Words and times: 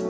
Hey 0.00 0.06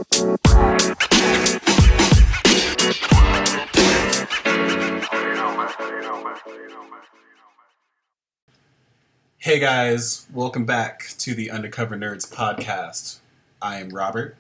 guys, 9.59 10.29
welcome 10.33 10.65
back 10.65 11.09
to 11.19 11.35
the 11.35 11.51
Undercover 11.51 11.97
Nerds 11.97 12.33
podcast. 12.33 13.19
I 13.61 13.81
am 13.81 13.89
Robert. 13.89 14.37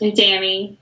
And 0.00 0.16
Tammy. 0.16 0.76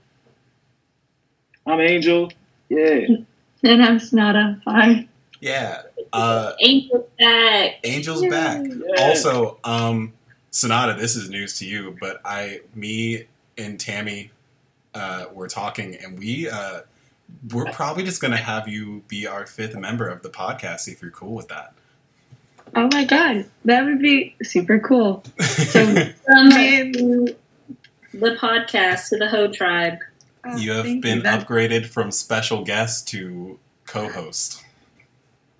I'm 1.67 1.79
Angel. 1.79 2.31
Yeah. 2.69 3.01
And 3.63 3.83
I'm 3.83 3.99
Sonata. 3.99 4.59
Hi. 4.65 5.07
Yeah, 5.41 5.83
uh, 6.11 6.53
Angel's 6.59 7.05
back. 7.19 7.75
Angel's 7.83 8.23
Yay. 8.23 8.29
back. 8.29 8.65
Yeah. 8.65 9.03
Also, 9.03 9.59
um, 9.63 10.13
Sonata, 10.49 10.99
this 10.99 11.15
is 11.15 11.29
news 11.29 11.59
to 11.59 11.67
you, 11.67 11.95
but 11.99 12.19
I, 12.25 12.61
me 12.73 13.25
and 13.59 13.79
Tammy, 13.79 14.31
uh, 14.93 15.25
were 15.33 15.47
talking, 15.47 15.95
and 15.95 16.17
we, 16.17 16.49
uh, 16.49 16.81
we're 17.51 17.71
probably 17.71 18.03
just 18.03 18.21
gonna 18.21 18.37
have 18.37 18.67
you 18.67 19.03
be 19.07 19.27
our 19.27 19.45
fifth 19.45 19.75
member 19.75 20.07
of 20.07 20.23
the 20.23 20.29
podcast. 20.29 20.87
If 20.87 21.01
you're 21.01 21.11
cool 21.11 21.33
with 21.35 21.47
that. 21.49 21.73
Oh 22.75 22.87
my 22.91 23.03
god, 23.03 23.45
that 23.65 23.83
would 23.85 23.99
be 23.99 24.35
super 24.43 24.79
cool. 24.79 25.23
So, 25.41 25.85
From 26.25 26.49
Man. 26.49 26.91
the 26.93 27.35
podcast 28.13 29.09
to 29.09 29.17
the 29.17 29.27
Ho 29.29 29.51
tribe. 29.51 29.99
uh, 30.43 30.55
you 30.55 30.71
have 30.71 31.01
been 31.01 31.21
That- 31.23 31.47
upgraded 31.47 31.85
from 31.85 32.11
special 32.11 32.63
guest 32.63 33.07
to 33.09 33.59
co-host. 33.85 34.63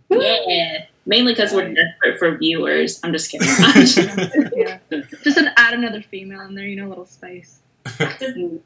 Yeah. 0.10 0.86
Mainly 1.06 1.34
because 1.34 1.54
we're 1.54 1.74
desperate 1.74 2.20
for 2.20 2.38
viewers. 2.38 3.00
I'm 3.04 3.12
just 3.14 3.32
kidding. 3.32 3.48
yeah. 4.56 4.78
Just 5.24 5.38
an, 5.38 5.50
add 5.58 5.74
another 5.74 6.02
female 6.02 6.42
in 6.42 6.54
there, 6.56 6.66
you 6.68 6.76
know, 6.76 6.88
a 6.88 6.90
little 6.90 7.06
spice. 7.06 7.60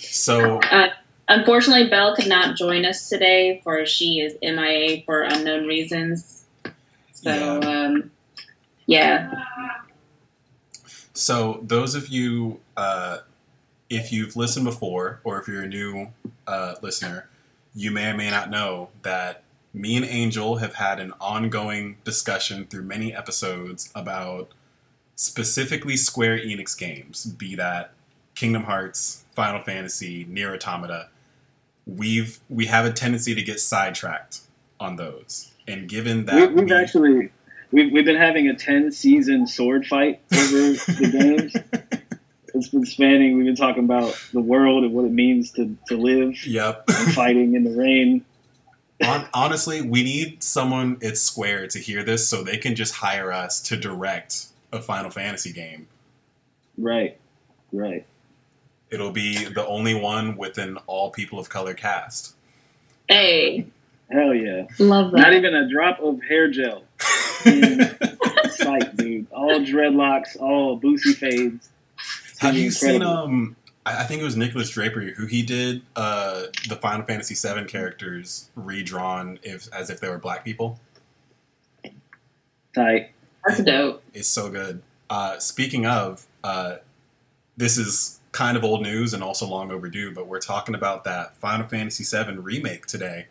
So 0.00 0.60
Unfortunately, 1.28 1.88
Belle 1.90 2.16
could 2.16 2.26
not 2.26 2.56
join 2.56 2.86
us 2.86 3.08
today, 3.08 3.60
for 3.62 3.84
she 3.84 4.20
is 4.20 4.36
MIA 4.42 5.02
for 5.04 5.22
unknown 5.22 5.66
reasons. 5.66 6.46
So, 7.12 7.60
Yeah. 7.60 7.68
um, 7.68 8.10
yeah. 8.86 9.44
So, 11.12 11.60
those 11.62 11.94
of 11.94 12.08
you, 12.08 12.60
uh, 12.78 13.18
if 13.90 14.10
you've 14.10 14.36
listened 14.36 14.64
before, 14.64 15.20
or 15.22 15.38
if 15.38 15.46
you're 15.46 15.62
a 15.64 15.68
new 15.68 16.08
uh, 16.46 16.76
listener, 16.80 17.28
you 17.74 17.90
may 17.90 18.10
or 18.10 18.14
may 18.16 18.30
not 18.30 18.48
know 18.48 18.88
that 19.02 19.42
me 19.74 19.96
and 19.96 20.06
Angel 20.06 20.56
have 20.56 20.74
had 20.76 20.98
an 20.98 21.12
ongoing 21.20 21.98
discussion 22.04 22.64
through 22.64 22.82
many 22.84 23.14
episodes 23.14 23.90
about 23.94 24.52
specifically 25.14 25.96
Square 25.96 26.38
Enix 26.38 26.76
games, 26.78 27.26
be 27.26 27.54
that 27.56 27.92
Kingdom 28.38 28.62
Hearts, 28.62 29.24
Final 29.32 29.60
Fantasy, 29.60 30.24
Nier 30.28 30.54
Automata. 30.54 31.08
We've 31.86 32.38
we 32.48 32.66
have 32.66 32.84
a 32.86 32.92
tendency 32.92 33.34
to 33.34 33.42
get 33.42 33.58
sidetracked 33.58 34.42
on 34.78 34.94
those, 34.94 35.50
and 35.66 35.88
given 35.88 36.26
that 36.26 36.54
we've 36.54 36.66
we- 36.66 36.72
actually 36.72 37.32
we've, 37.72 37.92
we've 37.92 38.04
been 38.04 38.16
having 38.16 38.48
a 38.48 38.54
10 38.54 38.92
season 38.92 39.48
sword 39.48 39.86
fight 39.86 40.20
over 40.32 40.72
the 40.72 41.10
games. 41.90 42.00
It's 42.54 42.68
been 42.68 42.86
spanning. 42.86 43.36
We've 43.36 43.46
been 43.46 43.56
talking 43.56 43.82
about 43.82 44.16
the 44.32 44.40
world 44.40 44.84
and 44.84 44.92
what 44.92 45.04
it 45.04 45.12
means 45.12 45.50
to, 45.52 45.76
to 45.88 45.96
live 45.96 46.46
yep. 46.46 46.84
and 46.88 47.14
fighting 47.14 47.56
in 47.56 47.64
the 47.64 47.76
rain. 47.76 48.24
Hon- 49.02 49.28
honestly, 49.34 49.82
we 49.82 50.04
need 50.04 50.44
someone 50.44 50.98
at 51.02 51.18
Square 51.18 51.68
to 51.68 51.80
hear 51.80 52.04
this 52.04 52.28
so 52.28 52.44
they 52.44 52.56
can 52.56 52.76
just 52.76 52.94
hire 52.94 53.32
us 53.32 53.60
to 53.62 53.76
direct 53.76 54.46
a 54.72 54.80
Final 54.80 55.10
Fantasy 55.10 55.52
game. 55.52 55.88
Right. 56.76 57.18
Right. 57.72 58.06
It'll 58.90 59.12
be 59.12 59.44
the 59.44 59.66
only 59.66 59.94
one 59.94 60.36
with 60.36 60.58
an 60.58 60.78
all 60.86 61.10
people 61.10 61.38
of 61.38 61.48
color 61.48 61.74
cast. 61.74 62.34
Hey. 63.08 63.66
Hell 64.10 64.34
yeah. 64.34 64.66
Love 64.78 65.12
that. 65.12 65.18
Not 65.18 65.34
even 65.34 65.54
a 65.54 65.68
drop 65.68 66.00
of 66.00 66.22
hair 66.22 66.50
gel 66.50 66.84
in 67.44 67.80
sight, 68.50 68.96
dude. 68.96 69.26
All 69.30 69.60
dreadlocks, 69.60 70.40
all 70.40 70.80
boosie 70.80 71.14
fades. 71.14 71.68
It's 72.30 72.40
Have 72.40 72.50
gonna 72.50 72.54
be 72.54 72.60
you 72.62 72.70
seen 72.70 73.02
um? 73.02 73.56
I 73.84 74.00
I 74.00 74.04
think 74.04 74.22
it 74.22 74.24
was 74.24 74.36
Nicholas 74.36 74.70
Draper 74.70 75.00
who 75.00 75.26
he 75.26 75.42
did 75.42 75.82
uh, 75.96 76.44
the 76.68 76.76
Final 76.76 77.04
Fantasy 77.04 77.34
VII 77.34 77.64
characters 77.64 78.48
redrawn 78.54 79.38
if 79.42 79.68
as 79.74 79.90
if 79.90 80.00
they 80.00 80.08
were 80.08 80.18
black 80.18 80.44
people. 80.44 80.80
Tight. 82.74 83.10
That's 83.46 83.62
dope. 83.62 84.02
It's 84.14 84.28
so 84.28 84.50
good. 84.50 84.82
Uh, 85.10 85.38
speaking 85.38 85.86
of, 85.86 86.26
uh, 86.44 86.76
this 87.56 87.76
is 87.78 88.17
kind 88.32 88.56
of 88.56 88.64
old 88.64 88.82
news 88.82 89.14
and 89.14 89.22
also 89.22 89.46
long 89.46 89.70
overdue, 89.70 90.12
but 90.12 90.26
we're 90.26 90.40
talking 90.40 90.74
about 90.74 91.04
that 91.04 91.36
Final 91.36 91.66
Fantasy 91.66 92.04
VII 92.04 92.36
remake 92.38 92.86
today. 92.86 93.26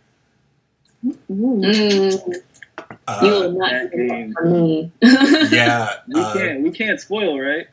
Mm, 1.06 1.74
you 1.74 2.44
Uh, 3.08 3.20
will 3.22 3.52
not 3.52 3.72
that 3.72 3.92
hear 3.94 4.32
from 4.34 4.52
me. 4.52 4.92
yeah, 5.02 5.94
We 6.08 6.22
uh, 6.22 6.34
can't 6.34 6.62
we 6.62 6.72
can't 6.72 7.00
spoil, 7.00 7.40
right? 7.40 7.68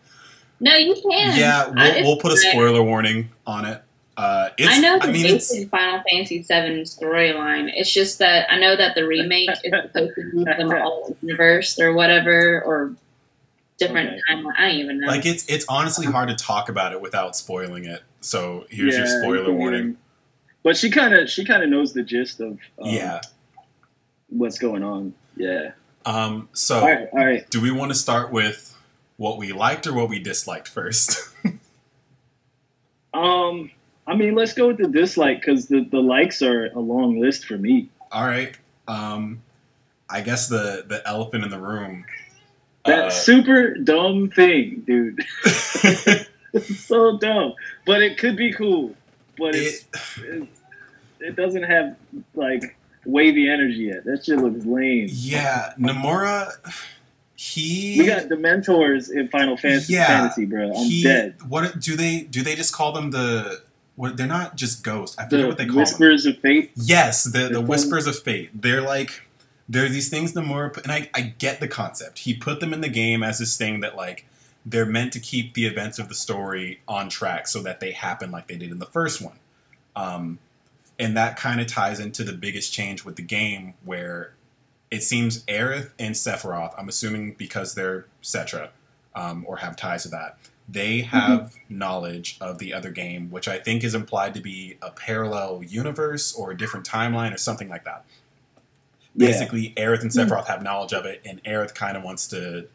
No, 0.61 0.77
you 0.77 0.95
can't. 0.95 1.37
yeah. 1.37 1.69
We'll, 1.69 1.84
it's 1.84 2.03
we'll 2.03 2.17
put 2.19 2.33
a 2.33 2.34
okay. 2.34 2.51
spoiler 2.51 2.83
warning 2.83 3.29
on 3.47 3.65
it. 3.65 3.83
Uh, 4.17 4.51
it's, 4.59 4.73
I 4.73 4.79
know 4.79 4.99
the 4.99 5.09
I 5.09 5.13
mean, 5.13 5.27
it's 5.27 5.51
basic 5.53 5.69
Final 5.71 6.03
Fantasy 6.09 6.39
VII 6.39 6.83
storyline. 6.83 7.71
It's 7.75 7.93
just 7.93 8.19
that 8.21 8.47
I 8.51 8.59
know 8.59 8.77
that 8.77 8.95
the 8.95 9.07
remake 9.07 9.51
is 9.51 9.59
supposed 9.59 10.15
to 10.15 10.31
be 10.33 10.45
them 10.45 10.71
all 10.71 11.17
universe 11.23 11.79
or 11.81 11.93
whatever 11.95 12.63
or 12.63 12.95
different 13.79 14.09
Okay. 14.11 14.21
timeline. 14.31 14.53
I 14.59 14.69
don't 14.69 14.77
even 14.81 15.01
know. 15.01 15.07
like 15.09 15.27
it's 15.27 15.47
it's 15.49 15.65
honestly 15.69 16.07
hard 16.07 16.29
to 16.29 16.35
talk 16.37 16.69
about 16.69 16.93
it 16.93 17.01
without 17.01 17.37
spoiling 17.37 17.85
it. 17.85 18.03
So 18.21 18.67
here's 18.71 18.97
your 18.97 19.07
spoiler 19.07 19.51
yeah. 19.51 19.57
warning. 19.59 19.97
But 20.62 20.77
she 20.77 20.91
kind 20.91 21.15
of 21.15 21.29
she 21.29 21.45
kind 21.45 21.62
of 21.62 21.69
knows 21.69 21.93
the 21.93 22.03
gist 22.03 22.41
of 22.41 22.53
um, 22.53 22.59
Yeah. 22.87 23.21
what's 24.29 24.59
going 24.59 24.83
on. 24.83 25.15
Yeah. 25.37 25.73
Um. 26.07 26.49
So 26.53 26.81
All 26.81 26.87
right. 26.87 27.09
All 27.13 27.25
right. 27.25 27.49
do 27.51 27.61
we 27.61 27.71
want 27.71 27.91
to 27.93 27.99
start 27.99 28.31
with 28.33 28.77
what 29.17 29.39
we 29.39 29.53
liked 29.53 29.87
or 29.87 29.93
what 29.95 30.09
we 30.09 30.19
disliked 30.19 30.69
first? 30.69 31.29
Um. 33.13 33.71
I 34.07 34.15
mean, 34.17 34.34
let's 34.34 34.53
go 34.53 34.67
with 34.69 34.77
the 34.79 34.89
dislike 34.89 35.41
because 35.41 35.67
the 35.69 35.84
the 35.91 36.01
likes 36.01 36.43
are 36.43 36.67
a 36.67 36.79
long 36.81 37.21
list 37.21 37.47
for 37.47 37.57
me. 37.57 37.91
All 38.13 38.27
right. 38.27 38.57
Um. 38.89 39.43
I 40.11 40.21
guess 40.21 40.49
the 40.49 40.84
the 40.87 41.07
elephant 41.07 41.45
in 41.45 41.51
the 41.51 41.59
room. 41.61 42.05
That 42.87 43.05
uh, 43.06 43.11
super 43.11 43.75
dumb 43.75 44.31
thing, 44.31 44.83
dude. 44.87 45.25
it's 45.45 46.81
so 46.81 47.19
dumb, 47.19 47.55
but 47.87 48.03
it 48.03 48.19
could 48.19 48.37
be 48.37 48.53
cool. 48.53 48.95
But 49.39 49.55
it's, 49.55 49.87
it, 50.19 50.49
it 51.21 51.37
doesn't 51.37 51.62
have 51.65 51.97
like 52.34 52.77
wavy 53.05 53.49
energy 53.49 53.84
yet. 53.93 54.05
That 54.05 54.25
shit 54.25 54.39
looks 54.39 54.65
lame. 54.65 55.09
yeah, 55.11 55.72
Nomura. 55.78 56.50
He 57.37 57.97
We 57.99 58.06
got 58.06 58.22
Dementors 58.28 59.11
in 59.11 59.28
Final 59.28 59.56
Fantasy, 59.56 59.95
Yeah, 59.95 60.06
Fantasy 60.06 60.45
bro. 60.47 60.71
I'm 60.71 60.84
he, 60.87 61.03
dead. 61.03 61.34
What 61.49 61.78
do 61.81 61.97
they 61.97 62.21
do? 62.22 62.43
They 62.43 62.55
just 62.55 62.72
call 62.72 62.93
them 62.93 63.11
the. 63.11 63.62
What 63.97 64.16
they're 64.16 64.27
not 64.27 64.56
just 64.56 64.83
ghosts. 64.83 65.16
I 65.19 65.25
forget 65.25 65.41
The 65.41 65.47
what 65.47 65.59
they 65.59 65.65
call 65.66 65.75
them. 65.75 65.83
Whispers 65.83 66.27
of 66.27 66.39
Fate. 66.39 66.72
Yes, 66.77 67.25
the 67.25 67.31
the 67.31 67.49
They're 67.49 67.61
whispers 67.61 68.06
of 68.06 68.19
fate. 68.19 68.51
They're 68.61 68.81
like 68.81 69.22
there 69.69 69.85
are 69.85 69.89
these 69.89 70.09
things 70.09 70.33
Nomura 70.33 70.73
put, 70.73 70.85
and 70.85 70.93
I 70.93 71.11
I 71.15 71.21
get 71.39 71.61
the 71.61 71.69
concept. 71.69 72.21
He 72.21 72.35
put 72.35 72.61
them 72.61 72.73
in 72.73 72.81
the 72.81 72.89
game 72.89 73.23
as 73.23 73.39
this 73.39 73.57
thing 73.57 73.81
that 73.81 73.97
like 73.97 74.27
they're 74.67 74.87
meant 74.87 75.13
to 75.13 75.21
keep 75.21 75.55
the 75.55 75.67
events 75.67 75.99
of 75.99 76.09
the 76.09 76.15
story 76.15 76.81
on 76.89 77.09
track 77.09 77.47
so 77.47 77.63
that 77.63 77.81
they 77.81 77.93
happen 77.93 78.31
like 78.31 78.47
they 78.47 78.57
did 78.57 78.71
in 78.71 78.79
the 78.79 78.87
first 78.87 79.21
one. 79.21 79.39
Um, 79.95 80.39
and 80.99 81.17
that 81.17 81.37
kind 81.37 81.61
of 81.61 81.67
ties 81.67 82.01
into 82.01 82.25
the 82.25 82.33
biggest 82.33 82.73
change 82.73 83.05
with 83.05 83.17
the 83.17 83.23
game 83.23 83.75
where 83.85 84.33
it 84.91 85.03
seems 85.03 85.45
Aerith 85.45 85.91
and 85.99 86.15
Sephiroth, 86.15 86.73
I'm 86.79 86.89
assuming 86.89 87.35
because 87.35 87.75
they're 87.75 88.07
Cetra 88.23 88.71
um, 89.15 89.45
or 89.47 89.59
have 89.59 89.77
ties 89.77 90.05
to 90.05 90.09
that, 90.11 90.39
they 90.69 91.03
have 91.03 91.57
knowledge 91.69 92.39
of 92.41 92.59
the 92.59 92.72
other 92.72 92.91
game, 92.91 93.31
which 93.31 93.49
I 93.49 93.59
think 93.59 93.84
is 93.84 93.95
implied 93.95 94.34
to 94.34 94.41
be 94.41 94.78
a 94.81 94.91
parallel 94.91 95.63
universe 95.63 96.34
or 96.34 96.53
a 96.53 96.57
different 96.57 96.87
timeline 96.87 97.34
or 97.34 97.39
something 97.39 97.69
like 97.69 97.84
that. 97.84 98.05
Yeah. 99.16 99.28
Basically, 99.28 99.72
Aerith 99.77 100.03
and 100.03 100.11
Sephiroth 100.11 100.47
have 100.47 100.63
knowledge 100.63 100.93
of 100.93 101.07
it, 101.07 101.22
and 101.25 101.43
Aerith 101.45 101.75
kind 101.75 101.97
of 101.97 102.03
wants 102.03 102.27
to 102.28 102.66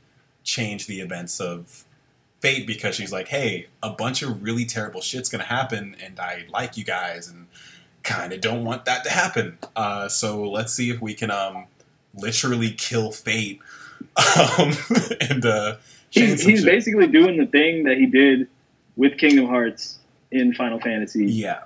change 0.44 0.88
the 0.88 1.01
events 1.01 1.39
of 1.39 1.83
fate 2.39 2.65
because 2.65 2.95
she's 2.95 3.12
like, 3.12 3.27
hey, 3.27 3.68
a 3.83 3.89
bunch 3.89 4.21
of 4.21 4.41
really 4.41 4.65
terrible 4.65 5.01
shit's 5.01 5.30
gonna 5.30 5.44
happen, 5.44 5.95
and 6.01 6.19
I 6.19 6.45
like 6.50 6.77
you 6.77 6.86
guys, 6.86 7.27
and 7.27 7.47
kind 8.03 8.33
of 8.33 8.41
don't 8.41 8.63
want 8.63 8.86
that 8.86 9.03
to 9.03 9.09
happen. 9.09 9.57
Uh, 9.75 10.07
so 10.07 10.50
let's 10.50 10.74
see 10.74 10.89
if 10.89 11.01
we 11.01 11.13
can 11.13 11.31
um, 11.31 11.65
literally 12.13 12.71
kill 12.71 13.12
fate 13.12 13.59
um, 14.18 14.74
and 15.21 15.45
uh, 15.45 15.75
change 16.09 16.30
He's, 16.31 16.44
he's 16.44 16.65
basically 16.65 17.07
doing 17.07 17.38
the 17.38 17.45
thing 17.45 17.83
that 17.83 17.97
he 17.97 18.06
did 18.06 18.47
with 18.95 19.18
Kingdom 19.18 19.47
Hearts 19.47 20.00
in 20.31 20.53
Final 20.53 20.80
Fantasy. 20.80 21.25
Yeah, 21.25 21.63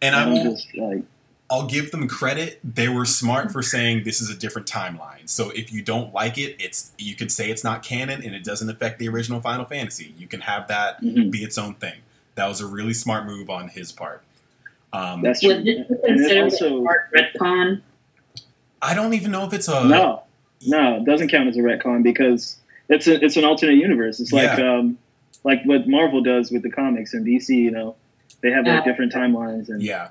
and 0.00 0.14
I 0.14 0.24
I'm 0.24 0.34
just 0.42 0.74
like, 0.76 1.02
I'll 1.48 1.66
give 1.66 1.92
them 1.92 2.08
credit. 2.08 2.58
They 2.64 2.88
were 2.88 3.04
smart 3.04 3.52
for 3.52 3.62
saying 3.62 4.02
this 4.04 4.20
is 4.20 4.28
a 4.28 4.34
different 4.36 4.66
timeline. 4.66 5.28
So 5.28 5.50
if 5.50 5.72
you 5.72 5.80
don't 5.80 6.12
like 6.12 6.38
it, 6.38 6.56
it's 6.58 6.92
you 6.98 7.14
could 7.14 7.30
say 7.30 7.50
it's 7.50 7.62
not 7.62 7.82
canon 7.84 8.22
and 8.22 8.34
it 8.34 8.42
doesn't 8.42 8.68
affect 8.68 8.98
the 8.98 9.08
original 9.08 9.40
Final 9.40 9.64
Fantasy. 9.64 10.12
You 10.18 10.26
can 10.26 10.40
have 10.40 10.66
that 10.68 11.00
mhm. 11.00 11.30
be 11.30 11.44
its 11.44 11.56
own 11.56 11.74
thing. 11.74 12.00
That 12.34 12.48
was 12.48 12.60
a 12.60 12.66
really 12.66 12.94
smart 12.94 13.26
move 13.26 13.48
on 13.48 13.68
his 13.68 13.92
part. 13.92 14.22
Um, 14.92 15.22
That's 15.22 15.40
true. 15.40 15.54
Was 15.54 15.64
this 15.64 15.76
And 15.76 15.90
it 15.90 16.04
considered 16.04 16.42
also 16.44 16.84
a 16.84 16.96
retcon? 17.16 17.82
I 18.82 18.94
don't 18.94 19.14
even 19.14 19.30
know 19.30 19.44
if 19.44 19.52
it's 19.52 19.68
a 19.68 19.84
no, 19.84 20.22
no, 20.66 20.96
it 20.96 21.04
doesn't 21.04 21.28
count 21.28 21.48
as 21.48 21.56
a 21.56 21.60
retcon 21.60 22.02
because 22.02 22.56
it's 22.88 23.06
a, 23.06 23.24
it's 23.24 23.36
an 23.36 23.44
alternate 23.44 23.76
universe. 23.76 24.20
It's 24.20 24.32
like 24.32 24.58
um 24.58 24.98
like 25.44 25.62
what 25.64 25.86
Marvel 25.86 26.22
does 26.22 26.50
with 26.50 26.62
the 26.62 26.70
comics 26.70 27.14
and 27.14 27.24
DC. 27.24 27.50
You 27.50 27.70
know, 27.70 27.96
they 28.42 28.50
have 28.50 28.66
like 28.66 28.84
Yeah. 28.84 28.90
different 28.90 29.12
timelines 29.12 29.68
and 29.68 29.80
yeah. 29.82 30.08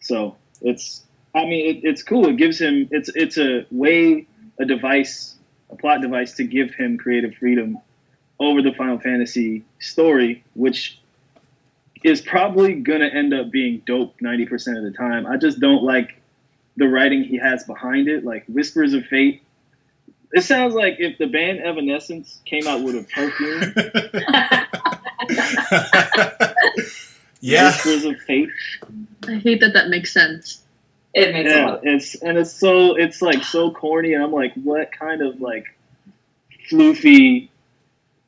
So 0.00 0.36
it's, 0.62 1.02
I 1.34 1.44
mean, 1.44 1.76
it, 1.76 1.84
it's 1.84 2.02
cool. 2.02 2.28
It 2.28 2.36
gives 2.36 2.60
him, 2.60 2.88
it's 2.90 3.08
it's 3.14 3.38
a 3.38 3.66
way, 3.70 4.26
a 4.58 4.64
device, 4.64 5.36
a 5.70 5.76
plot 5.76 6.00
device 6.00 6.34
to 6.34 6.44
give 6.44 6.74
him 6.74 6.98
creative 6.98 7.34
freedom 7.34 7.78
over 8.38 8.62
the 8.62 8.72
Final 8.72 8.98
Fantasy 8.98 9.64
story, 9.78 10.44
which 10.54 10.98
is 12.04 12.20
probably 12.20 12.74
gonna 12.74 13.06
end 13.06 13.32
up 13.32 13.50
being 13.50 13.82
dope 13.86 14.14
ninety 14.20 14.46
percent 14.46 14.76
of 14.76 14.84
the 14.84 14.90
time. 14.90 15.26
I 15.26 15.36
just 15.36 15.60
don't 15.60 15.82
like 15.82 16.20
the 16.76 16.88
writing 16.88 17.22
he 17.22 17.38
has 17.38 17.64
behind 17.64 18.08
it, 18.08 18.24
like 18.24 18.44
Whispers 18.46 18.94
of 18.94 19.04
Fate. 19.06 19.42
It 20.32 20.42
sounds 20.42 20.74
like 20.74 20.96
if 20.98 21.18
the 21.18 21.26
band 21.26 21.60
Evanescence 21.60 22.40
came 22.44 22.66
out 22.66 22.82
with 22.82 22.96
a 22.96 23.04
perfume, 23.04 23.74
yeah. 27.40 27.66
Whispers 27.66 28.04
of 28.04 28.18
Fate. 28.22 28.48
I 29.28 29.34
hate 29.36 29.60
that 29.60 29.72
that 29.74 29.88
makes 29.88 30.12
sense. 30.12 30.62
it 31.14 31.32
makes 31.32 31.50
a 31.50 31.54
yeah, 31.56 31.66
lot. 31.66 31.80
it's 31.84 32.14
and 32.22 32.38
it's 32.38 32.52
so 32.52 32.96
it's 32.96 33.20
like 33.22 33.42
so 33.44 33.70
corny, 33.70 34.14
and 34.14 34.22
I'm 34.22 34.32
like, 34.32 34.52
what 34.54 34.90
kind 34.92 35.22
of 35.22 35.40
like 35.40 35.64
floofy, 36.70 37.48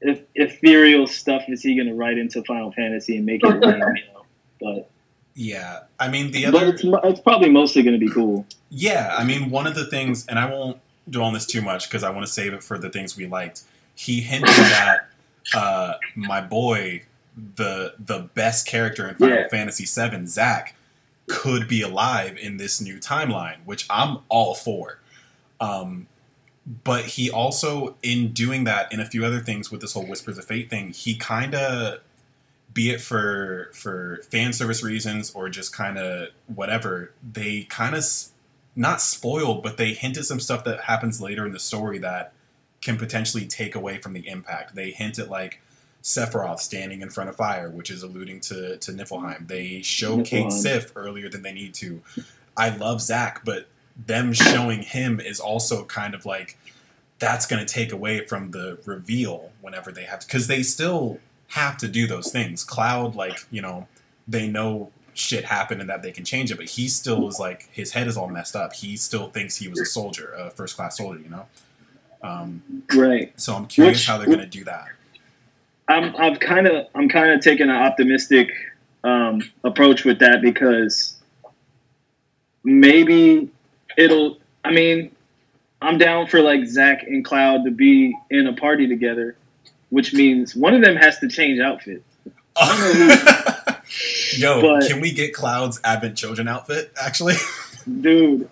eth- 0.02 0.26
ethereal 0.34 1.06
stuff 1.06 1.42
is 1.48 1.62
he 1.62 1.76
gonna 1.76 1.94
write 1.94 2.18
into 2.18 2.42
Final 2.44 2.72
Fantasy 2.72 3.16
and 3.16 3.26
make 3.26 3.42
it 3.44 3.48
lame, 3.60 3.78
you 3.96 4.02
know? 4.12 4.24
But 4.60 4.90
Yeah. 5.34 5.80
I 5.98 6.08
mean 6.08 6.30
the 6.30 6.46
other, 6.46 6.52
but 6.58 6.62
other 6.62 6.74
it's 6.74 6.84
it's 6.84 7.20
probably 7.20 7.50
mostly 7.50 7.82
gonna 7.82 7.98
be 7.98 8.08
cool. 8.10 8.46
Yeah, 8.70 9.14
I 9.16 9.24
mean, 9.24 9.50
one 9.50 9.66
of 9.66 9.74
the 9.76 9.86
things, 9.86 10.26
and 10.26 10.38
I 10.38 10.50
won't 10.50 10.78
dwell 11.08 11.26
on 11.26 11.32
this 11.34 11.46
too 11.46 11.62
much 11.62 11.88
because 11.88 12.02
I 12.02 12.10
want 12.10 12.26
to 12.26 12.32
save 12.32 12.52
it 12.54 12.62
for 12.64 12.76
the 12.78 12.90
things 12.90 13.16
we 13.16 13.26
liked. 13.26 13.62
He 13.94 14.20
hinted 14.20 14.48
that 14.54 15.06
uh, 15.54 15.94
my 16.16 16.40
boy, 16.40 17.02
the 17.56 17.94
the 18.04 18.28
best 18.34 18.66
character 18.66 19.08
in 19.08 19.14
Final 19.16 19.36
Yeah. 19.36 19.48
Fantasy 19.48 19.84
VII, 19.84 20.26
Zack, 20.26 20.74
could 21.28 21.68
be 21.68 21.82
alive 21.82 22.36
in 22.36 22.56
this 22.56 22.80
new 22.80 22.98
timeline, 22.98 23.56
which 23.64 23.86
I'm 23.88 24.18
all 24.28 24.54
for. 24.54 25.00
Um, 25.60 26.06
but 26.82 27.04
he 27.04 27.30
also, 27.30 27.96
in 28.02 28.32
doing 28.32 28.64
that, 28.64 28.92
and 28.92 29.00
a 29.00 29.06
few 29.06 29.24
other 29.24 29.40
things 29.40 29.70
with 29.70 29.80
this 29.80 29.92
whole 29.92 30.06
Whispers 30.06 30.38
of 30.38 30.44
Fate 30.44 30.70
thing, 30.70 30.90
he 30.90 31.16
kind 31.16 31.54
of, 31.54 32.00
be 32.72 32.90
it 32.90 33.00
for 33.00 33.70
for 33.72 34.20
fan 34.30 34.52
service 34.52 34.82
reasons 34.82 35.30
or 35.32 35.48
just 35.48 35.72
kind 35.72 35.96
of 35.96 36.28
whatever, 36.46 37.12
they 37.22 37.62
kind 37.64 37.94
of 37.94 38.04
not 38.74 39.00
spoiled, 39.00 39.62
but 39.62 39.76
they 39.76 39.92
hinted 39.92 40.24
some 40.24 40.40
stuff 40.40 40.64
that 40.64 40.80
happens 40.82 41.20
later 41.20 41.46
in 41.46 41.52
the 41.52 41.60
story 41.60 41.98
that 41.98 42.32
can 42.82 42.96
potentially 42.96 43.46
take 43.46 43.74
away 43.74 43.98
from 43.98 44.12
the 44.12 44.26
impact. 44.26 44.74
They 44.74 44.90
hint 44.90 45.18
at 45.18 45.30
like 45.30 45.60
Sephiroth 46.04 46.60
standing 46.60 47.00
in 47.00 47.08
front 47.08 47.30
of 47.30 47.36
fire, 47.36 47.70
which 47.70 47.90
is 47.90 48.02
alluding 48.02 48.38
to 48.40 48.76
to 48.76 48.92
Nibelheim. 48.92 49.46
They 49.48 49.80
show 49.82 50.18
Kate 50.22 50.44
Nibelheim. 50.44 50.50
Sif 50.50 50.92
earlier 50.94 51.28
than 51.30 51.42
they 51.42 51.52
need 51.52 51.72
to. 51.74 52.02
I 52.56 52.68
love 52.76 53.00
Zack, 53.00 53.42
but 53.44 53.66
them 54.06 54.32
showing 54.34 54.82
him 54.82 55.18
is 55.18 55.40
also 55.40 55.84
kind 55.86 56.14
of 56.14 56.26
like 56.26 56.58
that's 57.18 57.46
going 57.46 57.64
to 57.64 57.72
take 57.72 57.90
away 57.90 58.26
from 58.26 58.50
the 58.50 58.78
reveal 58.84 59.50
whenever 59.62 59.90
they 59.90 60.04
have 60.04 60.18
to 60.20 60.26
because 60.26 60.46
they 60.46 60.62
still 60.62 61.18
have 61.48 61.78
to 61.78 61.88
do 61.88 62.06
those 62.06 62.30
things. 62.30 62.64
Cloud, 62.64 63.14
like 63.16 63.46
you 63.50 63.62
know, 63.62 63.88
they 64.28 64.46
know 64.46 64.90
shit 65.14 65.44
happened 65.46 65.80
and 65.80 65.88
that 65.88 66.02
they 66.02 66.12
can 66.12 66.24
change 66.24 66.50
it, 66.50 66.56
but 66.56 66.66
he 66.66 66.86
still 66.86 67.26
is 67.28 67.38
like 67.40 67.68
his 67.72 67.92
head 67.92 68.08
is 68.08 68.16
all 68.18 68.28
messed 68.28 68.54
up. 68.56 68.74
He 68.74 68.98
still 68.98 69.30
thinks 69.30 69.56
he 69.56 69.68
was 69.68 69.80
a 69.80 69.86
soldier, 69.86 70.34
a 70.36 70.50
first 70.50 70.76
class 70.76 70.98
soldier, 70.98 71.20
you 71.20 71.30
know. 71.30 71.46
Um, 72.22 72.62
Right. 72.94 73.32
so 73.40 73.54
I'm 73.54 73.66
curious 73.66 73.98
Which- 74.00 74.06
how 74.06 74.18
they're 74.18 74.26
going 74.26 74.38
to 74.40 74.46
do 74.46 74.64
that. 74.64 74.88
I'm 75.88 76.14
I've 76.16 76.40
kind 76.40 76.66
of 76.66 76.86
I'm 76.94 77.08
kind 77.08 77.32
of 77.32 77.40
taking 77.40 77.68
an 77.68 77.76
optimistic 77.76 78.50
um, 79.02 79.42
approach 79.62 80.04
with 80.04 80.18
that 80.20 80.40
because 80.42 81.16
maybe 82.62 83.50
it'll. 83.96 84.38
I 84.64 84.72
mean, 84.72 85.14
I'm 85.82 85.98
down 85.98 86.26
for 86.26 86.40
like 86.40 86.64
Zack 86.66 87.02
and 87.02 87.24
Cloud 87.24 87.64
to 87.64 87.70
be 87.70 88.16
in 88.30 88.46
a 88.46 88.54
party 88.54 88.88
together, 88.88 89.36
which 89.90 90.14
means 90.14 90.56
one 90.56 90.74
of 90.74 90.82
them 90.82 90.96
has 90.96 91.18
to 91.18 91.28
change 91.28 91.60
outfit. 91.60 92.02
Yo, 94.36 94.62
But- 94.62 94.86
can 94.88 95.00
we 95.00 95.12
get 95.12 95.34
Cloud's 95.34 95.80
Advent 95.84 96.16
Children 96.16 96.48
outfit? 96.48 96.92
Actually, 97.00 97.34
Dude, 98.00 98.48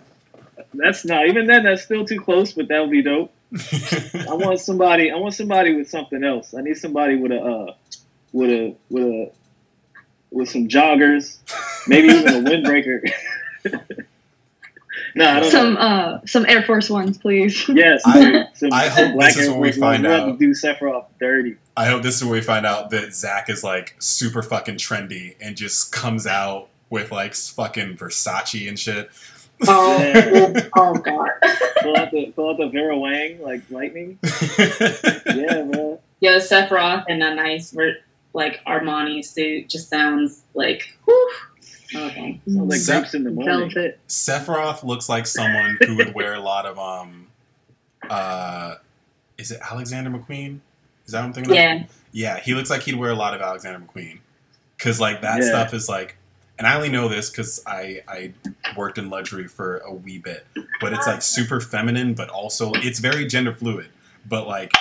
that's 0.73 1.05
not 1.05 1.27
even 1.27 1.47
then. 1.47 1.63
That's 1.63 1.83
still 1.83 2.05
too 2.05 2.21
close, 2.21 2.53
but 2.53 2.67
that 2.67 2.79
would 2.81 2.91
be 2.91 3.01
dope. 3.01 3.31
I 3.53 4.33
want 4.33 4.59
somebody. 4.59 5.11
I 5.11 5.15
want 5.15 5.33
somebody 5.35 5.75
with 5.75 5.89
something 5.89 6.23
else. 6.23 6.53
I 6.53 6.61
need 6.61 6.77
somebody 6.77 7.15
with 7.15 7.31
a 7.31 7.41
uh, 7.41 7.73
with 8.31 8.49
a 8.49 8.75
with 8.89 9.03
a 9.05 9.31
with 10.31 10.49
some 10.49 10.67
joggers, 10.67 11.37
maybe 11.87 12.07
even 12.07 12.27
a 12.45 12.49
windbreaker. 12.49 13.07
no, 15.15 15.29
I 15.29 15.39
don't 15.39 15.51
Some 15.51 15.73
know. 15.75 15.79
uh 15.79 16.21
some 16.25 16.45
Air 16.47 16.63
Force 16.63 16.89
Ones, 16.89 17.17
please. 17.17 17.67
Yes, 17.69 18.01
I- 18.05 18.47
some 18.53 18.73
I 18.73 18.87
hope 18.87 19.13
black 19.13 19.33
this 19.33 19.43
is 19.43 19.47
Air 19.49 19.51
where 19.53 19.61
we 19.61 19.67
Force 19.71 19.77
Ones. 19.79 19.93
find 19.97 20.03
We'll 20.03 20.11
have 20.11 20.29
out. 20.29 20.39
to 20.39 20.45
do 20.45 20.51
Sephiroth 20.51 21.05
dirty. 21.19 21.57
I 21.77 21.85
hope 21.85 22.03
this 22.03 22.15
is 22.17 22.23
where 22.23 22.33
we 22.33 22.41
find 22.41 22.65
out 22.65 22.89
that 22.91 23.13
Zack 23.13 23.49
is 23.49 23.63
like 23.63 23.95
super 23.99 24.41
fucking 24.41 24.75
trendy 24.75 25.35
and 25.41 25.55
just 25.55 25.91
comes 25.91 26.25
out 26.27 26.69
with 26.89 27.11
like 27.11 27.33
fucking 27.35 27.97
Versace 27.97 28.67
and 28.67 28.77
shit. 28.79 29.09
Oh, 29.67 30.53
oh 30.75 30.93
god. 30.95 31.29
Pull 31.81 31.95
out 31.97 32.11
the 32.11 32.25
pull 32.35 32.49
out 32.51 32.57
the 32.57 32.67
Vera 32.67 32.97
Wang 32.97 33.41
like 33.41 33.61
lightning. 33.69 34.19
Yeah, 34.57 35.63
bro. 35.63 35.99
Yo, 36.19 36.37
Sephiroth 36.39 37.05
in 37.07 37.21
a 37.21 37.33
nice, 37.35 37.75
like 38.33 38.63
Armani 38.65 39.23
suit 39.25 39.69
just 39.69 39.89
sounds 39.89 40.41
like, 40.53 40.93
whew. 41.05 41.31
Okay. 41.95 42.41
Sounds 42.47 42.69
like 42.69 42.79
Sep- 42.79 43.01
grapes 43.01 43.13
in 43.13 43.23
the 43.23 43.31
morning. 43.31 43.69
Velvet. 43.69 43.99
Sephiroth 44.07 44.83
looks 44.83 45.07
like 45.09 45.27
someone 45.27 45.77
who 45.85 45.95
would 45.97 46.13
wear 46.15 46.33
a 46.33 46.39
lot 46.39 46.65
of 46.65 46.77
um 46.79 47.27
uh 48.09 48.75
is 49.37 49.51
it 49.51 49.59
Alexander 49.69 50.09
McQueen? 50.09 50.59
Is 51.05 51.11
that 51.11 51.19
what 51.19 51.25
I'm 51.27 51.33
thinking 51.33 51.51
of? 51.51 51.55
Yeah. 51.57 51.83
Yeah, 52.11 52.39
he 52.39 52.53
looks 52.53 52.69
like 52.69 52.83
he'd 52.83 52.95
wear 52.95 53.09
a 53.11 53.15
lot 53.15 53.33
of 53.33 53.41
Alexander 53.41 53.79
McQueen. 53.85 54.19
Cause 54.79 54.99
like 54.99 55.21
that 55.21 55.41
Yeah. 55.41 55.47
stuff 55.49 55.73
is 55.73 55.87
like 55.89 56.17
and 56.63 56.71
I 56.71 56.77
only 56.77 56.87
know 56.87 57.09
this 57.09 57.29
because 57.29 57.61
I, 57.67 58.03
I 58.07 58.31
worked 58.77 58.97
in 58.97 59.09
luxury 59.09 59.49
for 59.49 59.79
a 59.79 59.93
wee 59.93 60.17
bit, 60.17 60.47
but 60.79 60.93
it's 60.93 61.05
like 61.05 61.21
super 61.21 61.59
feminine, 61.59 62.13
but 62.13 62.29
also 62.29 62.71
it's 62.75 62.99
very 62.99 63.27
gender 63.27 63.53
fluid. 63.53 63.89
But 64.25 64.47
like, 64.47 64.71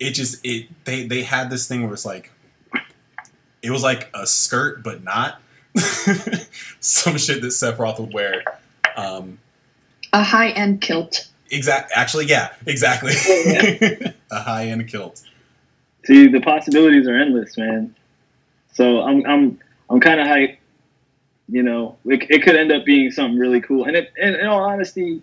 it 0.00 0.10
just 0.10 0.44
it 0.44 0.66
they 0.86 1.06
they 1.06 1.22
had 1.22 1.50
this 1.50 1.68
thing 1.68 1.84
where 1.84 1.92
it's 1.92 2.04
like, 2.04 2.32
it 3.62 3.70
was 3.70 3.84
like 3.84 4.10
a 4.12 4.26
skirt 4.26 4.82
but 4.82 5.04
not 5.04 5.40
some 6.80 7.16
shit 7.16 7.42
that 7.42 7.52
Sephiroth 7.52 8.00
would 8.00 8.12
wear. 8.12 8.42
Um, 8.96 9.38
A 10.12 10.24
high 10.24 10.48
end 10.50 10.80
kilt. 10.80 11.28
exact 11.48 11.92
actually, 11.94 12.26
yeah, 12.26 12.54
exactly. 12.66 13.12
a 14.32 14.40
high 14.40 14.66
end 14.66 14.88
kilt. 14.88 15.22
See, 16.06 16.26
the 16.26 16.40
possibilities 16.40 17.06
are 17.06 17.14
endless, 17.14 17.56
man. 17.56 17.94
So 18.72 19.02
I'm 19.02 19.24
I'm 19.26 19.60
I'm 19.88 20.00
kind 20.00 20.18
of 20.18 20.26
hyped. 20.26 20.57
You 21.50 21.62
know, 21.62 21.96
it, 22.04 22.30
it 22.30 22.42
could 22.42 22.56
end 22.56 22.70
up 22.72 22.84
being 22.84 23.10
something 23.10 23.38
really 23.38 23.60
cool. 23.60 23.84
And, 23.86 23.96
it, 23.96 24.12
and 24.20 24.36
in 24.36 24.46
all 24.46 24.62
honesty, 24.62 25.22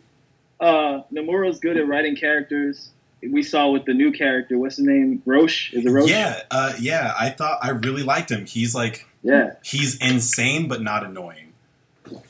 uh, 0.60 1.02
Nomura's 1.14 1.60
good 1.60 1.78
at 1.78 1.88
writing 1.88 2.16
characters. 2.16 2.90
We 3.22 3.44
saw 3.44 3.70
with 3.72 3.86
the 3.86 3.94
new 3.94 4.12
character, 4.12 4.58
what's 4.58 4.78
his 4.78 4.86
name? 4.86 5.22
Roche? 5.26 5.74
Is 5.74 5.86
it 5.86 5.90
Roche? 5.92 6.10
Yeah, 6.10 6.42
uh, 6.52 6.74
yeah. 6.80 7.14
I 7.20 7.30
thought 7.30 7.60
I 7.62 7.70
really 7.70 8.04
liked 8.04 8.32
him. 8.32 8.46
He's 8.46 8.74
like 8.76 9.08
Yeah. 9.24 9.54
he's 9.64 9.98
insane 10.00 10.68
but 10.68 10.82
not 10.82 11.04
annoying. 11.04 11.54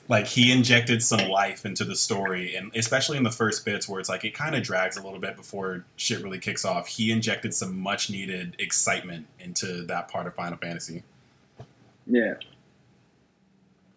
Like 0.08 0.28
he 0.28 0.54
injected 0.54 1.04
some 1.04 1.28
life 1.30 1.66
into 1.66 1.84
the 1.84 1.98
story, 1.98 2.56
and 2.56 2.74
especially 2.75 3.18
in 3.18 3.24
the 3.24 3.32
first 3.32 3.66
bits 3.66 3.90
where 3.90 4.00
it's 4.00 4.08
like 4.08 4.24
it 4.24 4.34
kind 4.34 4.56
of 4.56 4.64
drags 4.64 4.96
a 4.96 5.02
little 5.04 5.20
bit 5.20 5.36
before 5.36 5.84
shit 5.98 6.24
really 6.24 6.40
kicks 6.40 6.64
off. 6.64 6.88
He 6.88 7.12
injected 7.12 7.54
some 7.54 7.78
much 7.78 8.10
needed 8.10 8.56
excitement 8.58 9.28
into 9.38 9.84
that 9.84 10.08
part 10.08 10.28
of 10.28 10.34
Final 10.36 10.58
Fantasy. 10.58 11.04
Yeah. 12.08 12.36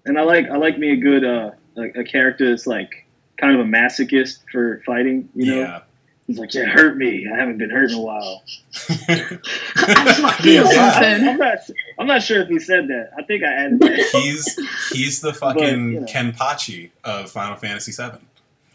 And 0.08 0.18
I 0.18 0.22
like 0.22 0.48
I 0.50 0.56
like 0.56 0.78
me 0.78 0.90
a 0.92 0.96
good 0.96 1.24
uh 1.24 1.50
like 1.74 1.94
a 1.96 2.04
character 2.04 2.48
that's 2.50 2.66
like 2.66 3.06
kind 3.36 3.54
of 3.54 3.60
a 3.60 3.68
masochist 3.68 4.38
for 4.50 4.82
fighting. 4.84 5.28
You 5.34 5.46
know, 5.54 5.60
Yeah. 5.60 5.80
he's 6.26 6.38
like, 6.38 6.52
yeah, 6.54 6.64
hurt 6.64 6.96
me. 6.96 7.28
I 7.32 7.36
haven't 7.38 7.58
been 7.58 7.70
hurt 7.70 7.90
in 7.92 7.96
a 7.98 8.00
while. 8.00 8.42
I 8.88 10.02
just 10.04 10.22
want 10.22 10.36
to 10.36 10.42
feel 10.42 10.66
something. 10.66 11.28
I'm 11.28 11.36
not 11.38 11.58
I'm 11.98 12.06
not 12.06 12.22
sure 12.22 12.40
if 12.42 12.48
he 12.48 12.58
said 12.58 12.88
that. 12.88 13.10
I 13.16 13.22
think 13.22 13.44
I 13.44 13.52
added 13.52 13.80
that. 13.80 13.98
he's 14.12 14.58
he's 14.92 15.20
the 15.20 15.32
fucking 15.32 15.92
you 15.92 16.00
know. 16.00 16.06
Kenpachi 16.06 16.90
of 17.04 17.30
Final 17.30 17.56
Fantasy 17.56 17.92
VII. 17.92 18.18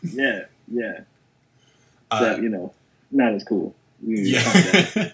Yeah, 0.04 0.42
yeah. 0.72 1.00
Uh, 2.12 2.20
But 2.36 2.42
you 2.44 2.50
know, 2.50 2.74
not 3.12 3.34
as 3.34 3.44
cool. 3.44 3.74
We 4.06 4.14
need 4.16 4.34
to 4.36 4.44
calm 4.44 4.54
down. 4.54 4.94
yeah. 4.96 5.10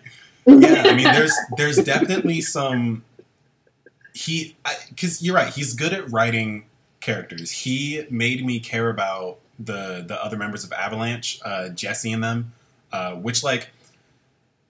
yeah, 0.46 0.84
I 0.92 0.96
mean, 0.96 1.04
there's 1.06 1.34
there's 1.58 1.78
definitely 1.78 2.42
some 2.42 3.04
he 4.20 4.56
because 4.90 5.22
you're 5.22 5.36
right. 5.36 5.54
He's 5.54 5.74
good 5.74 5.94
at 5.94 6.12
writing 6.12 6.66
characters. 7.00 7.52
He 7.52 8.06
made 8.10 8.46
me 8.46 8.60
care 8.60 8.90
about 8.90 9.40
the 9.58 10.04
the 10.06 10.22
other 10.24 10.38
members 10.38 10.64
of 10.64 10.72
Avalanche, 10.74 11.40
uh, 11.44 11.70
Jesse 11.70 12.12
and 12.12 12.24
them, 12.24 12.54
uh, 12.92 13.14
which 13.14 13.44
like. 13.44 13.70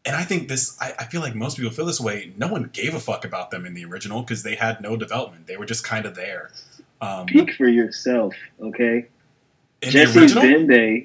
And 0.06 0.15
I 0.15 0.24
think 0.24 0.48
this, 0.48 0.77
I, 0.82 0.94
I 0.98 1.03
feel 1.06 1.20
like 1.20 1.36
most 1.36 1.58
people 1.58 1.72
feel 1.72 1.86
this 1.86 2.00
way. 2.00 2.32
No 2.38 2.48
one 2.48 2.70
gave 2.72 2.96
a 2.96 3.00
fuck 3.00 3.25
about 3.25 3.51
them 3.51 3.65
in 3.65 3.74
the 3.74 3.84
original 3.84 4.22
because 4.22 4.44
they 4.44 4.56
had 4.56 4.82
no 4.82 4.96
development. 4.96 5.46
They 5.46 5.58
were 5.58 5.65
just 5.65 5.84
kind 5.84 6.06
of 6.06 6.15
there. 6.15 6.51
Um, 7.01 7.27
Speak 7.27 7.53
for 7.53 7.68
yourself, 7.68 8.34
okay? 8.62 9.08
in 9.82 9.88
the 9.88 9.91
Jesse's 9.91 10.34
been 10.34 10.68
there. 10.68 11.03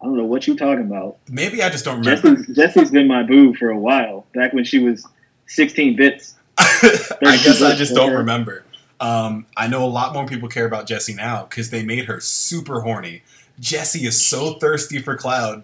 I 0.00 0.04
don't 0.04 0.16
know 0.16 0.24
what 0.24 0.46
you're 0.46 0.56
talking 0.56 0.84
about. 0.84 1.18
maybe 1.28 1.62
I 1.62 1.68
just 1.68 1.84
don't 1.84 1.98
remember. 1.98 2.36
Jesse's, 2.36 2.56
Jesse's 2.56 2.90
been 2.92 3.08
my 3.08 3.24
boo 3.24 3.54
for 3.54 3.70
a 3.70 3.78
while. 3.78 4.24
Back 4.34 4.52
when 4.52 4.64
she 4.64 4.78
was 4.78 5.04
16 5.46 5.96
bits. 5.96 6.37
I 6.58 7.38
guess 7.42 7.62
I 7.62 7.74
just 7.76 7.94
don't 7.94 8.12
remember. 8.12 8.64
Um, 9.00 9.46
I 9.56 9.68
know 9.68 9.84
a 9.84 9.86
lot 9.88 10.12
more 10.12 10.26
people 10.26 10.48
care 10.48 10.66
about 10.66 10.86
Jesse 10.86 11.14
now 11.14 11.44
because 11.48 11.70
they 11.70 11.84
made 11.84 12.06
her 12.06 12.20
super 12.20 12.80
horny. 12.80 13.22
Jesse 13.60 14.04
is 14.06 14.24
so 14.24 14.54
thirsty 14.60 15.00
for 15.00 15.16
Cloud, 15.16 15.62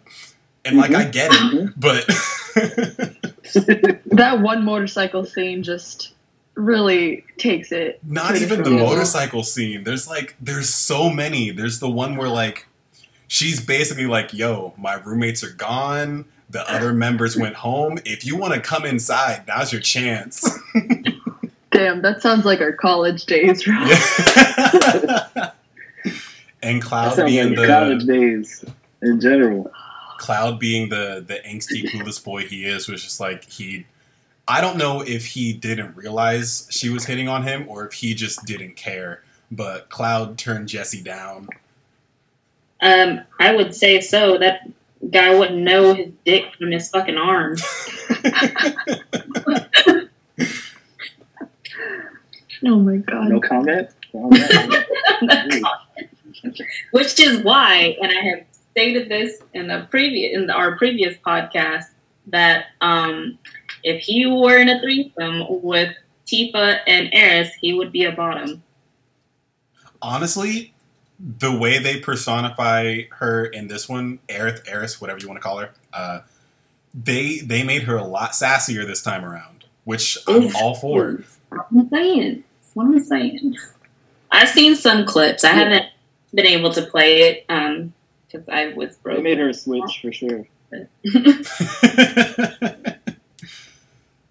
and 0.64 0.76
like 0.76 0.94
I 0.94 1.04
get 1.04 1.32
it, 1.32 1.38
Mhm. 1.40 1.72
but 1.76 2.06
That 4.06 4.40
one 4.40 4.64
motorcycle 4.64 5.24
scene 5.24 5.62
just 5.62 6.12
really 6.54 7.24
takes 7.36 7.72
it. 7.72 7.98
not 8.04 8.36
even 8.36 8.62
the 8.62 8.70
motorcycle 8.70 9.42
scene. 9.42 9.82
There's 9.84 10.06
like 10.08 10.36
there's 10.40 10.68
so 10.72 11.10
many. 11.10 11.50
There's 11.50 11.80
the 11.80 11.90
one 11.90 12.16
where 12.16 12.28
like 12.28 12.66
she's 13.26 13.60
basically 13.64 14.06
like, 14.06 14.32
"Yo, 14.32 14.72
my 14.78 14.94
roommates 14.94 15.42
are 15.42 15.50
gone. 15.52 16.24
The 16.54 16.70
other 16.72 16.92
members 16.92 17.36
went 17.36 17.56
home. 17.56 17.98
If 18.04 18.24
you 18.24 18.36
want 18.36 18.54
to 18.54 18.60
come 18.60 18.84
inside, 18.84 19.42
now's 19.48 19.72
your 19.72 19.80
chance." 19.80 20.48
Damn, 21.72 22.00
that 22.02 22.22
sounds 22.22 22.44
like 22.44 22.60
our 22.60 22.72
college 22.72 23.26
days, 23.26 23.66
right? 23.66 23.88
Yeah. 25.34 25.50
and 26.62 26.80
Cloud 26.80 27.14
sounds 27.14 27.32
being 27.32 27.48
like 27.48 27.58
the 27.58 27.66
college 27.66 28.04
days 28.04 28.64
in 29.02 29.20
general. 29.20 29.68
Cloud 30.18 30.60
being 30.60 30.90
the 30.90 31.24
the 31.26 31.40
angsty 31.44 31.90
coolest 31.90 32.24
boy 32.24 32.42
he 32.46 32.64
is 32.66 32.86
was 32.86 33.02
just 33.02 33.18
like 33.18 33.42
he 33.50 33.84
I 34.46 34.60
don't 34.60 34.76
know 34.76 35.00
if 35.00 35.26
he 35.26 35.52
didn't 35.52 35.96
realize 35.96 36.68
she 36.70 36.88
was 36.88 37.04
hitting 37.04 37.26
on 37.26 37.42
him 37.42 37.64
or 37.66 37.84
if 37.84 37.94
he 37.94 38.14
just 38.14 38.44
didn't 38.44 38.76
care. 38.76 39.24
But 39.50 39.88
Cloud 39.88 40.38
turned 40.38 40.68
Jesse 40.68 41.02
down. 41.02 41.48
Um, 42.80 43.22
I 43.40 43.56
would 43.56 43.74
say 43.74 44.00
so. 44.00 44.38
That 44.38 44.60
guy 45.10 45.38
wouldn't 45.38 45.58
know 45.58 45.94
his 45.94 46.12
dick 46.24 46.54
from 46.58 46.70
his 46.70 46.88
fucking 46.90 47.16
arm. 47.16 47.56
Oh 52.66 52.78
my 52.78 52.96
god. 52.96 53.28
No 53.28 53.40
comment? 53.40 53.90
on 54.14 54.30
that? 54.30 55.78
Which 56.92 57.20
is 57.20 57.42
why, 57.42 57.96
and 58.00 58.10
I 58.10 58.20
have 58.22 58.44
stated 58.70 59.08
this 59.08 59.42
in 59.54 59.68
the 59.68 59.86
previous 59.90 60.36
in 60.36 60.50
our 60.50 60.76
previous 60.76 61.16
podcast, 61.18 61.84
that 62.28 62.66
um, 62.80 63.38
if 63.82 64.02
he 64.02 64.26
were 64.26 64.56
in 64.56 64.68
a 64.68 64.80
threesome 64.80 65.62
with 65.62 65.94
Tifa 66.26 66.78
and 66.86 67.08
Eris, 67.12 67.50
he 67.60 67.74
would 67.74 67.92
be 67.92 68.04
a 68.04 68.12
bottom. 68.12 68.62
Honestly, 70.00 70.73
the 71.24 71.56
way 71.56 71.78
they 71.78 72.00
personify 72.00 73.02
her 73.12 73.46
in 73.46 73.68
this 73.68 73.88
one, 73.88 74.18
Aerith, 74.28 74.60
Eris, 74.68 75.00
whatever 75.00 75.18
you 75.20 75.26
want 75.28 75.40
to 75.40 75.42
call 75.42 75.58
her, 75.58 75.70
uh, 75.92 76.20
they 76.92 77.38
they 77.38 77.62
made 77.62 77.84
her 77.84 77.96
a 77.96 78.04
lot 78.04 78.32
sassier 78.32 78.86
this 78.86 79.02
time 79.02 79.24
around, 79.24 79.64
which 79.84 80.18
I'm 80.28 80.54
all 80.56 80.74
for. 80.74 81.24
I'm 81.50 81.88
saying. 81.88 82.44
That's 82.60 82.74
what 82.74 82.86
I'm 82.86 83.02
saying. 83.02 83.56
I've 84.30 84.48
seen 84.50 84.76
some 84.76 85.06
clips. 85.06 85.44
I 85.44 85.50
haven't 85.50 85.86
been 86.34 86.46
able 86.46 86.72
to 86.74 86.82
play 86.82 87.22
it 87.22 87.46
because 87.46 88.48
I 88.48 88.74
was 88.74 88.96
They 88.96 89.02
broke. 89.02 89.22
made 89.22 89.38
her 89.38 89.48
a 89.48 89.54
switch 89.54 90.00
for 90.02 90.12
sure. 90.12 90.46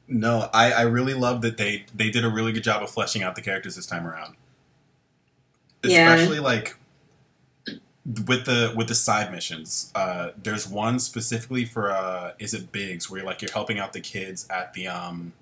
no, 0.08 0.50
I, 0.54 0.72
I 0.74 0.82
really 0.84 1.14
love 1.14 1.42
that 1.42 1.58
they 1.58 1.86
they 1.96 2.10
did 2.10 2.24
a 2.26 2.30
really 2.30 2.52
good 2.52 2.64
job 2.64 2.84
of 2.84 2.90
fleshing 2.92 3.24
out 3.24 3.36
the 3.36 3.42
characters 3.42 3.76
this 3.76 3.86
time 3.86 4.06
around. 4.06 4.36
Yeah. 5.84 6.14
Especially 6.14 6.40
like 6.40 6.78
with 8.06 8.46
the 8.46 8.74
with 8.76 8.88
the 8.88 8.96
side 8.96 9.32
missions. 9.32 9.92
Uh, 9.96 10.30
there's 10.42 10.68
one 10.68 11.00
specifically 11.00 11.66
for 11.66 11.92
uh, 11.92 12.34
is 12.40 12.54
it 12.54 12.72
Biggs 12.72 13.10
where 13.10 13.24
like 13.24 13.42
you're 13.42 13.52
helping 13.52 13.80
out 13.80 13.94
the 13.94 14.02
kids 14.02 14.48
at 14.50 14.74
the 14.74 14.88
um 14.88 15.34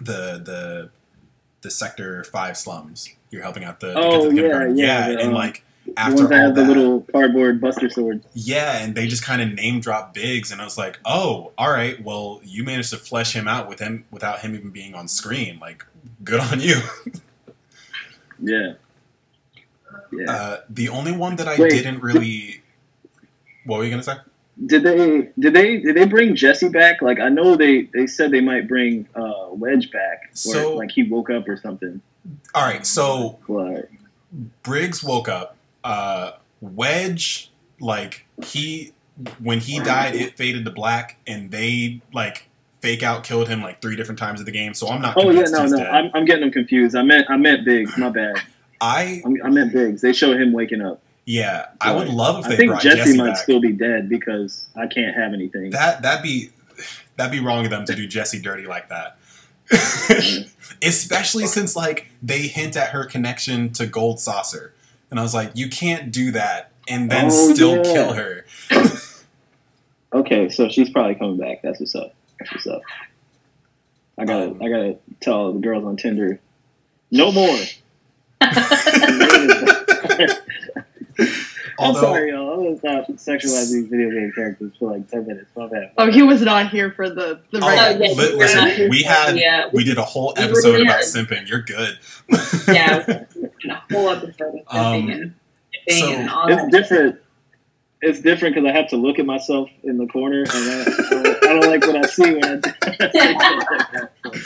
the 0.00 0.40
the 0.44 0.90
the 1.62 1.70
sector 1.70 2.24
five 2.24 2.56
slums. 2.56 3.08
You're 3.30 3.42
helping 3.42 3.64
out 3.64 3.80
the, 3.80 3.88
the 3.88 3.94
kids 3.94 4.06
Oh, 4.06 4.14
at 4.16 4.20
the 4.30 4.36
yeah, 4.36 4.42
kindergarten. 4.42 4.78
yeah, 4.78 5.08
yeah, 5.10 5.18
and 5.20 5.32
like 5.34 5.64
The 5.86 5.98
after 6.00 6.26
that 6.28 6.32
all 6.32 6.40
have 6.46 6.54
the 6.54 6.64
little 6.64 7.00
cardboard 7.12 7.60
buster 7.60 7.88
swords. 7.90 8.26
yeah, 8.34 8.78
and 8.82 8.94
they 8.94 9.06
just 9.06 9.22
kind 9.24 9.42
of 9.42 9.52
name 9.52 9.80
drop 9.80 10.14
Biggs, 10.14 10.50
and 10.50 10.60
I 10.60 10.64
was 10.64 10.78
like, 10.78 10.98
oh, 11.04 11.52
all 11.58 11.70
right, 11.70 12.02
well, 12.02 12.40
you 12.44 12.64
managed 12.64 12.90
to 12.90 12.96
flesh 12.96 13.34
him 13.34 13.46
out 13.48 13.68
with 13.68 13.80
him 13.80 14.04
without 14.10 14.40
him 14.40 14.54
even 14.54 14.70
being 14.70 14.94
on 14.94 15.08
screen. 15.08 15.58
Like, 15.60 15.84
good 16.24 16.40
on 16.40 16.60
you. 16.60 16.76
Yeah. 18.40 18.74
Yeah. 20.12 20.30
Uh, 20.32 20.60
the 20.70 20.88
only 20.88 21.12
one 21.12 21.36
that 21.36 21.48
I 21.48 21.56
Wait. 21.58 21.70
didn't 21.70 22.02
really. 22.02 22.62
What 23.64 23.78
were 23.78 23.84
you 23.84 23.90
gonna 23.90 24.02
say? 24.02 24.16
did 24.66 24.82
they 24.82 25.28
did 25.38 25.54
they 25.54 25.78
did 25.78 25.96
they 25.96 26.04
bring 26.06 26.34
Jesse 26.34 26.68
back? 26.68 27.00
Like 27.00 27.20
I 27.20 27.28
know 27.28 27.54
they 27.54 27.82
they 27.94 28.06
said 28.06 28.30
they 28.30 28.40
might 28.40 28.66
bring 28.66 29.06
uh 29.14 29.48
Wedge 29.50 29.90
back, 29.90 30.22
or 30.24 30.36
So- 30.36 30.74
like 30.76 30.90
he 30.90 31.04
woke 31.04 31.30
up 31.30 31.48
or 31.48 31.56
something. 31.56 32.00
All 32.54 32.62
right, 32.64 32.84
so 32.84 33.38
Biggs 34.62 35.02
woke 35.02 35.28
up. 35.28 35.56
Uh, 35.82 36.32
Wedge, 36.60 37.50
like 37.80 38.26
he, 38.44 38.92
when 39.38 39.60
he 39.60 39.80
died, 39.80 40.14
it 40.14 40.36
faded 40.36 40.64
to 40.66 40.70
black, 40.70 41.18
and 41.26 41.50
they 41.50 42.02
like 42.12 42.48
fake 42.80 43.02
out 43.02 43.24
killed 43.24 43.48
him 43.48 43.62
like 43.62 43.80
three 43.80 43.96
different 43.96 44.18
times 44.18 44.40
in 44.40 44.46
the 44.46 44.52
game. 44.52 44.74
So 44.74 44.88
I'm 44.88 45.00
not. 45.00 45.14
oh 45.16 45.30
yeah, 45.30 45.44
no, 45.44 45.66
no. 45.66 45.84
I'm, 45.84 46.10
I'm 46.14 46.24
getting 46.24 46.42
them 46.42 46.50
confused. 46.50 46.94
I 46.94 47.02
meant 47.02 47.30
I 47.30 47.36
meant 47.36 47.64
Biggs. 47.64 47.96
My 47.96 48.10
bad. 48.10 48.36
I 48.80 49.22
I'm, 49.24 49.54
meant 49.54 49.72
Biggs. 49.72 50.00
They 50.02 50.12
showed 50.12 50.40
him 50.40 50.52
waking 50.52 50.80
up. 50.82 51.00
yeah, 51.26 51.66
I 51.80 51.94
would 51.94 52.08
love 52.08 52.44
if 52.46 52.52
I 52.52 52.56
think 52.56 52.70
brought 52.70 52.82
Jesse, 52.82 52.96
Jesse, 52.98 53.16
might 53.18 53.26
back. 53.30 53.36
still 53.38 53.60
be 53.60 53.72
dead 53.72 54.08
because 54.08 54.66
I 54.76 54.86
can't 54.86 55.14
have 55.16 55.32
anything. 55.32 55.70
That 55.70 56.02
that'd 56.02 56.22
be 56.22 56.50
that'd 57.16 57.32
be 57.32 57.44
wrong 57.44 57.64
of 57.64 57.70
them 57.70 57.84
to 57.86 57.94
do 57.94 58.06
Jesse 58.06 58.40
dirty 58.40 58.66
like 58.66 58.88
that. 58.88 59.18
Especially 60.82 61.46
since 61.46 61.74
like 61.76 62.08
they 62.22 62.42
hint 62.46 62.76
at 62.76 62.90
her 62.90 63.04
connection 63.04 63.70
to 63.74 63.86
Gold 63.86 64.20
Saucer, 64.20 64.72
and 65.10 65.18
I 65.18 65.22
was 65.22 65.34
like, 65.34 65.52
you 65.54 65.68
can't 65.68 66.10
do 66.12 66.30
that 66.32 66.70
and 66.88 67.10
then 67.10 67.26
Oh, 67.26 67.52
still 67.54 67.76
yeah. 67.78 67.82
kill 67.82 68.12
her. 68.14 68.44
Okay, 70.10 70.48
so 70.48 70.70
she's 70.70 70.88
probably 70.88 71.16
coming 71.16 71.36
back. 71.36 71.60
That's 71.62 71.78
what's 71.80 71.94
up. 71.94 72.14
That's 72.38 72.50
what's 72.52 72.66
up. 72.66 72.80
I 74.16 74.24
gotta 74.24 74.46
Um, 74.52 74.62
I 74.62 74.68
gotta 74.70 74.96
tell 75.20 75.52
the 75.52 75.58
girls 75.60 75.84
on 75.84 75.98
Tinder, 75.98 76.40
no 77.10 77.30
more. 77.30 77.58
I'm 81.80 81.94
sorry, 81.94 82.30
y'all. 82.30 82.54
I 82.54 82.56
was 82.70 82.80
gonna 82.80 83.02
sexualizing 83.10 83.72
these 83.72 83.88
video 83.88 84.10
game 84.10 84.32
characters 84.34 84.72
for 84.78 84.92
like 84.92 85.08
ten 85.08 85.26
minutes. 85.26 85.50
My 85.56 85.66
bad. 85.68 85.92
Oh, 85.96 86.10
he 86.10 86.22
was 86.22 86.42
not 86.42 86.70
here 86.70 86.90
for 86.92 87.08
the 87.08 87.40
the 87.52 87.58
Oh, 87.62 87.68
right. 87.68 87.92
yeah, 87.92 88.08
li- 88.08 88.14
we're 88.16 88.36
listen, 88.38 88.88
we 88.90 89.02
had- 89.02 89.36
yeah, 89.36 89.68
we 89.72 89.84
did 89.84 89.96
a 89.98 90.02
whole 90.02 90.32
episode 90.36 90.70
really 90.72 90.82
about 90.82 90.96
had- 90.96 91.04
simping. 91.04 91.48
You're 91.48 91.62
good. 91.62 91.98
yeah, 92.68 93.24
a 93.70 93.74
whole 93.92 94.10
episode 94.10 94.60
of 94.66 94.76
Um, 94.76 94.86
um, 94.86 95.10
and 95.10 95.34
so- 95.88 96.08
and 96.08 96.30
all 96.30 96.48
It's 96.48 96.62
that. 96.62 96.70
different. 96.72 97.16
It's 98.00 98.20
different 98.20 98.54
because 98.54 98.68
I 98.68 98.72
have 98.76 98.88
to 98.90 98.96
look 98.96 99.18
at 99.18 99.26
myself 99.26 99.68
in 99.82 99.98
the 99.98 100.06
corner, 100.06 100.42
and 100.42 100.50
I, 100.52 100.82
I, 100.82 100.84
don't, 101.10 101.26
I 101.26 101.46
don't 101.60 101.66
like 101.66 101.84
what 101.84 101.96
I 101.96 102.08
see 102.08 102.34
when 102.34 102.44
I 102.44 104.08
do. 104.32 104.40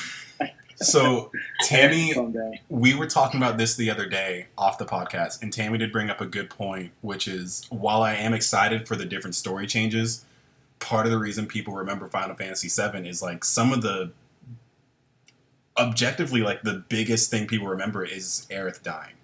So 0.83 1.31
Tammy, 1.65 2.15
we 2.69 2.95
were 2.95 3.07
talking 3.07 3.41
about 3.41 3.59
this 3.59 3.77
the 3.77 3.91
other 3.91 4.07
day 4.07 4.47
off 4.57 4.79
the 4.79 4.87
podcast, 4.87 5.43
and 5.43 5.53
Tammy 5.53 5.79
did 5.79 5.93
bring 5.93 6.11
up 6.11 6.21
a 6.21 6.27
good 6.27 6.51
point, 6.51 6.93
which 7.01 7.27
is 7.27 7.67
while 7.71 8.03
I 8.03 8.15
am 8.15 8.35
excited 8.35 8.87
for 8.87 8.97
the 8.97 9.05
different 9.05 9.35
story 9.35 9.67
changes, 9.67 10.25
part 10.79 11.07
of 11.07 11.13
the 11.13 11.19
reason 11.19 11.47
people 11.47 11.75
remember 11.75 12.09
Final 12.09 12.35
Fantasy 12.37 12.69
VII 12.69 13.09
is 13.09 13.23
like 13.23 13.45
some 13.45 13.73
of 13.73 13.83
the 13.83 14.13
objectively 15.79 16.43
like 16.43 16.63
the 16.63 16.85
biggest 16.89 17.31
thing 17.31 17.47
people 17.47 17.67
remember 17.67 18.05
is 18.05 18.47
Aerith 18.51 18.83
dying. 18.83 19.15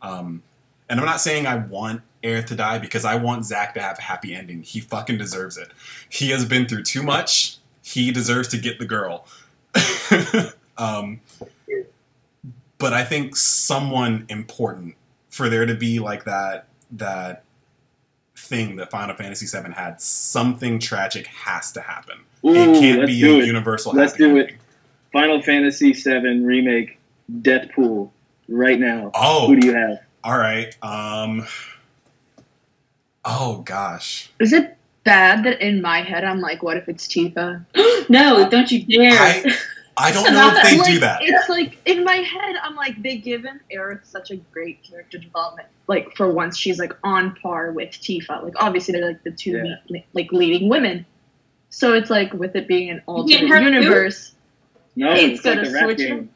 Um, 0.00 0.42
and 0.88 0.98
I'm 0.98 1.06
not 1.06 1.20
saying 1.20 1.46
I 1.46 1.56
want 1.56 2.02
Aerith 2.22 2.46
to 2.46 2.54
die 2.54 2.78
because 2.78 3.04
I 3.04 3.16
want 3.16 3.44
Zack 3.44 3.74
to 3.74 3.80
have 3.80 3.98
a 3.98 4.02
happy 4.02 4.34
ending. 4.34 4.62
He 4.62 4.80
fucking 4.80 5.18
deserves 5.18 5.56
it. 5.56 5.70
He 6.08 6.30
has 6.30 6.44
been 6.44 6.66
through 6.66 6.84
too 6.84 7.02
much. 7.02 7.58
He 7.82 8.10
deserves 8.10 8.48
to 8.48 8.58
get 8.58 8.78
the 8.78 8.86
girl. 8.86 9.26
um, 10.78 11.20
but 12.78 12.92
I 12.92 13.04
think 13.04 13.36
someone 13.36 14.24
important 14.28 14.94
for 15.28 15.48
there 15.48 15.66
to 15.66 15.74
be 15.74 15.98
like 15.98 16.24
that 16.24 16.66
that 16.92 17.44
thing 18.36 18.76
that 18.76 18.90
Final 18.90 19.14
Fantasy 19.16 19.46
VII 19.46 19.72
had. 19.72 20.00
Something 20.00 20.78
tragic 20.78 21.26
has 21.26 21.72
to 21.72 21.80
happen. 21.80 22.18
Ooh, 22.44 22.54
it 22.54 22.80
can't 22.80 23.00
let's 23.00 23.10
be 23.12 23.20
do 23.20 23.36
a 23.36 23.42
it. 23.42 23.46
universal. 23.46 23.92
Let's 23.92 24.12
happy 24.12 24.24
do 24.24 24.36
it. 24.38 24.54
Final 25.12 25.42
Fantasy 25.42 25.92
VII 25.92 26.40
remake 26.40 26.98
Death 27.42 27.68
Pool 27.74 28.12
right 28.48 28.78
now. 28.78 29.10
Oh, 29.14 29.48
Who 29.48 29.60
do 29.60 29.66
you 29.66 29.74
have? 29.74 29.98
all 30.24 30.38
right. 30.38 30.76
Um. 30.82 31.46
Oh 33.24 33.62
gosh. 33.64 34.30
Is 34.40 34.52
it 34.52 34.76
bad 35.04 35.44
that 35.44 35.60
in 35.60 35.82
my 35.82 36.00
head 36.02 36.24
I'm 36.24 36.40
like, 36.40 36.62
what 36.62 36.76
if 36.76 36.88
it's 36.88 37.06
Tifa? 37.06 37.64
no, 38.08 38.48
don't 38.48 38.70
you 38.70 38.84
dare. 38.84 39.12
I 39.20 39.56
I 40.00 40.12
don't 40.12 40.22
It's 40.26 40.32
know 40.32 40.52
if 40.54 40.62
they 40.62 40.78
like, 40.78 40.86
do 40.92 40.98
that. 41.00 41.20
It's 41.22 41.48
like 41.48 41.78
in 41.86 42.04
my 42.04 42.16
head, 42.16 42.56
I'm 42.62 42.76
like, 42.76 43.02
they 43.02 43.16
given 43.18 43.60
Aerith 43.74 44.06
such 44.06 44.30
a 44.30 44.36
great 44.36 44.82
character 44.82 45.18
development. 45.18 45.68
Like 45.86 46.14
for 46.16 46.30
once, 46.32 46.56
she's 46.56 46.78
like 46.78 46.92
on 47.04 47.34
par 47.36 47.72
with 47.72 47.90
Tifa. 47.90 48.42
Like 48.42 48.54
obviously 48.56 48.92
they're 48.92 49.06
like 49.08 49.22
the 49.24 49.30
two 49.32 49.52
Yeah. 49.64 49.76
le- 49.88 50.04
like 50.12 50.30
leading 50.32 50.68
women. 50.68 51.04
So 51.70 51.92
it's 51.94 52.10
like 52.10 52.32
with 52.32 52.54
it 52.56 52.66
being 52.68 52.90
an 52.90 53.02
alternate 53.06 53.48
have 53.48 53.58
two? 53.62 53.64
universe. 53.64 54.32
No, 54.96 55.12
It's 55.12 55.38
it's, 55.38 55.44
like 55.44 55.56
gonna 55.56 55.68
a 55.68 55.72
rap 55.72 55.84
switch 55.84 55.98
game. 55.98 56.30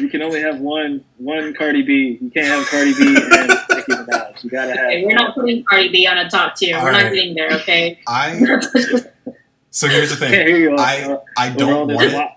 You 0.00 0.08
can 0.08 0.22
only 0.22 0.40
have 0.40 0.60
one 0.60 1.04
one 1.18 1.54
Cardi 1.54 1.82
B. 1.82 2.18
You 2.20 2.30
can't 2.30 2.46
have 2.46 2.66
Cardi 2.66 2.94
B 2.94 3.06
and 3.06 3.14
Nicki 3.16 3.92
Minaj. 3.92 4.44
You 4.44 4.50
gotta 4.50 4.72
have. 4.74 4.86
Okay, 4.86 5.04
we're 5.04 5.14
not 5.14 5.34
putting 5.34 5.62
Cardi 5.64 5.88
B 5.90 6.06
on 6.06 6.18
a 6.18 6.28
top 6.30 6.56
tier. 6.56 6.76
We're 6.76 6.86
Alright. 6.88 7.04
not 7.04 7.12
getting 7.12 7.34
there, 7.34 7.50
okay? 7.52 8.00
I 8.06 8.38
so 9.70 9.88
here's 9.88 10.10
the 10.10 10.26
Can't 10.26 10.46
thing. 10.46 10.56
you. 10.56 10.76
I 10.78 11.18
I 11.36 11.50
don't 11.50 11.88
want 11.88 12.02
it. 12.12 12.30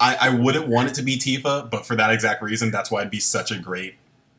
Wop. 0.00 0.16
I, 0.20 0.28
I 0.28 0.28
wouldn't 0.30 0.68
want 0.68 0.88
it 0.88 0.94
to 0.94 1.02
be 1.02 1.16
Tifa, 1.16 1.68
but 1.70 1.86
for 1.86 1.94
that 1.96 2.10
exact 2.12 2.42
reason, 2.42 2.70
that's 2.70 2.90
why 2.90 3.00
it'd 3.00 3.10
be 3.10 3.20
such 3.20 3.50
a 3.50 3.58
great 3.58 3.94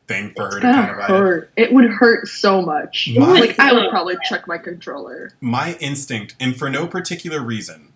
thing 0.08 0.32
for 0.34 0.42
her 0.42 0.56
It's 0.56 0.56
to 0.56 0.60
gonna 0.62 0.74
kind 0.76 0.90
of 0.90 0.96
ride 0.96 1.10
it. 1.10 1.18
hurt. 1.18 1.50
It 1.56 1.72
would 1.72 1.90
hurt 1.90 2.28
so 2.28 2.62
much. 2.62 3.08
My- 3.16 3.26
like 3.40 3.58
I 3.58 3.72
would 3.72 3.90
probably 3.90 4.16
check 4.24 4.46
my 4.48 4.58
controller. 4.58 5.32
My 5.40 5.74
instinct, 5.80 6.34
and 6.40 6.56
for 6.56 6.68
no 6.70 6.86
particular 6.86 7.40
reason, 7.40 7.92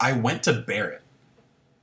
I 0.00 0.12
went 0.12 0.42
to 0.44 0.52
Barret, 0.52 1.02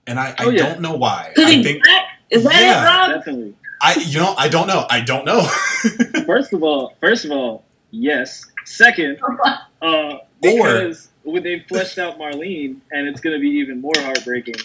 and 0.08 0.20
I, 0.20 0.36
Oh, 0.40 0.50
I 0.50 0.54
yeah. 0.54 0.58
don't 0.70 0.82
know 0.82 0.96
why. 0.96 1.32
I 1.38 1.62
think. 1.64 1.84
Is 2.30 2.44
that 2.44 2.54
Yeah. 2.62 2.82
it, 2.82 2.86
Rob? 2.86 3.10
Definitely. 3.20 3.56
I 3.82 3.96
you 4.06 4.20
know 4.20 4.34
I 4.38 4.48
don't 4.48 4.68
know 4.68 4.86
I 4.90 5.02
don't 5.02 5.26
know. 5.26 5.42
First 6.26 6.54
of 6.54 6.64
all, 6.64 6.96
first 7.02 7.26
of 7.26 7.32
all, 7.32 7.64
yes. 7.92 8.44
Second, 8.64 9.20
uh, 9.82 10.18
because 10.42 11.10
when 11.24 11.44
they 11.44 11.60
fleshed 11.68 11.98
out 12.00 12.18
Marlene, 12.18 12.78
and 12.92 13.08
it's 13.08 13.20
gonna 13.22 13.38
be 13.40 13.50
even 13.50 13.82
more 13.82 13.92
heartbreaking 13.98 14.56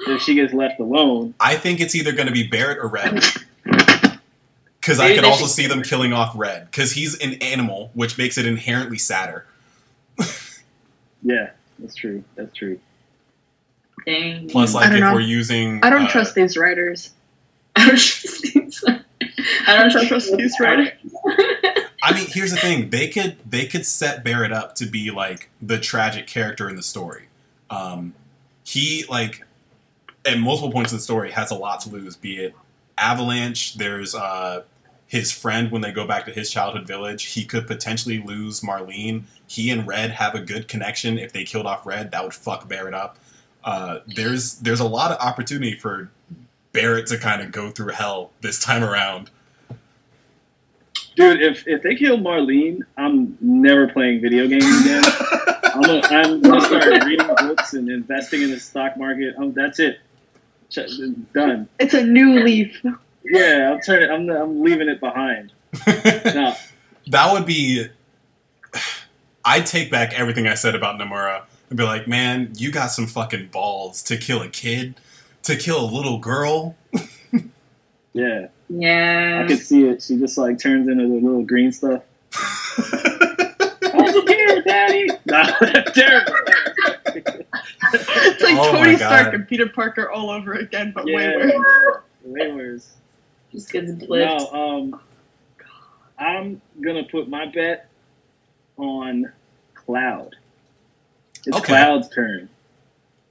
if 0.00 0.22
she 0.22 0.34
gets 0.34 0.52
left 0.52 0.80
alone. 0.80 1.34
I 1.40 1.56
think 1.56 1.80
it's 1.80 1.94
either 1.94 2.12
going 2.12 2.26
to 2.26 2.32
be 2.32 2.46
Barret 2.46 2.78
or 2.78 2.88
Red. 2.88 3.22
Because 4.78 5.00
I 5.00 5.06
Maybe 5.08 5.16
could 5.16 5.24
also 5.24 5.46
should- 5.46 5.50
see 5.54 5.66
them 5.66 5.82
killing 5.82 6.12
off 6.12 6.32
Red. 6.36 6.70
Because 6.70 6.92
he's 6.92 7.18
an 7.18 7.42
animal, 7.42 7.90
which 7.94 8.16
makes 8.16 8.38
it 8.38 8.46
inherently 8.46 8.98
sadder. 8.98 9.44
Yeah, 11.22 11.50
that's 11.80 11.96
true. 11.96 12.22
That's 12.36 12.54
true. 12.54 12.78
Dang. 14.04 14.48
Plus, 14.48 14.74
like, 14.74 14.92
if 14.92 15.00
know. 15.00 15.12
we're 15.12 15.20
using. 15.20 15.80
I 15.82 15.90
don't 15.90 16.02
uh, 16.02 16.08
trust 16.08 16.36
these 16.36 16.56
writers. 16.56 17.10
I 17.76 17.86
don't 17.86 17.98
trust 17.98 18.42
these. 18.42 18.84
I 19.66 19.76
don't 19.76 19.90
trust, 19.90 20.06
Trust 20.08 20.36
these 20.36 20.54
writers. 20.60 20.90
I 22.02 22.12
mean, 22.14 22.26
here's 22.28 22.52
the 22.52 22.58
thing: 22.58 22.90
they 22.90 23.08
could 23.08 23.38
they 23.44 23.66
could 23.66 23.84
set 23.84 24.22
Barret 24.22 24.52
up 24.52 24.76
to 24.76 24.86
be 24.86 25.10
like 25.10 25.50
the 25.60 25.78
tragic 25.78 26.28
character 26.28 26.68
in 26.68 26.76
the 26.76 26.82
story. 26.82 27.24
Um, 27.70 28.14
he 28.62 29.04
like 29.08 29.44
at 30.26 30.38
multiple 30.38 30.72
points 30.72 30.92
in 30.92 30.98
the 30.98 31.02
story 31.02 31.30
has 31.30 31.50
a 31.50 31.54
lot 31.54 31.80
to 31.82 31.88
lose. 31.88 32.16
Be 32.16 32.36
it 32.38 32.54
Avalanche, 32.98 33.74
there's 33.74 34.14
uh, 34.14 34.62
his 35.06 35.30
friend 35.30 35.70
when 35.70 35.82
they 35.82 35.92
go 35.92 36.06
back 36.06 36.24
to 36.26 36.32
his 36.32 36.50
childhood 36.50 36.86
village. 36.86 37.24
He 37.24 37.44
could 37.44 37.66
potentially 37.66 38.22
lose 38.22 38.60
Marlene. 38.60 39.24
He 39.46 39.70
and 39.70 39.86
Red 39.86 40.12
have 40.12 40.34
a 40.34 40.40
good 40.40 40.68
connection. 40.68 41.18
If 41.18 41.32
they 41.32 41.44
killed 41.44 41.66
off 41.66 41.86
Red, 41.86 42.10
that 42.10 42.22
would 42.22 42.34
fuck 42.34 42.68
Barret 42.68 42.94
up. 42.94 43.18
Uh, 43.62 43.98
there's 44.06 44.56
there's 44.56 44.80
a 44.80 44.86
lot 44.86 45.10
of 45.10 45.18
opportunity 45.18 45.74
for 45.74 46.10
Barret 46.72 47.06
to 47.08 47.18
kind 47.18 47.42
of 47.42 47.52
go 47.52 47.70
through 47.70 47.92
hell 47.92 48.30
this 48.40 48.60
time 48.60 48.82
around. 48.82 49.30
Dude, 51.16 51.42
if 51.42 51.66
if 51.66 51.82
they 51.82 51.94
kill 51.94 52.18
Marlene, 52.18 52.80
I'm 52.96 53.36
never 53.40 53.88
playing 53.88 54.20
video 54.20 54.46
games 54.46 54.64
again. 54.82 55.02
I'm 55.64 55.82
gonna, 55.82 56.00
I'm 56.10 56.40
gonna 56.40 56.60
start 56.60 57.04
reading 57.04 57.26
books 57.26 57.74
and 57.74 57.88
investing 57.90 58.42
in 58.42 58.50
the 58.50 58.60
stock 58.60 58.96
market. 58.96 59.34
Um, 59.36 59.52
that's 59.52 59.78
it. 59.78 59.98
Ch- 60.70 60.78
Done. 61.34 61.68
It's 61.78 61.94
a 61.94 62.04
new 62.04 62.40
leaf. 62.42 62.80
Yeah, 63.24 63.70
I'll 63.72 63.80
turn 63.80 64.02
it. 64.02 64.10
I'm 64.10 64.28
I'm 64.30 64.62
leaving 64.62 64.88
it 64.88 65.00
behind. 65.00 65.52
No, 65.86 66.54
that 67.08 67.32
would 67.32 67.46
be. 67.46 67.86
I'd 69.44 69.64
take 69.66 69.90
back 69.90 70.12
everything 70.18 70.46
I 70.48 70.54
said 70.54 70.74
about 70.74 70.98
Nomura 71.00 71.42
and 71.70 71.76
be 71.78 71.84
like, 71.84 72.08
man, 72.08 72.50
you 72.56 72.72
got 72.72 72.88
some 72.88 73.06
fucking 73.06 73.48
balls 73.48 74.02
to 74.04 74.16
kill 74.16 74.42
a 74.42 74.48
kid, 74.48 74.96
to 75.44 75.54
kill 75.56 75.84
a 75.84 75.86
little 75.88 76.18
girl. 76.18 76.74
yeah, 78.12 78.48
Yeah. 78.68 79.42
I 79.44 79.48
could 79.48 79.60
see 79.60 79.84
it. 79.86 80.02
She 80.02 80.16
just 80.18 80.36
like 80.36 80.58
turns 80.58 80.88
into 80.88 81.06
the 81.06 81.14
little 81.14 81.44
green 81.44 81.70
stuff. 81.72 82.02
I'm 84.86 84.92
Daddy. 84.92 85.08
Nah, 85.26 85.52
that's 85.60 85.92
terrible. 85.92 86.32
it's 87.92 88.42
like 88.42 88.56
Oh 88.58 88.72
Tony 88.72 88.96
Stark 88.96 89.34
and 89.34 89.46
Peter 89.48 89.68
Parker 89.68 90.10
all 90.10 90.30
over 90.30 90.54
again, 90.54 90.92
but 90.94 91.04
way 91.04 91.12
Yeah, 91.12 91.36
worse. 91.36 92.00
way 92.24 92.52
worse. 92.52 92.92
Just 93.52 93.70
gets 93.72 93.92
blipped. 93.92 94.52
No, 94.52 94.52
um, 94.52 95.00
I'm 96.18 96.60
gonna 96.80 97.04
put 97.04 97.28
my 97.28 97.46
bet 97.46 97.88
on 98.76 99.32
Cloud. 99.74 100.34
It's 101.46 101.56
Okay. 101.56 101.66
Cloud's 101.66 102.08
turn. 102.08 102.48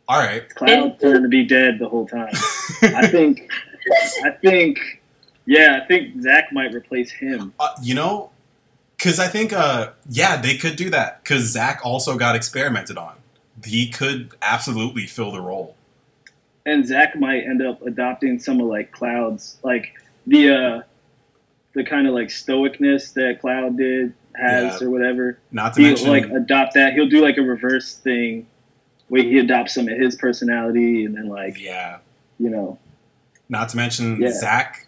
All 0.08 0.20
right. 0.20 0.44
It's 0.44 0.54
Cloud's 0.54 1.02
turn 1.02 1.24
to 1.24 1.28
be 1.30 1.44
dead 1.46 1.80
the 1.80 1.90
whole 1.90 2.08
time. 2.08 2.34
I 2.82 3.08
think. 3.12 3.50
I 4.24 4.32
think. 4.32 4.80
Yeah, 5.48 5.80
I 5.82 5.86
think 5.88 6.22
Zack 6.22 6.52
might 6.52 6.74
replace 6.74 7.12
him. 7.12 7.54
Uh, 7.60 7.68
you 7.84 7.94
know, 7.94 8.32
because 9.06 9.20
I 9.20 9.28
think, 9.28 9.54
uh, 9.54 9.92
yeah, 10.10 10.42
they 10.42 10.58
could 10.58 10.76
do 10.76 10.90
that. 10.90 11.22
Because 11.22 11.44
Zack 11.44 11.82
also 11.84 12.18
got 12.18 12.36
experimented 12.36 12.98
on. 12.98 13.14
He 13.64 13.88
could 13.88 14.32
absolutely 14.42 15.06
fill 15.06 15.32
the 15.32 15.42
role. 15.42 15.76
and 16.66 16.84
Zack 16.88 17.16
might 17.16 17.44
end 17.44 17.62
up 17.62 17.86
adopting 17.86 18.40
some 18.40 18.60
of 18.60 18.66
like 18.66 18.92
Cloud's 18.92 19.58
like 19.64 19.94
the 20.26 20.50
uh 20.50 20.82
the 21.74 21.84
kind 21.84 22.08
of 22.08 22.16
like 22.16 22.30
stoicness 22.30 23.14
that 23.14 23.40
Cloud 23.42 23.78
did 23.78 24.14
has 24.36 24.82
Yeah. 24.82 24.88
or 24.88 24.90
whatever. 24.90 25.38
Not 25.52 25.76
to 25.76 25.82
He'll 25.82 25.90
mention, 25.92 26.08
like 26.10 26.26
adopt 26.32 26.74
that. 26.74 26.94
He'll 26.94 27.08
do 27.08 27.22
like 27.22 27.38
a 27.38 27.44
reverse 27.44 27.94
thing 27.94 28.48
where 29.10 29.22
he 29.22 29.38
adopts 29.38 29.76
some 29.76 29.88
of 29.88 29.96
his 29.96 30.16
personality 30.16 31.06
and 31.06 31.16
then 31.16 31.28
like 31.30 31.60
yeah. 31.62 32.00
you 32.40 32.50
know 32.50 32.80
Not 33.50 33.70
to 33.70 33.78
mention 33.78 34.20
Yeah. 34.20 34.32
Zack. 34.32 34.88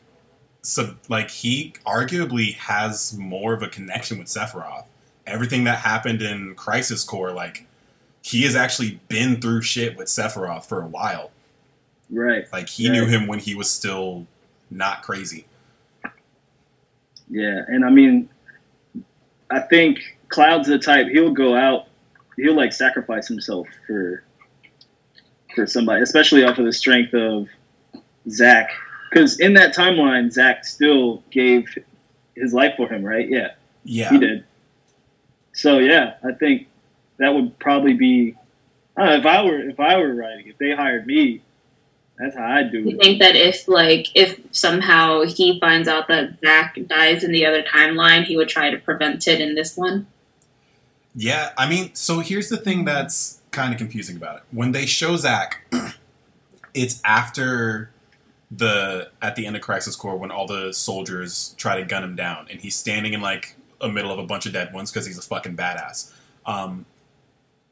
So, 0.68 0.96
like 1.08 1.30
he 1.30 1.74
arguably 1.86 2.56
has 2.56 3.18
more 3.18 3.54
of 3.54 3.64
a 3.64 3.70
connection 3.70 4.18
with 4.18 4.28
Sephiroth. 4.28 4.84
Everything 5.26 5.64
that 5.64 5.78
happened 5.80 6.22
in 6.22 6.56
Crisis 6.56 7.06
Core, 7.06 7.32
like 7.32 7.66
he 8.22 8.44
has 8.44 8.54
actually 8.54 9.00
been 9.08 9.40
through 9.40 9.62
shit 9.62 9.96
with 9.96 10.08
Sephiroth 10.08 10.66
for 10.66 10.82
a 10.82 10.86
while. 10.88 11.32
right 12.10 12.46
Like 12.52 12.68
he 12.68 12.90
Right. 12.90 12.98
knew 12.98 13.06
him 13.06 13.28
when 13.28 13.40
he 13.40 13.56
was 13.56 13.72
still 13.72 14.28
not 14.70 15.04
crazy. 15.04 15.46
yeah 17.30 17.64
and 17.70 17.86
I 17.86 17.90
mean 17.90 18.28
I 19.50 19.62
think 19.62 20.00
Cloud's 20.28 20.68
the 20.68 20.80
type 20.80 21.08
he'll 21.08 21.32
go 21.32 21.56
out 21.56 21.88
he'll 22.36 22.56
like 22.56 22.74
sacrifice 22.74 23.26
himself 23.30 23.68
for 23.86 24.24
for 25.56 25.66
somebody 25.66 26.02
especially 26.04 26.44
off 26.44 26.58
of 26.58 26.66
the 26.66 26.74
strength 26.74 27.14
of 27.14 27.48
Zack 28.30 28.70
because 29.10 29.40
in 29.40 29.54
that 29.54 29.76
timeline 29.76 30.32
Zack 30.32 30.66
still 30.66 31.24
gave 31.32 31.68
his 32.36 32.54
life 32.54 32.74
for 32.78 32.88
him 32.88 33.04
right 33.04 33.28
yeah 33.30 33.52
Yeah. 33.84 34.10
he 34.12 34.18
did. 34.20 34.44
So 35.54 35.80
yeah, 35.80 36.16
I 36.24 36.34
think 36.34 36.68
that 37.18 37.34
would 37.34 37.58
probably 37.60 37.94
be. 37.94 38.36
I 38.96 39.16
if 39.16 39.26
I 39.26 39.44
were 39.44 39.60
if 39.60 39.80
I 39.80 39.98
were 39.98 40.14
writing, 40.14 40.48
if 40.48 40.58
they 40.60 40.72
hired 40.76 41.08
me, 41.08 41.42
that's 42.20 42.36
how 42.36 42.46
I'd 42.46 42.72
do 42.72 42.80
You 42.80 42.92
it. 42.98 43.02
think 43.02 43.20
that 43.22 43.36
if 43.36 43.68
like 43.68 44.08
if 44.16 44.40
somehow 44.52 45.24
he 45.24 45.60
finds 45.60 45.88
out 45.88 46.08
that 46.10 46.40
Zack 46.42 46.78
dies 46.88 47.24
in 47.24 47.32
the 47.32 47.46
other 47.46 47.64
timeline, 47.64 48.24
he 48.26 48.38
would 48.38 48.50
try 48.50 48.70
to 48.70 48.78
prevent 48.78 49.28
it 49.28 49.42
in 49.42 49.56
this 49.56 49.76
one? 49.76 50.06
Yeah, 51.16 51.50
I 51.58 51.68
mean, 51.68 51.96
so 51.96 52.20
here's 52.20 52.50
the 52.50 52.58
thing 52.58 52.86
that's 52.86 53.42
kind 53.50 53.74
of 53.74 53.80
confusing 53.80 54.16
about 54.18 54.38
it. 54.38 54.44
When 54.52 54.72
they 54.74 54.86
show 54.86 55.16
Zack, 55.16 55.66
it's 56.76 57.02
after 57.04 57.90
the 58.50 59.10
at 59.22 59.36
the 59.36 59.46
end 59.46 59.56
of 59.56 59.62
Crisis 59.62 59.96
Core 59.96 60.16
when 60.18 60.32
all 60.32 60.48
the 60.48 60.72
soldiers 60.74 61.54
try 61.58 61.78
to 61.78 61.86
gun 61.86 62.04
him 62.04 62.16
down, 62.16 62.48
and 62.50 62.62
he's 62.62 62.76
standing 62.76 63.14
in 63.14 63.22
like 63.22 63.56
a 63.82 63.90
middle 63.90 64.12
of 64.12 64.20
a 64.20 64.24
bunch 64.24 64.46
of 64.46 64.54
dead 64.54 64.74
ones 64.74 64.92
because 64.92 65.06
he's 65.06 65.18
a 65.18 65.22
fucking 65.22 65.56
badass. 65.56 66.14
Um, 66.46 66.86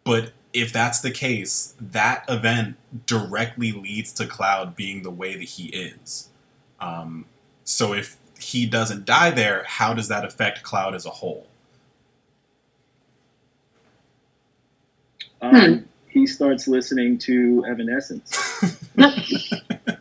but 0.03 0.33
if 0.53 0.71
that's 0.71 1.01
the 1.01 1.11
case, 1.11 1.75
that 1.79 2.23
event 2.29 2.77
directly 3.05 3.71
leads 3.71 4.13
to 4.13 4.25
Cloud 4.25 4.75
being 4.75 5.03
the 5.03 5.11
way 5.11 5.35
that 5.35 5.43
he 5.43 5.67
is. 5.67 6.29
Um, 6.79 7.25
so 7.63 7.93
if 7.93 8.17
he 8.39 8.65
doesn't 8.65 9.05
die 9.05 9.31
there, 9.31 9.63
how 9.65 9.93
does 9.93 10.07
that 10.09 10.23
affect 10.23 10.63
Cloud 10.63 10.93
as 10.93 11.05
a 11.05 11.09
whole? 11.09 11.47
Um, 15.41 15.85
he 16.07 16.27
starts 16.27 16.67
listening 16.67 17.17
to 17.19 17.65
Evanescence. 17.67 18.63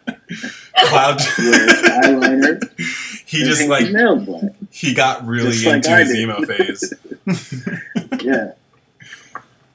Cloud. 0.76 1.18
Eyeliner. 1.20 2.62
he 3.26 3.44
just 3.44 3.68
like 3.68 3.86
his 3.86 3.94
nails 3.94 4.24
black. 4.24 4.52
he 4.70 4.92
got 4.94 5.26
really 5.26 5.52
Just 5.52 5.66
into 5.66 5.90
I 5.90 6.00
his 6.04 6.14
emo 6.14 6.42
phase. 6.44 6.94
Yeah. 8.22 8.52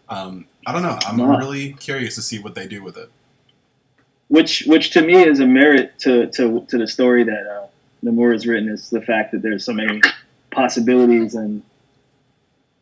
Um, 0.07 0.45
I 0.65 0.71
don't 0.73 0.81
know. 0.81 0.97
I'm 1.05 1.17
Wow. 1.17 1.37
really 1.37 1.73
curious 1.73 2.15
to 2.15 2.21
see 2.21 2.39
what 2.39 2.55
they 2.55 2.67
do 2.67 2.81
with 2.83 2.97
it. 2.97 3.09
Which 4.27 4.63
which 4.65 4.91
to 4.91 5.01
me 5.01 5.13
is 5.23 5.39
a 5.39 5.45
merit 5.47 5.97
to 5.99 6.27
to, 6.31 6.65
to 6.69 6.77
the 6.77 6.87
story 6.87 7.23
that 7.23 7.47
uh, 7.47 7.67
Nomura 8.03 8.33
has 8.33 8.47
written 8.47 8.69
is 8.69 8.89
the 8.89 9.01
fact 9.01 9.31
that 9.33 9.41
there's 9.41 9.63
so 9.65 9.73
many 9.73 10.01
possibilities 10.51 11.35
and 11.35 11.61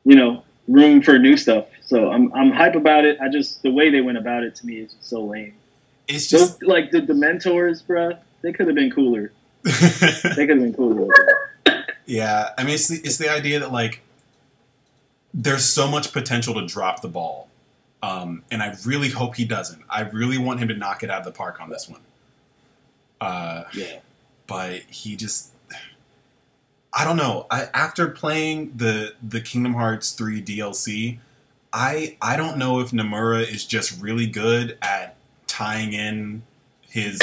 you 0.06 0.16
know 0.16 0.44
room 0.68 1.02
for 1.02 1.18
new 1.20 1.36
stuff. 1.38 1.66
So 1.86 2.12
I'm 2.12 2.32
I'm 2.34 2.52
hype 2.52 2.76
about 2.76 3.04
it. 3.06 3.20
I 3.22 3.30
just 3.30 3.62
the 3.64 3.72
way 3.72 3.90
they 3.90 4.02
went 4.02 4.18
about 4.18 4.44
it 4.44 4.56
to 4.56 4.66
me 4.66 4.80
is 4.80 4.96
so 5.02 5.24
lame. 5.24 5.54
It's 6.08 6.28
just 6.28 6.60
Those 6.60 6.68
like 6.70 6.92
the, 6.92 7.02
Dementors, 7.02 7.18
mentors, 7.18 7.84
bruh, 7.84 8.18
they 8.42 8.54
could 8.54 8.68
have 8.68 8.76
been 8.76 8.92
cooler. 8.92 9.32
They 9.66 10.46
could 10.48 10.50
have 10.50 10.60
been 10.60 10.74
cooler. 10.74 11.08
yeah. 12.06 12.50
I 12.58 12.64
mean, 12.64 12.76
it's 12.76 12.88
the, 12.88 12.98
it's 13.04 13.18
the 13.18 13.30
idea 13.30 13.60
that 13.60 13.72
like 13.72 14.02
there's 15.34 15.66
so 15.66 15.88
much 15.90 16.14
potential 16.14 16.54
to 16.56 16.66
drop 16.66 17.02
the 17.02 17.08
ball, 17.10 17.50
um, 18.02 18.44
and 18.50 18.64
I 18.64 18.76
really 18.86 19.10
hope 19.10 19.36
he 19.36 19.46
doesn't. 19.46 19.82
I 19.90 20.02
really 20.02 20.38
want 20.38 20.60
him 20.62 20.70
to 20.70 20.74
knock 20.74 21.04
it 21.04 21.10
out 21.10 21.20
of 21.20 21.26
the 21.26 21.32
park 21.32 21.60
on 21.62 21.70
this 21.70 21.90
one. 21.90 22.02
Uh, 23.20 23.64
Yeah. 23.74 23.98
but 24.48 24.82
he 24.84 25.16
just 25.16 25.52
I 26.94 27.04
don't 27.04 27.18
know. 27.18 27.46
I 27.52 27.68
after 27.74 28.08
playing 28.08 28.74
the 28.78 29.14
the 29.28 29.42
Kingdom 29.42 29.74
Hearts 29.74 30.12
3 30.14 30.42
DLC, 30.42 31.20
I 31.74 32.16
I 32.22 32.38
don't 32.38 32.58
know 32.58 32.80
if 32.80 32.92
Nomura 32.92 33.42
is 33.42 33.66
just 33.66 34.02
really 34.02 34.26
good 34.28 34.78
at 34.82 35.17
tying 35.58 35.94
in 35.94 36.44
his 36.82 37.20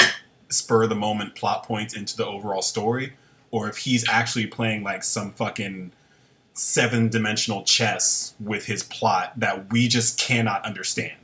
spur 0.49 0.83
of 0.83 0.89
the 0.89 0.95
moment 0.95 1.35
plot 1.35 1.63
points 1.63 1.95
into 1.95 2.17
the 2.17 2.25
overall 2.25 2.61
story 2.61 3.13
or 3.49 3.69
if 3.69 3.77
he's 3.77 4.07
actually 4.09 4.45
playing 4.45 4.83
like 4.83 5.03
some 5.03 5.31
fucking 5.31 5.89
seven 6.53 7.07
dimensional 7.07 7.63
chess 7.63 8.33
with 8.39 8.65
his 8.65 8.83
plot 8.83 9.31
that 9.37 9.71
we 9.71 9.87
just 9.87 10.19
cannot 10.19 10.63
understand. 10.65 11.15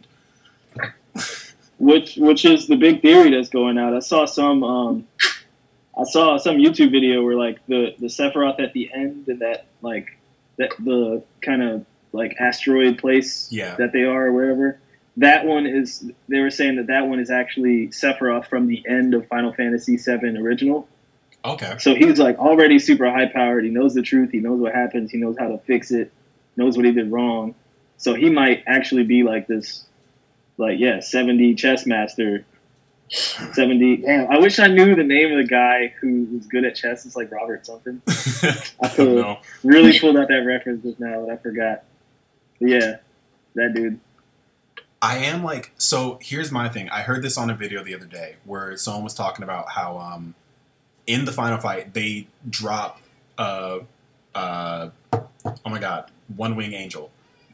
which 1.80 2.16
which 2.16 2.46
is 2.46 2.68
the 2.68 2.76
big 2.78 3.02
theory 3.02 3.32
that's 3.32 3.50
going 3.50 3.78
out. 3.78 3.94
I 3.94 4.00
saw 4.00 4.26
some 4.26 4.64
um, 4.64 5.08
I 5.98 6.04
saw 6.06 6.38
some 6.38 6.56
YouTube 6.58 6.92
video 6.92 7.24
where 7.26 7.36
like 7.36 7.60
the 7.68 7.94
the 8.00 8.08
Sephiroth 8.08 8.60
at 8.62 8.72
the 8.72 8.90
end 8.94 9.28
and 9.28 9.40
that 9.40 9.66
like 9.82 10.18
that 10.58 10.72
the 10.80 11.22
kind 11.42 11.62
of 11.62 11.86
like 12.14 12.36
asteroid 12.40 12.98
place 12.98 13.50
Yeah. 13.52 13.76
that 13.76 13.92
they 13.92 14.04
are 14.04 14.28
or 14.28 14.32
wherever. 14.32 14.80
That 15.18 15.46
one 15.46 15.66
is 15.66 16.10
they 16.30 16.40
were 16.40 16.50
saying 16.50 16.78
that 16.78 16.88
that 16.88 17.08
one 17.08 17.20
is 17.20 17.30
actually 17.30 17.90
Sephiroth 17.90 18.48
from 18.48 18.68
the 18.68 18.84
end 18.88 19.14
of 19.14 19.28
Final 19.28 19.54
Fantasy 19.54 19.98
VII 19.98 20.38
original. 20.38 20.88
Okay. 21.44 21.76
So 21.80 21.96
he's 21.96 22.20
like 22.20 22.38
already 22.38 22.80
super 22.80 23.10
high 23.10 23.28
powered. 23.28 23.66
He 23.66 23.72
knows 23.72 23.94
the 23.94 24.02
truth. 24.02 24.32
He 24.32 24.40
knows 24.40 24.60
what 24.60 24.74
happens. 24.74 25.12
He 25.12 25.18
knows 25.18 25.36
how 25.38 25.50
to 25.50 25.58
fix 25.60 25.92
it. 25.92 26.12
Knows 26.56 26.78
what 26.78 26.86
he 26.86 26.92
did 26.92 27.12
wrong. 27.12 27.56
So 27.98 28.14
he 28.14 28.30
might 28.30 28.64
actually 28.68 29.04
be 29.04 29.24
like 29.24 29.48
this, 29.48 29.86
like 30.58 30.80
yeah, 30.80 31.00
seventy 31.00 31.56
chess 31.56 31.86
master. 31.86 32.46
Seventy. 33.10 33.98
Damn, 33.98 34.32
I 34.32 34.40
wish 34.40 34.60
I 34.60 34.68
knew 34.68 34.96
the 34.96 35.04
name 35.04 35.32
of 35.32 35.38
the 35.38 35.48
guy 35.48 35.94
who 36.00 36.26
was 36.32 36.48
good 36.48 36.64
at 36.64 36.76
chess. 36.76 37.06
It's 37.06 37.16
like 37.16 37.32
Robert 37.32 37.66
something. 37.66 38.02
I 38.82 38.88
don't. 38.96 39.40
Really 39.64 40.00
pulled 40.00 40.18
out 40.18 40.30
that 40.30 40.46
reference 40.46 40.84
just 40.84 41.00
now, 41.00 41.26
but 41.26 41.34
I 41.34 41.38
forgot. 41.38 41.84
But 42.60 42.70
yeah, 42.70 42.98
that 43.56 43.74
dude. 43.74 44.00
I 45.02 45.18
am 45.18 45.44
like 45.44 45.72
so. 45.78 46.20
Here's 46.22 46.52
my 46.52 46.70
thing. 46.70 46.90
I 46.90 47.02
heard 47.02 47.24
this 47.24 47.38
on 47.38 47.50
a 47.50 47.56
video 47.56 47.84
the 47.84 47.96
other 47.96 48.06
day 48.06 48.36
where 48.46 48.78
someone 48.78 49.04
was 49.04 49.16
talking 49.16 49.44
about 49.44 49.70
how 49.72 49.98
um, 49.98 50.36
in 51.08 51.26
the 51.26 51.32
final 51.32 51.58
fight 51.58 51.94
they 51.94 52.28
drop 52.48 53.02
uh, 53.38 53.80
uh, 54.36 54.90
oh 55.14 55.70
my 55.70 55.80
god, 55.80 56.12
One 56.36 56.56
Wing 56.56 56.74
Angel, 56.74 57.12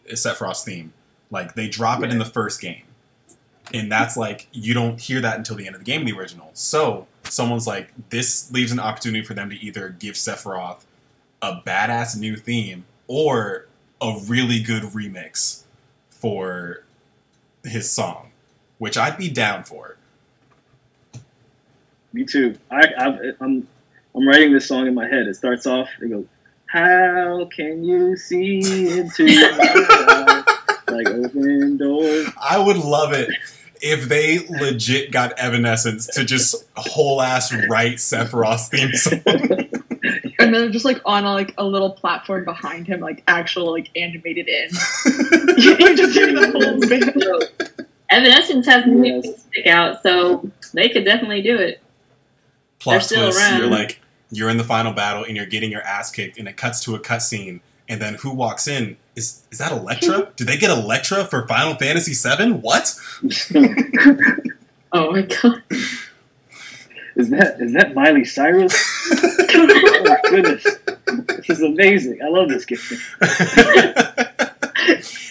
Sephiroth's 0.09 0.63
theme. 0.63 0.93
Like 1.31 1.55
they 1.55 1.67
drop 1.67 2.03
it 2.03 2.11
in 2.11 2.19
the 2.19 2.25
first 2.25 2.61
game, 2.61 2.83
and 3.73 3.91
that's 3.91 4.17
like 4.17 4.47
you 4.51 4.73
don't 4.73 4.99
hear 4.99 5.21
that 5.21 5.37
until 5.37 5.55
the 5.55 5.65
end 5.65 5.75
of 5.75 5.81
the 5.81 5.85
game 5.85 6.01
in 6.01 6.07
the 6.07 6.17
original. 6.17 6.49
So 6.53 7.07
someone's 7.23 7.67
like, 7.67 7.89
this 8.09 8.51
leaves 8.51 8.71
an 8.71 8.79
opportunity 8.79 9.25
for 9.25 9.33
them 9.33 9.49
to 9.49 9.55
either 9.57 9.89
give 9.89 10.15
Sephiroth 10.15 10.83
a 11.41 11.61
badass 11.65 12.17
new 12.17 12.35
theme 12.35 12.85
or 13.07 13.67
a 14.01 14.17
really 14.25 14.61
good 14.61 14.83
remix 14.83 15.63
for 16.09 16.83
his 17.63 17.89
song, 17.91 18.31
which 18.77 18.97
I'd 18.97 19.17
be 19.17 19.29
down 19.29 19.63
for. 19.63 19.97
Me 22.13 22.25
too. 22.25 22.57
I, 22.71 22.87
I, 22.97 23.31
I'm 23.41 23.67
I'm 24.15 24.27
writing 24.27 24.51
this 24.53 24.67
song 24.67 24.87
in 24.87 24.95
my 24.95 25.07
head. 25.07 25.27
It 25.27 25.35
starts 25.35 25.67
off. 25.67 25.89
It 26.01 26.09
goes, 26.09 26.25
"How 26.65 27.47
can 27.55 27.83
you 27.83 28.17
see 28.17 28.97
into 28.97 29.25
my 29.25 30.45
eyes 30.47 30.77
like 30.87 31.07
open 31.07 31.77
doors?" 31.77 32.27
I 32.41 32.57
would 32.57 32.77
love 32.77 33.13
it 33.13 33.29
if 33.81 34.09
they 34.09 34.39
legit 34.47 35.11
got 35.11 35.37
Evanescence 35.37 36.07
to 36.07 36.23
just 36.23 36.65
whole 36.75 37.21
ass 37.21 37.53
write 37.69 37.97
Sephiroth's 37.97 38.69
theme 38.69 38.93
song. 38.93 39.83
And 40.39 40.53
then 40.53 40.71
just 40.71 40.85
like 40.85 41.01
on 41.05 41.23
a, 41.25 41.33
like 41.33 41.53
a 41.57 41.63
little 41.63 41.89
platform 41.91 42.45
behind 42.45 42.87
him, 42.87 42.99
like 42.99 43.23
actual 43.27 43.71
like 43.71 43.89
animated 43.95 44.47
in. 44.47 44.69
you 45.57 45.95
just 45.95 46.13
hear 46.13 46.27
the 46.33 46.51
whole 46.51 46.79
band. 46.87 47.83
Evanescence 48.09 48.65
has 48.67 48.85
Yes. 48.85 48.95
music 48.95 49.67
out, 49.67 50.01
so 50.03 50.49
they 50.73 50.89
could 50.89 51.03
definitely 51.05 51.41
do 51.41 51.57
it. 51.57 51.81
Plot 52.79 52.93
They're 52.93 53.01
still 53.01 53.23
twist, 53.31 53.39
around. 53.39 53.59
you're 53.59 53.69
like 53.69 53.99
you're 54.31 54.49
in 54.49 54.57
the 54.57 54.63
final 54.63 54.93
battle 54.93 55.23
and 55.23 55.35
you're 55.35 55.45
getting 55.45 55.71
your 55.71 55.81
ass 55.81 56.11
kicked, 56.11 56.37
and 56.37 56.47
it 56.47 56.55
cuts 56.57 56.83
to 56.85 56.95
a 56.95 56.99
cutscene, 56.99 57.59
and 57.89 58.01
then 58.01 58.13
who 58.15 58.31
walks 58.31 58.67
in? 58.67 58.95
Is 59.15 59.41
is 59.51 59.57
that 59.57 59.71
Electra? 59.71 60.31
Did 60.35 60.47
they 60.47 60.57
get 60.57 60.69
Electra 60.69 61.25
for 61.25 61.47
Final 61.47 61.75
Fantasy 61.75 62.13
VII? 62.13 62.51
What? 62.51 62.93
Oh 64.93 65.11
my 65.11 65.21
god. 65.23 65.63
Is 67.15 67.29
that 67.31 67.59
is 67.59 67.73
that 67.73 67.93
Miley 67.95 68.23
Cyrus? 68.23 68.73
Oh 69.59 70.03
my 70.03 70.19
goodness, 70.29 70.63
this 71.37 71.49
is 71.49 71.61
amazing. 71.61 72.19
I 72.23 72.29
love 72.29 72.49
this 72.49 72.65
game. 72.65 72.77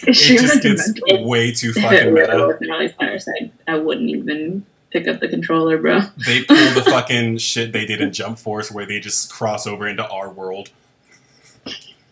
Is 0.07 0.15
she 0.15 0.35
it 0.35 0.41
just 0.41 0.61
gets 0.61 0.93
way 1.25 1.51
too 1.51 1.73
fucking 1.81 2.13
were 2.13 2.21
meta. 2.21 2.57
Miley 2.67 2.93
Cyrus, 2.99 3.27
I, 3.27 3.51
I 3.67 3.77
wouldn't 3.77 4.09
even 4.09 4.65
pick 4.91 5.07
up 5.07 5.19
the 5.19 5.27
controller, 5.27 5.77
bro. 5.77 6.01
They 6.25 6.43
pull 6.43 6.55
the 6.73 6.83
fucking 6.89 7.39
shit 7.39 7.71
they 7.73 7.85
did 7.85 7.99
in 8.01 8.13
Jump 8.13 8.39
Force, 8.39 8.71
where 8.71 8.85
they 8.85 8.99
just 8.99 9.31
cross 9.31 9.65
over 9.67 9.87
into 9.87 10.07
our 10.07 10.29
world. 10.29 10.69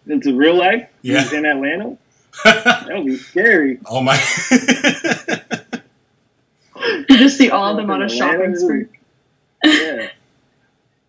Into 0.07 0.35
real 0.35 0.55
life, 0.55 0.89
Yeah. 1.01 1.21
He's 1.21 1.33
in 1.33 1.45
Atlanta. 1.45 1.97
That 2.43 2.89
would 2.89 3.05
be 3.05 3.15
scary. 3.17 3.79
oh 3.85 4.01
my! 4.01 4.15
You 7.09 7.17
just 7.17 7.37
see 7.37 7.49
all 7.49 7.71
of 7.71 7.77
them 7.77 7.89
on 7.89 8.01
a 8.01 8.09
shopping 8.09 8.55
spree. 8.57 8.85
Yeah. 9.63 10.09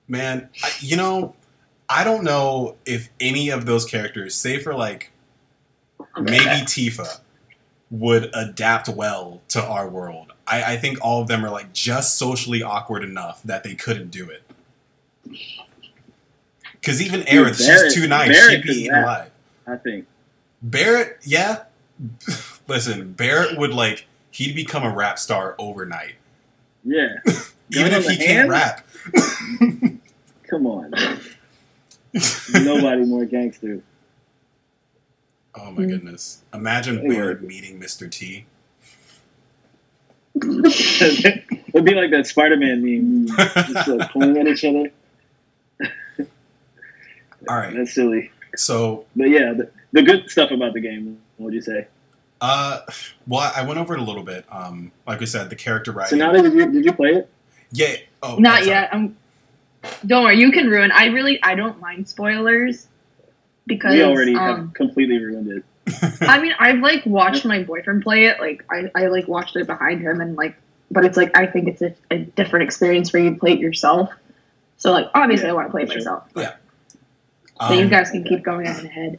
Man, 0.08 0.48
I, 0.62 0.70
you 0.80 0.96
know, 0.96 1.34
I 1.88 2.04
don't 2.04 2.24
know 2.24 2.76
if 2.84 3.10
any 3.20 3.48
of 3.50 3.66
those 3.66 3.84
characters, 3.84 4.34
say 4.34 4.58
for 4.58 4.74
like 4.74 5.10
maybe 6.18 6.64
Tifa, 6.64 7.20
would 7.90 8.30
adapt 8.34 8.88
well 8.88 9.40
to 9.48 9.62
our 9.62 9.88
world. 9.88 10.32
I, 10.46 10.74
I 10.74 10.76
think 10.76 10.98
all 11.02 11.22
of 11.22 11.28
them 11.28 11.44
are 11.44 11.50
like 11.50 11.72
just 11.72 12.16
socially 12.16 12.62
awkward 12.62 13.02
enough 13.02 13.42
that 13.44 13.64
they 13.64 13.74
couldn't 13.74 14.10
do 14.10 14.28
it. 14.30 14.42
Because 16.72 17.02
even 17.02 17.22
Aerith, 17.22 17.56
she's 17.56 17.94
too 17.94 18.06
nice. 18.06 18.28
Barret 18.28 18.50
She'd 18.50 18.62
be 18.62 18.82
eaten 18.84 18.96
alive. 19.02 19.30
I 19.66 19.76
think. 19.76 20.06
Barret, 20.62 21.18
yeah. 21.22 21.64
Listen, 22.68 23.12
Barret 23.12 23.58
would 23.58 23.72
like 23.72 24.06
he'd 24.30 24.54
become 24.54 24.84
a 24.84 24.94
rap 24.94 25.18
star 25.18 25.54
overnight, 25.58 26.14
Yeah. 26.84 27.16
even 27.70 27.92
if 27.92 28.06
he 28.06 28.16
can't 28.16 28.48
rap. 28.48 28.86
Come 30.48 30.66
on. 30.66 30.92
Nobody 32.52 33.04
more 33.04 33.24
gangster. 33.24 33.82
Oh 35.58 35.70
my 35.70 35.84
goodness! 35.86 36.42
Imagine 36.52 36.98
Hey, 37.00 37.08
Barret 37.08 37.42
meeting 37.42 37.80
Mr. 37.80 38.10
T. 38.10 38.44
It'd 40.42 41.84
be 41.84 41.94
like 41.94 42.10
that 42.10 42.26
Spider-Man 42.26 42.82
meme, 42.84 43.26
just 43.72 43.88
like 43.88 44.10
pulling 44.12 44.36
at 44.36 44.46
each 44.46 44.64
other. 44.64 44.90
All 47.48 47.56
right, 47.56 47.74
That's 47.74 47.94
silly. 47.94 48.30
so 48.56 49.06
But 49.14 49.30
yeah, 49.30 49.52
the, 49.54 49.70
the 49.92 50.02
good 50.02 50.28
stuff 50.30 50.50
about 50.50 50.74
the 50.74 50.80
game. 50.80 51.18
What 51.36 51.46
would 51.46 51.54
you 51.54 51.62
say? 51.62 51.86
uh, 52.40 52.80
well, 53.26 53.50
I 53.54 53.62
went 53.62 53.78
over 53.78 53.94
it 53.94 54.00
a 54.00 54.04
little 54.04 54.22
bit. 54.22 54.44
Um, 54.50 54.92
like 55.06 55.22
I 55.22 55.26
said, 55.26 55.48
the 55.48 55.56
character 55.56 55.92
writing. 55.92 56.18
So 56.18 56.24
now 56.24 56.32
did 56.32 56.52
you 56.52 56.70
did 56.70 56.84
you 56.84 56.92
play 56.92 57.10
it? 57.14 57.30
yeah. 57.72 57.96
Oh, 58.22 58.36
Not 58.36 58.62
I'm 58.62 58.68
yet. 58.68 58.88
I'm. 58.92 59.16
Don't 60.06 60.24
worry, 60.24 60.38
you 60.38 60.50
can 60.52 60.68
ruin. 60.68 60.90
I 60.92 61.06
really, 61.06 61.42
I 61.42 61.54
don't 61.54 61.80
mind 61.80 62.08
spoilers 62.08 62.86
because 63.66 63.94
we 63.94 64.02
already 64.02 64.34
um, 64.34 64.40
have 64.40 64.74
completely 64.74 65.18
ruined 65.22 65.50
it. 65.50 65.64
I 66.22 66.40
mean, 66.40 66.52
I've 66.58 66.80
like 66.80 67.06
watched 67.06 67.44
my 67.44 67.62
boyfriend 67.62 68.02
play 68.02 68.26
it. 68.26 68.40
Like, 68.40 68.64
I, 68.70 68.90
I 68.94 69.06
like 69.06 69.28
watched 69.28 69.56
it 69.56 69.66
behind 69.66 70.00
him, 70.00 70.20
and 70.20 70.36
like, 70.36 70.56
but 70.90 71.04
it's 71.04 71.16
like 71.16 71.36
I 71.36 71.46
think 71.46 71.68
it's 71.68 71.82
a, 71.82 71.94
a 72.10 72.18
different 72.18 72.64
experience 72.64 73.10
for 73.10 73.18
you 73.18 73.30
to 73.34 73.36
play 73.38 73.52
it 73.52 73.60
yourself. 73.60 74.10
So 74.76 74.90
like, 74.92 75.06
obviously, 75.14 75.46
Yeah, 75.46 75.52
I 75.52 75.54
want 75.54 75.68
to 75.68 75.70
play 75.70 75.82
it 75.82 75.86
for 75.86 75.92
sure. 75.92 76.00
myself. 76.00 76.24
But, 76.34 76.60
Um, 77.58 77.68
so 77.68 77.74
you 77.80 77.88
guys 77.88 78.10
can 78.10 78.24
keep 78.24 78.42
going 78.42 78.66
on 78.68 78.84
ahead. 78.84 79.18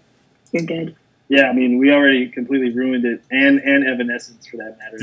You're 0.52 0.64
good. 0.64 0.96
Yeah, 1.30 1.50
I 1.50 1.54
mean, 1.54 1.78
we 1.78 1.92
already 1.92 2.30
completely 2.30 2.72
ruined 2.72 3.06
it, 3.06 3.22
and 3.32 3.60
and 3.60 3.86
Evanescence 3.88 4.48
for 4.48 4.58
that 4.58 4.78
matter. 4.78 4.98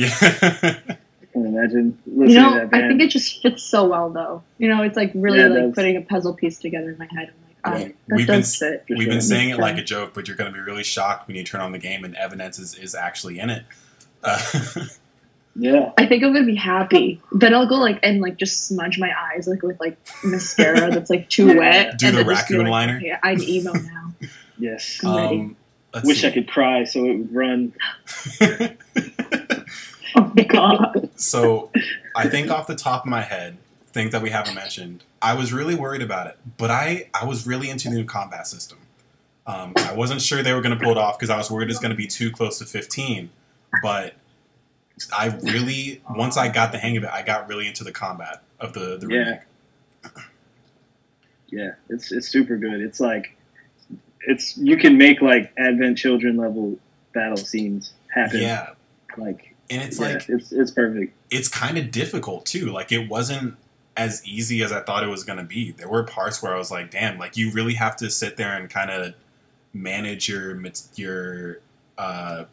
Yeah. 0.89 0.97
I 1.35 1.39
can 1.41 1.47
imagine 1.47 1.99
listening 2.07 2.29
You 2.31 2.35
to 2.35 2.41
know, 2.43 2.55
that 2.55 2.71
band. 2.71 2.85
I 2.85 2.89
think 2.89 3.01
it 3.03 3.11
just 3.11 3.43
fits 3.43 3.63
so 3.65 3.89
well, 3.89 4.11
though. 4.11 4.43
You 4.59 4.69
know, 4.69 4.83
it's 4.83 4.97
like 4.97 5.11
really 5.15 5.39
Yeah, 5.39 5.47
it 5.47 5.51
like 5.51 5.63
does. 5.65 5.75
putting 5.75 5.97
a 5.97 6.01
puzzle 6.03 6.35
piece 6.35 6.59
together 6.59 6.91
in 6.91 6.99
my 6.99 7.07
head. 7.11 7.33
I'm 7.65 7.73
like, 7.73 7.81
Yeah. 7.81 7.87
oh, 7.89 7.95
that 8.09 8.17
We've 8.17 8.27
been 8.27 8.41
does 8.41 8.57
fit. 8.57 8.85
For 8.87 8.95
We've 8.95 9.03
sure. 9.05 9.13
been 9.13 9.21
saying 9.23 9.51
it 9.51 9.59
like 9.59 9.77
a 9.79 9.83
joke, 9.83 10.13
but 10.15 10.29
you're 10.29 10.37
going 10.37 10.53
to 10.53 10.55
be 10.55 10.61
really 10.63 10.85
shocked 10.85 11.27
when 11.27 11.37
you 11.37 11.43
turn 11.45 11.61
on 11.61 11.73
the 11.73 11.79
game 11.79 12.05
and 12.05 12.15
Evanescence 12.17 12.75
is 12.75 12.75
is 12.79 12.95
actually 12.95 13.39
in 13.41 13.51
it. 13.51 13.65
Uh, 14.23 14.41
yeah, 15.57 15.93
I 15.99 16.07
think 16.07 16.23
I'm 16.25 16.33
gonna 16.33 16.47
be 16.47 16.55
happy. 16.57 17.21
Then 17.33 17.53
I'll 17.55 17.69
go 17.69 17.77
like 17.77 17.99
and 18.03 18.21
like 18.21 18.37
just 18.39 18.67
smudge 18.69 18.99
my 18.99 19.13
eyes 19.33 19.47
like 19.47 19.63
with 19.63 19.79
like 19.81 19.99
mascara 20.25 20.91
that's 20.91 21.11
like 21.11 21.29
too 21.29 21.59
wet. 21.59 21.99
Do 21.99 22.07
and 22.09 22.17
the 22.17 22.25
then 22.25 22.35
just 22.35 22.49
be 22.49 22.55
raccoon 22.55 22.71
like, 22.71 22.87
liner? 22.89 22.97
Okay, 22.99 23.15
I'm 23.23 23.41
emo 23.43 23.73
now. 23.75 24.15
yes. 24.59 25.01
I'm 25.05 25.11
um, 25.11 25.57
let's 25.93 26.07
Wish 26.07 26.21
see. 26.23 26.29
I 26.29 26.31
could 26.33 26.49
cry 26.49 26.85
so 26.85 27.05
it 27.05 27.19
would 27.19 27.35
run. 27.35 27.73
Oh 30.17 30.33
god. 30.49 31.11
so 31.17 31.71
I 32.15 32.29
think 32.29 32.51
off 32.51 32.67
the 32.67 32.75
top 32.77 33.05
of 33.05 33.11
my 33.11 33.23
head, 33.23 33.57
think 33.89 34.13
that 34.13 34.23
we 34.23 34.31
haven't 34.31 34.55
mentioned, 34.55 35.03
I 35.23 35.35
was 35.35 35.53
really 35.53 35.75
worried 35.75 36.03
about 36.03 36.27
it, 36.29 36.39
but 36.57 36.71
I 36.71 37.09
I 37.15 37.25
was 37.25 37.47
really 37.47 37.71
into 37.71 37.89
the 37.89 37.95
new 37.97 38.05
combat 38.05 38.47
system. 38.47 38.79
Um, 39.47 39.73
I 39.77 39.93
wasn't 39.95 40.23
sure 40.23 40.43
they 40.43 40.53
were 40.55 40.61
going 40.63 40.77
to 40.77 40.83
pull 40.83 40.93
it 40.93 40.99
off 40.99 41.19
because 41.19 41.31
I 41.31 41.37
was 41.37 41.51
worried 41.51 41.69
it's 41.71 41.79
going 41.79 41.91
to 41.91 41.97
be 41.97 42.07
too 42.07 42.31
close 42.31 42.59
to 42.61 42.65
15, 42.65 43.29
but 43.83 44.15
I 45.17 45.27
really 45.43 46.01
once 46.11 46.37
I 46.37 46.49
got 46.49 46.73
the 46.73 46.79
hang 46.79 46.97
of 46.97 47.05
it, 47.05 47.11
I 47.13 47.23
got 47.23 47.49
really 47.49 47.67
into 47.67 47.83
the 47.85 47.93
combat 47.93 48.43
of 48.61 48.73
the 48.73 48.97
the 48.99 49.09
Yeah. 49.09 49.19
remake. 49.19 49.41
Yeah, 51.49 51.73
it's 51.89 52.11
it's 52.13 52.29
super 52.29 52.57
good. 52.57 52.81
It's 52.81 53.01
like 53.01 53.37
it's 54.27 54.57
you 54.57 54.77
can 54.77 54.97
make 54.99 55.21
like 55.23 55.53
Advent 55.59 55.99
Children 55.99 56.37
level 56.37 56.79
battle 57.13 57.37
scenes 57.37 57.93
happen. 58.13 58.41
Yeah, 58.41 58.71
like 59.17 59.54
and 59.71 59.83
it's 59.83 59.99
yeah, 60.01 60.07
like 60.09 60.29
it's 60.29 60.53
it's 60.53 60.71
perfect. 60.71 61.15
it's 61.31 61.49
kind 61.49 61.79
of 61.79 61.91
difficult 61.91 62.47
too. 62.47 62.67
Like 62.71 62.93
it 62.93 63.09
wasn't 63.09 63.57
as 63.97 64.27
easy 64.27 64.63
as 64.63 64.73
I 64.73 64.81
thought 64.81 65.05
it 65.05 65.09
was 65.09 65.25
going 65.25 65.39
to 65.39 65.45
be. 65.45 65.71
There 65.71 65.89
were 65.89 66.03
parts 66.03 66.43
where 66.43 66.55
I 66.55 66.59
was 66.59 66.71
like, 66.71 66.91
"Damn!" 66.91 67.19
Like 67.19 67.37
you 67.37 67.51
really 67.51 67.75
have 67.75 67.97
to 67.99 68.11
sit 68.11 68.37
there 68.37 68.55
and 68.57 68.69
kind 68.69 68.91
of 68.91 69.15
manage 69.73 70.29
your 70.29 70.61
your 70.97 71.61
uh, 71.99 72.45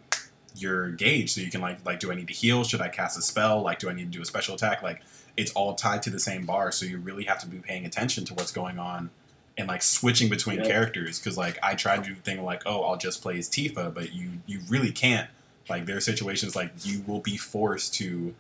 your 0.56 0.92
gauge, 0.92 1.34
so 1.34 1.42
you 1.42 1.50
can 1.52 1.62
like 1.62 1.86
like, 1.86 2.00
do 2.00 2.12
I 2.12 2.16
need 2.16 2.28
to 2.28 2.34
heal? 2.34 2.64
Should 2.64 2.82
I 2.82 2.90
cast 2.90 3.18
a 3.18 3.22
spell? 3.22 3.62
Like, 3.62 3.80
do 3.80 3.90
I 3.90 3.94
need 3.94 4.12
to 4.12 4.18
do 4.18 4.22
a 4.22 4.26
special 4.26 4.56
attack? 4.56 4.82
Like, 4.82 5.02
it's 5.38 5.52
all 5.54 5.76
tied 5.76 6.04
to 6.04 6.10
the 6.10 6.20
same 6.20 6.46
bar, 6.46 6.72
so 6.72 6.86
you 6.86 6.98
really 7.00 7.24
have 7.26 7.40
to 7.40 7.48
be 7.48 7.58
paying 7.58 7.86
attention 7.86 8.26
to 8.26 8.34
what's 8.34 8.52
going 8.52 8.80
on 8.80 9.10
and 9.58 9.68
like 9.68 9.82
switching 9.82 10.30
between 10.30 10.58
Yep. 10.60 10.68
characters. 10.68 11.20
Because 11.20 11.38
like 11.38 11.58
I 11.64 11.76
tried 11.76 12.04
to 12.04 12.10
do 12.10 12.16
the 12.16 12.22
thing 12.22 12.44
like, 12.44 12.64
oh, 12.66 12.84
I'll 12.84 12.98
just 12.98 13.22
play 13.22 13.38
as 13.38 13.50
Tifa, 13.50 13.94
but 13.94 14.14
you 14.14 14.30
you 14.46 14.60
really 14.70 14.92
can't. 14.92 15.30
Like 15.70 15.86
there 15.86 15.98
are 15.98 16.02
situations 16.02 16.56
like 16.56 16.72
you 16.84 17.04
will 17.08 17.20
be 17.22 17.38
forced 17.38 17.94
to 17.96 18.34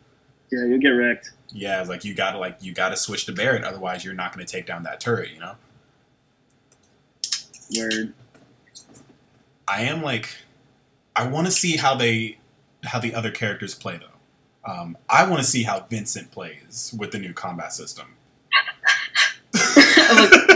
Yeah, 0.52 0.66
you'll 0.66 0.80
get 0.80 0.90
wrecked. 0.90 1.32
yeah, 1.54 1.82
like 1.84 2.04
you 2.04 2.14
gotta 2.14 2.38
like 2.38 2.58
you 2.62 2.74
gotta 2.74 2.98
switch 2.98 3.26
to 3.26 3.32
Barret, 3.32 3.64
otherwise 3.64 4.04
you're 4.04 4.14
not 4.14 4.34
gonna 4.34 4.46
take 4.46 4.66
down 4.66 4.84
that 4.84 5.00
turret, 5.00 5.30
you 5.34 5.40
know? 5.40 5.56
Word. 7.78 8.14
I 9.68 9.84
am 9.84 10.02
like 10.02 10.30
I 11.16 11.28
wanna 11.28 11.52
see 11.52 11.78
how 11.78 11.96
they 11.96 12.38
how 12.84 13.00
the 13.00 13.14
other 13.16 13.32
characters 13.32 13.76
play 13.76 13.98
though. 14.00 14.08
Um, 14.72 14.98
I 15.10 15.28
wanna 15.30 15.44
see 15.44 15.64
how 15.64 15.86
Vincent 15.90 16.32
plays 16.32 16.94
with 16.98 17.12
the 17.12 17.20
new 17.20 17.34
combat 17.34 17.74
system. 17.74 18.08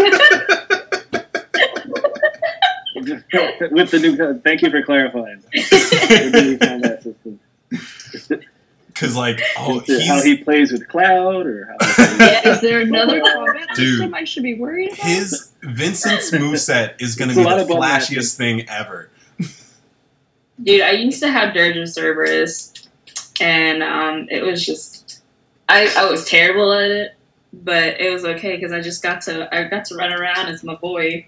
With 3.72 3.91
the 3.91 4.00
new, 4.00 4.39
thank 4.41 4.62
you 4.62 4.70
for 4.70 4.82
clarifying. 4.82 5.44
With 5.54 5.70
the 5.70 6.41
new 6.41 6.58
combat 6.58 7.04
system. 7.04 7.39
Cause 8.96 9.13
like 9.13 9.41
oh 9.58 9.82
Is 9.88 10.08
how 10.08 10.22
he 10.22 10.38
plays 10.38 10.72
with 10.72 10.88
Cloud, 10.88 11.46
or 11.46 11.65
how 11.65 11.86
he 11.86 12.50
Is 12.50 12.62
there 12.62 12.80
another 12.80 13.20
combat 13.20 13.68
Dude. 13.76 13.98
system 13.98 14.13
I 14.13 14.24
should 14.24 14.44
be 14.44 14.54
worried 14.54 14.94
about? 14.94 15.06
his 15.06 15.52
Vincent's 15.63 16.32
moveset 16.34 16.94
is 17.02 17.15
gonna 17.15 17.36
be 17.36 17.44
the 17.44 17.65
flashiest 17.65 18.38
thing 18.38 18.68
ever. 18.70 19.10
Dude, 20.63 20.80
I 20.80 20.91
used 20.91 21.22
to 21.22 21.30
have 21.30 21.54
Dirge 21.54 21.76
Cerberus, 21.89 22.88
and 23.41 23.84
um, 23.84 24.28
it 24.32 24.46
was 24.46 24.65
just 24.65 25.22
I, 25.68 25.94
I 25.98 26.10
was 26.10 26.24
terrible 26.26 26.72
at 26.72 26.89
it, 26.89 27.15
but 27.52 28.00
it 28.00 28.13
was 28.13 28.24
okay 28.24 28.56
because 28.56 28.72
I 28.72 28.80
just 28.80 29.04
got 29.04 29.22
to 29.24 29.54
I 29.54 29.65
got 29.65 29.84
to 29.86 29.96
run 29.96 30.13
around 30.13 30.48
as 30.48 30.63
my 30.63 30.76
boy. 30.76 31.28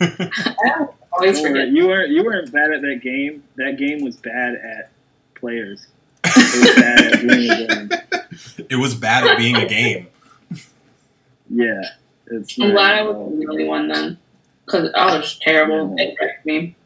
I 0.00 0.86
always 1.18 1.40
Don't 1.40 1.52
worry, 1.52 1.62
forget. 1.62 1.74
you 1.74 1.86
weren't 1.88 2.10
you 2.10 2.24
weren't 2.24 2.52
bad 2.52 2.72
at 2.72 2.82
that 2.82 3.00
game. 3.02 3.42
That 3.56 3.76
game 3.78 4.02
was 4.04 4.16
bad 4.16 4.54
at 4.54 4.90
players. 5.34 5.86
It 6.24 6.36
was 6.36 6.74
bad 6.76 7.00
at 7.00 7.20
doing 7.20 7.36
the 7.36 7.98
game. 7.98 8.66
it 8.70 8.76
was 8.76 8.94
bad 8.94 9.26
at 9.26 9.38
being 9.38 9.56
a 9.56 9.66
game. 9.66 10.08
Yeah, 11.50 11.80
it's. 12.26 12.58
I'm 12.60 12.70
glad 12.70 12.98
I 12.98 13.02
was 13.02 13.38
the 13.38 13.46
only 13.48 13.64
one 13.64 13.88
then, 13.88 14.18
because 14.64 14.90
I 14.94 15.16
was 15.16 15.38
terrible. 15.38 15.94
It 15.98 16.14
wrecked 16.20 16.44
me. 16.44 16.76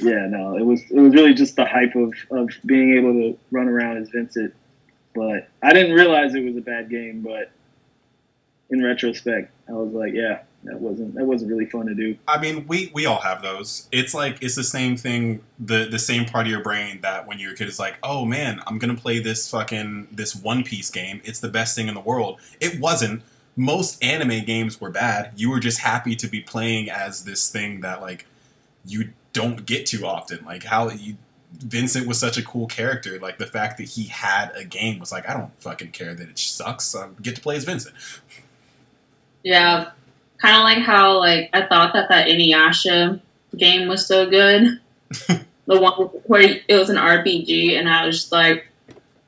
Yeah, 0.00 0.26
no, 0.26 0.56
it 0.56 0.64
was 0.64 0.82
it 0.90 0.98
was 0.98 1.14
really 1.14 1.34
just 1.34 1.54
the 1.54 1.64
hype 1.64 1.94
of, 1.94 2.12
of 2.32 2.48
being 2.66 2.94
able 2.96 3.12
to 3.12 3.38
run 3.52 3.68
around 3.68 3.98
as 3.98 4.08
Vincent. 4.08 4.52
But 5.14 5.48
I 5.62 5.72
didn't 5.72 5.94
realize 5.94 6.34
it 6.34 6.44
was 6.44 6.56
a 6.56 6.60
bad 6.60 6.90
game. 6.90 7.22
But 7.22 7.52
in 8.70 8.82
retrospect, 8.82 9.52
I 9.68 9.72
was 9.72 9.92
like, 9.92 10.12
yeah, 10.12 10.40
that 10.64 10.78
wasn't 10.78 11.14
that 11.14 11.24
wasn't 11.24 11.50
really 11.50 11.66
fun 11.66 11.86
to 11.86 11.94
do. 11.94 12.16
I 12.28 12.38
mean, 12.38 12.66
we 12.66 12.90
we 12.92 13.06
all 13.06 13.20
have 13.20 13.42
those. 13.42 13.88
It's 13.92 14.12
like 14.12 14.42
it's 14.42 14.56
the 14.56 14.64
same 14.64 14.96
thing, 14.96 15.42
the 15.58 15.86
the 15.90 15.98
same 15.98 16.26
part 16.26 16.46
of 16.46 16.50
your 16.50 16.62
brain 16.62 17.00
that 17.00 17.26
when 17.26 17.38
you're 17.38 17.52
a 17.52 17.56
kid 17.56 17.68
is 17.68 17.78
like, 17.78 17.96
oh 18.02 18.26
man, 18.26 18.60
I'm 18.66 18.78
gonna 18.78 18.94
play 18.94 19.20
this 19.20 19.50
fucking 19.50 20.08
this 20.12 20.34
One 20.36 20.62
Piece 20.62 20.90
game. 20.90 21.22
It's 21.24 21.40
the 21.40 21.48
best 21.48 21.74
thing 21.74 21.88
in 21.88 21.94
the 21.94 22.00
world. 22.00 22.40
It 22.60 22.78
wasn't. 22.78 23.22
Most 23.56 24.02
anime 24.02 24.44
games 24.44 24.80
were 24.80 24.90
bad. 24.90 25.32
You 25.36 25.50
were 25.50 25.60
just 25.60 25.80
happy 25.80 26.14
to 26.16 26.28
be 26.28 26.40
playing 26.40 26.88
as 26.88 27.24
this 27.24 27.50
thing 27.50 27.80
that 27.80 28.00
like 28.00 28.26
you 28.84 29.10
don't 29.32 29.64
get 29.64 29.86
too 29.86 30.06
often. 30.06 30.44
Like 30.44 30.64
how 30.64 30.90
you 30.90 31.16
Vincent 31.52 32.06
was 32.06 32.18
such 32.18 32.36
a 32.36 32.42
cool 32.42 32.66
character. 32.66 33.18
Like 33.18 33.38
the 33.38 33.46
fact 33.46 33.78
that 33.78 33.88
he 33.88 34.04
had 34.04 34.52
a 34.54 34.64
game 34.64 34.98
was 34.98 35.10
like, 35.10 35.28
I 35.28 35.34
don't 35.34 35.54
fucking 35.60 35.92
care 35.92 36.14
that 36.14 36.28
it 36.28 36.38
sucks. 36.38 36.94
I 36.94 37.08
get 37.20 37.36
to 37.36 37.42
play 37.42 37.56
as 37.56 37.64
Vincent. 37.64 37.94
Yeah, 39.42 39.90
kind 40.40 40.56
of 40.56 40.62
like 40.62 40.78
how 40.78 41.18
like 41.18 41.50
I 41.52 41.66
thought 41.66 41.92
that 41.92 42.08
that 42.08 42.28
Inuyasha 42.28 43.20
game 43.56 43.88
was 43.88 44.06
so 44.06 44.28
good. 44.28 44.80
the 45.66 45.80
one 45.80 45.92
where 46.24 46.60
it 46.66 46.74
was 46.74 46.90
an 46.90 46.96
RPG, 46.96 47.78
and 47.78 47.88
I 47.88 48.06
was 48.06 48.20
just 48.20 48.32
like, 48.32 48.66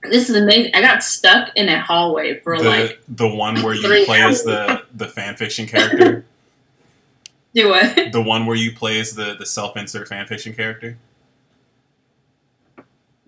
"This 0.03 0.31
is 0.31 0.37
amazing." 0.37 0.75
I 0.75 0.81
got 0.81 1.03
stuck 1.03 1.51
in 1.57 1.69
a 1.69 1.81
hallway 1.81 2.41
for 2.41 2.59
The 2.59 2.65
like 2.65 3.03
the 3.09 3.29
one 3.29 3.63
where 3.63 3.75
you 3.75 3.83
three 3.83 4.05
play 4.05 4.23
as 4.23 4.43
the 4.43 4.85
the 4.95 5.09
fan 5.09 5.37
fiction 5.37 5.67
character. 5.67 6.25
do 7.55 7.69
what? 7.69 8.13
the 8.13 8.23
one 8.23 8.47
where 8.47 8.57
you 8.57 8.75
play 8.75 8.99
as 8.99 9.15
the, 9.15 9.37
the 9.39 9.47
self 9.47 9.77
insert 9.77 10.09
fanfiction 10.09 10.57
character. 10.57 10.97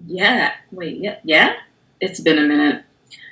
Yeah. 0.07 0.53
Wait. 0.71 0.99
Yeah. 0.99 1.19
Yeah. 1.25 1.55
It's 2.01 2.21
been 2.21 2.39
a 2.39 2.43
minute. 2.43 2.85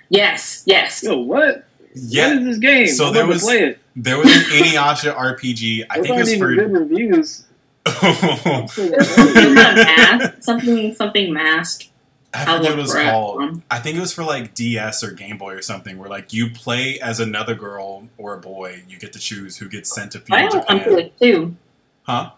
Yes. 0.09 0.63
Yes. 0.67 1.03
Yo, 1.03 1.19
what? 1.19 1.67
Yeah, 1.95 2.29
What 2.29 2.39
is 2.39 2.45
this 2.47 2.59
game? 2.59 2.87
So 2.89 3.07
I'm 3.09 3.15
there 3.15 3.27
was- 3.27 3.43
play 3.43 3.59
it. 3.63 3.79
there 3.97 4.19
was 4.19 4.27
an 4.27 4.33
Inuyasha 4.43 5.15
RPG. 5.41 5.85
I 5.91 5.97
Those 5.99 6.07
think 6.07 6.17
it 6.17 6.21
was 6.21 6.33
even 6.33 6.41
for. 6.41 6.55
good 6.55 6.73
reviews. 6.73 7.45
Something 7.87 9.55
mask. 9.55 10.43
Something. 10.43 10.95
Something 10.95 11.33
mask. 11.33 11.89
I'll 12.35 12.57
forget 12.59 12.71
what 12.71 12.79
it 12.79 12.83
was 12.83 12.93
for 12.93 13.01
it. 13.01 13.11
called. 13.11 13.63
I 13.71 13.79
think 13.79 13.97
it 13.97 14.01
was 14.01 14.13
for 14.15 14.25
like 14.25 14.55
DS 14.55 15.05
or 15.05 15.11
Game 15.13 15.37
Boy 15.37 15.53
or 15.55 15.61
something, 15.63 15.99
where 15.99 16.09
like 16.09 16.33
you 16.33 16.49
play 16.51 16.99
as 17.01 17.21
another 17.21 17.55
girl 17.55 18.09
or 18.17 18.35
a 18.35 18.39
boy. 18.41 18.83
You 18.89 18.99
get 18.99 19.13
to 19.13 19.19
choose 19.19 19.59
who 19.59 19.69
gets 19.69 19.95
sent 19.95 20.13
to 20.13 20.23
I 20.31 20.49
feudal 20.49 20.65
had 20.67 20.87
it 20.89 20.89
on 20.89 21.11
PS2. 21.21 21.55
Huh? 22.05 22.31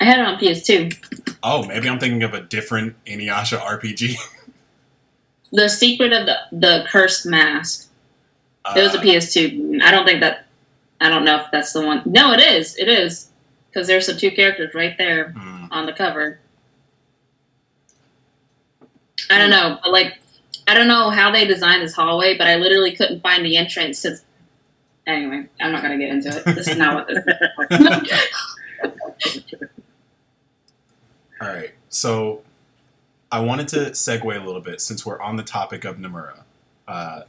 I 0.00 0.04
had 0.04 0.18
it 0.18 0.26
on 0.26 0.38
PS2. 0.40 1.34
Oh, 1.42 1.64
maybe 1.66 1.88
I'm 1.88 2.00
thinking 2.00 2.22
of 2.24 2.34
a 2.34 2.40
different 2.40 2.96
Inuyasha 3.06 3.58
RPG. 3.60 4.16
The 5.52 5.68
Secret 5.68 6.12
of 6.12 6.26
the 6.26 6.36
the 6.52 6.84
Cursed 6.88 7.26
Mask. 7.26 7.89
It 8.76 8.82
was 8.82 8.94
a 8.94 8.98
Uh, 8.98 9.02
PS2. 9.02 9.82
I 9.82 9.90
don't 9.90 10.04
think 10.04 10.20
that. 10.20 10.46
I 11.00 11.08
don't 11.08 11.24
know 11.24 11.36
if 11.36 11.50
that's 11.50 11.72
the 11.72 11.84
one. 11.84 12.02
No, 12.04 12.32
it 12.32 12.40
is. 12.40 12.76
It 12.76 12.88
is 12.88 13.30
because 13.70 13.86
there's 13.86 14.06
the 14.06 14.14
two 14.14 14.30
characters 14.30 14.74
right 14.74 14.96
there 14.98 15.30
hmm. 15.32 15.64
on 15.70 15.86
the 15.86 15.92
cover. 15.92 16.40
I 19.30 19.38
don't 19.38 19.50
know, 19.50 19.78
but 19.82 19.92
like, 19.92 20.18
I 20.66 20.74
don't 20.74 20.88
know 20.88 21.10
how 21.10 21.30
they 21.30 21.46
designed 21.46 21.82
this 21.82 21.94
hallway, 21.94 22.36
but 22.36 22.46
I 22.46 22.56
literally 22.56 22.94
couldn't 22.94 23.20
find 23.22 23.44
the 23.44 23.56
entrance. 23.56 24.00
Since 24.00 24.24
anyway, 25.06 25.46
I'm 25.60 25.72
not 25.72 25.82
gonna 25.82 25.98
get 25.98 26.10
into 26.10 26.28
it. 26.28 26.44
This 26.54 26.68
is 26.68 26.76
not 26.76 26.94
what 26.94 27.08
this. 27.08 27.24
is. 29.26 29.42
All 31.40 31.48
right. 31.48 31.70
So 31.88 32.42
I 33.32 33.40
wanted 33.40 33.68
to 33.68 33.76
segue 33.90 34.24
a 34.24 34.44
little 34.44 34.60
bit 34.60 34.80
since 34.80 35.06
we're 35.06 35.20
on 35.20 35.36
the 35.36 35.42
topic 35.42 35.84
of 35.84 35.96
Nomura. 35.96 36.42
Uh, 36.86 37.22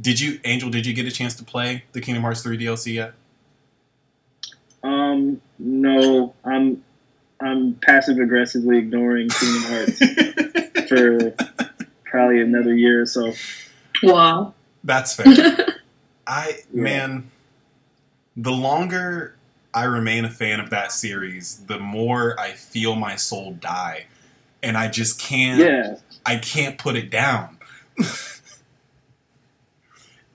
did 0.00 0.20
you, 0.20 0.40
Angel? 0.44 0.70
Did 0.70 0.86
you 0.86 0.92
get 0.94 1.06
a 1.06 1.10
chance 1.10 1.34
to 1.36 1.44
play 1.44 1.84
the 1.92 2.00
Kingdom 2.00 2.22
Hearts 2.22 2.42
three 2.42 2.58
DLC 2.58 2.94
yet? 2.94 3.14
Um, 4.82 5.40
no, 5.58 6.34
I'm 6.44 6.82
I'm 7.40 7.74
passive 7.74 8.18
aggressively 8.18 8.78
ignoring 8.78 9.28
Kingdom 9.28 9.62
Hearts 9.62 10.88
for 10.88 11.34
probably 12.04 12.40
another 12.40 12.74
year 12.74 13.02
or 13.02 13.06
so. 13.06 13.32
Wow. 14.02 14.54
That's 14.82 15.14
fair. 15.16 15.66
I 16.26 16.58
Yeah. 16.72 16.82
man, 16.82 17.30
the 18.36 18.52
longer 18.52 19.36
I 19.72 19.84
remain 19.84 20.24
a 20.24 20.30
fan 20.30 20.60
of 20.60 20.70
that 20.70 20.92
series, 20.92 21.64
the 21.66 21.78
more 21.78 22.38
I 22.38 22.52
feel 22.52 22.94
my 22.94 23.16
soul 23.16 23.52
die, 23.54 24.06
and 24.62 24.76
I 24.76 24.88
just 24.88 25.18
can't. 25.20 25.60
Yeah, 25.60 25.96
I 26.24 26.36
can't 26.36 26.78
put 26.78 26.96
it 26.96 27.10
down. 27.10 27.58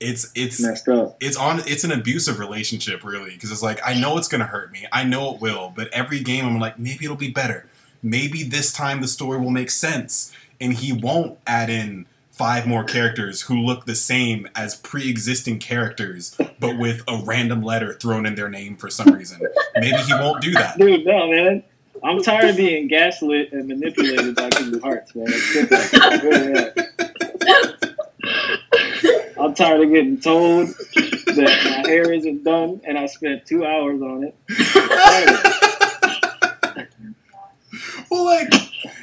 it's 0.00 0.32
it's 0.34 0.60
messed 0.60 0.88
up. 0.88 1.16
it's 1.20 1.36
on 1.36 1.60
it's 1.66 1.84
an 1.84 1.92
abusive 1.92 2.38
relationship 2.38 3.04
really 3.04 3.32
because 3.32 3.52
it's 3.52 3.62
like 3.62 3.80
I 3.84 3.94
know 3.94 4.16
it's 4.18 4.28
gonna 4.28 4.46
hurt 4.46 4.72
me. 4.72 4.86
I 4.92 5.04
know 5.04 5.34
it 5.34 5.40
will, 5.40 5.72
but 5.76 5.88
every 5.88 6.20
game 6.20 6.46
I'm 6.46 6.58
like 6.58 6.78
maybe 6.78 7.04
it'll 7.04 7.16
be 7.16 7.30
better. 7.30 7.66
Maybe 8.02 8.42
this 8.42 8.72
time 8.72 9.02
the 9.02 9.08
story 9.08 9.38
will 9.38 9.50
make 9.50 9.70
sense, 9.70 10.32
and 10.58 10.72
he 10.72 10.92
won't 10.92 11.38
add 11.46 11.68
in 11.68 12.06
five 12.30 12.66
more 12.66 12.82
characters 12.82 13.42
who 13.42 13.58
look 13.58 13.84
the 13.84 13.94
same 13.94 14.48
as 14.56 14.74
pre-existing 14.74 15.58
characters, 15.58 16.34
but 16.58 16.78
with 16.78 17.02
a 17.06 17.20
random 17.22 17.62
letter 17.62 17.92
thrown 17.92 18.24
in 18.24 18.34
their 18.34 18.48
name 18.48 18.74
for 18.76 18.88
some 18.88 19.12
reason. 19.12 19.38
Maybe 19.76 19.98
he 19.98 20.14
won't 20.14 20.40
do 20.40 20.52
that. 20.52 20.78
Dude, 20.78 21.04
no, 21.04 21.30
man. 21.30 21.62
I'm 22.02 22.22
tired 22.22 22.48
of 22.48 22.56
being 22.56 22.88
gaslit 22.88 23.52
and 23.52 23.68
manipulated 23.68 24.34
by 24.34 24.48
Kingdom 24.48 24.80
Hearts, 24.80 25.14
man. 25.14 25.26
Quit 25.26 25.68
that. 25.68 26.20
Quit 26.22 26.74
that. 26.74 26.90
I'm 29.40 29.54
tired 29.54 29.80
of 29.82 29.90
getting 29.90 30.20
told 30.20 30.68
that 30.68 31.82
my 31.84 31.88
hair 31.88 32.12
isn't 32.12 32.44
done 32.44 32.80
and 32.84 32.98
I 32.98 33.06
spent 33.06 33.46
two 33.46 33.64
hours 33.64 34.02
on 34.02 34.24
it. 34.24 34.34
well, 38.10 38.24
like 38.24 38.52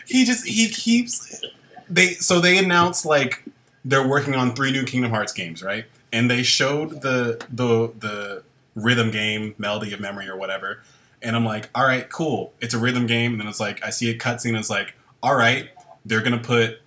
he 0.06 0.26
just 0.26 0.46
he 0.46 0.70
keeps 0.70 1.44
they 1.90 2.14
so 2.14 2.40
they 2.40 2.58
announced 2.58 3.06
like 3.06 3.44
they're 3.84 4.08
working 4.08 4.36
on 4.36 4.54
three 4.54 4.72
new 4.72 4.84
Kingdom 4.84 5.12
Hearts 5.12 5.34
games, 5.34 5.64
right? 5.64 5.86
And 6.12 6.30
they 6.30 6.44
showed 6.44 7.02
the 7.02 7.44
the 7.50 7.94
the 7.98 8.44
rhythm 8.76 9.12
game, 9.12 9.56
Melody 9.58 9.94
of 9.94 10.00
Memory 10.00 10.28
or 10.28 10.38
whatever. 10.38 10.84
And 11.22 11.36
I'm 11.36 11.46
like, 11.46 11.70
all 11.74 11.86
right, 11.86 12.08
cool. 12.10 12.54
It's 12.62 12.74
a 12.74 12.78
rhythm 12.78 13.08
game. 13.08 13.32
And 13.34 13.42
then 13.42 13.48
it's 13.48 13.60
like 13.60 13.84
I 13.84 13.90
see 13.90 14.10
a 14.10 14.18
cutscene. 14.18 14.58
It's 14.58 14.70
like, 14.70 14.94
all 15.24 15.36
right, 15.36 15.70
they're 16.06 16.22
gonna 16.22 16.38
put 16.38 16.82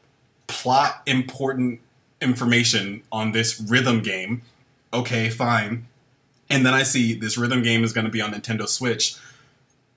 plot 0.47 1.03
important 1.07 1.81
information 2.21 3.03
on 3.11 3.33
this 3.33 3.61
rhythm 3.61 4.01
game. 4.03 4.43
Okay, 4.93 5.31
fine. 5.31 5.87
And 6.49 6.67
then 6.67 6.75
I 6.75 6.83
see 6.83 7.15
this 7.15 7.39
rhythm 7.39 7.63
game 7.63 7.85
is 7.85 7.93
going 7.93 8.05
to 8.07 8.11
be 8.11 8.21
on 8.21 8.33
Nintendo 8.33 8.67
Switch. 8.69 9.15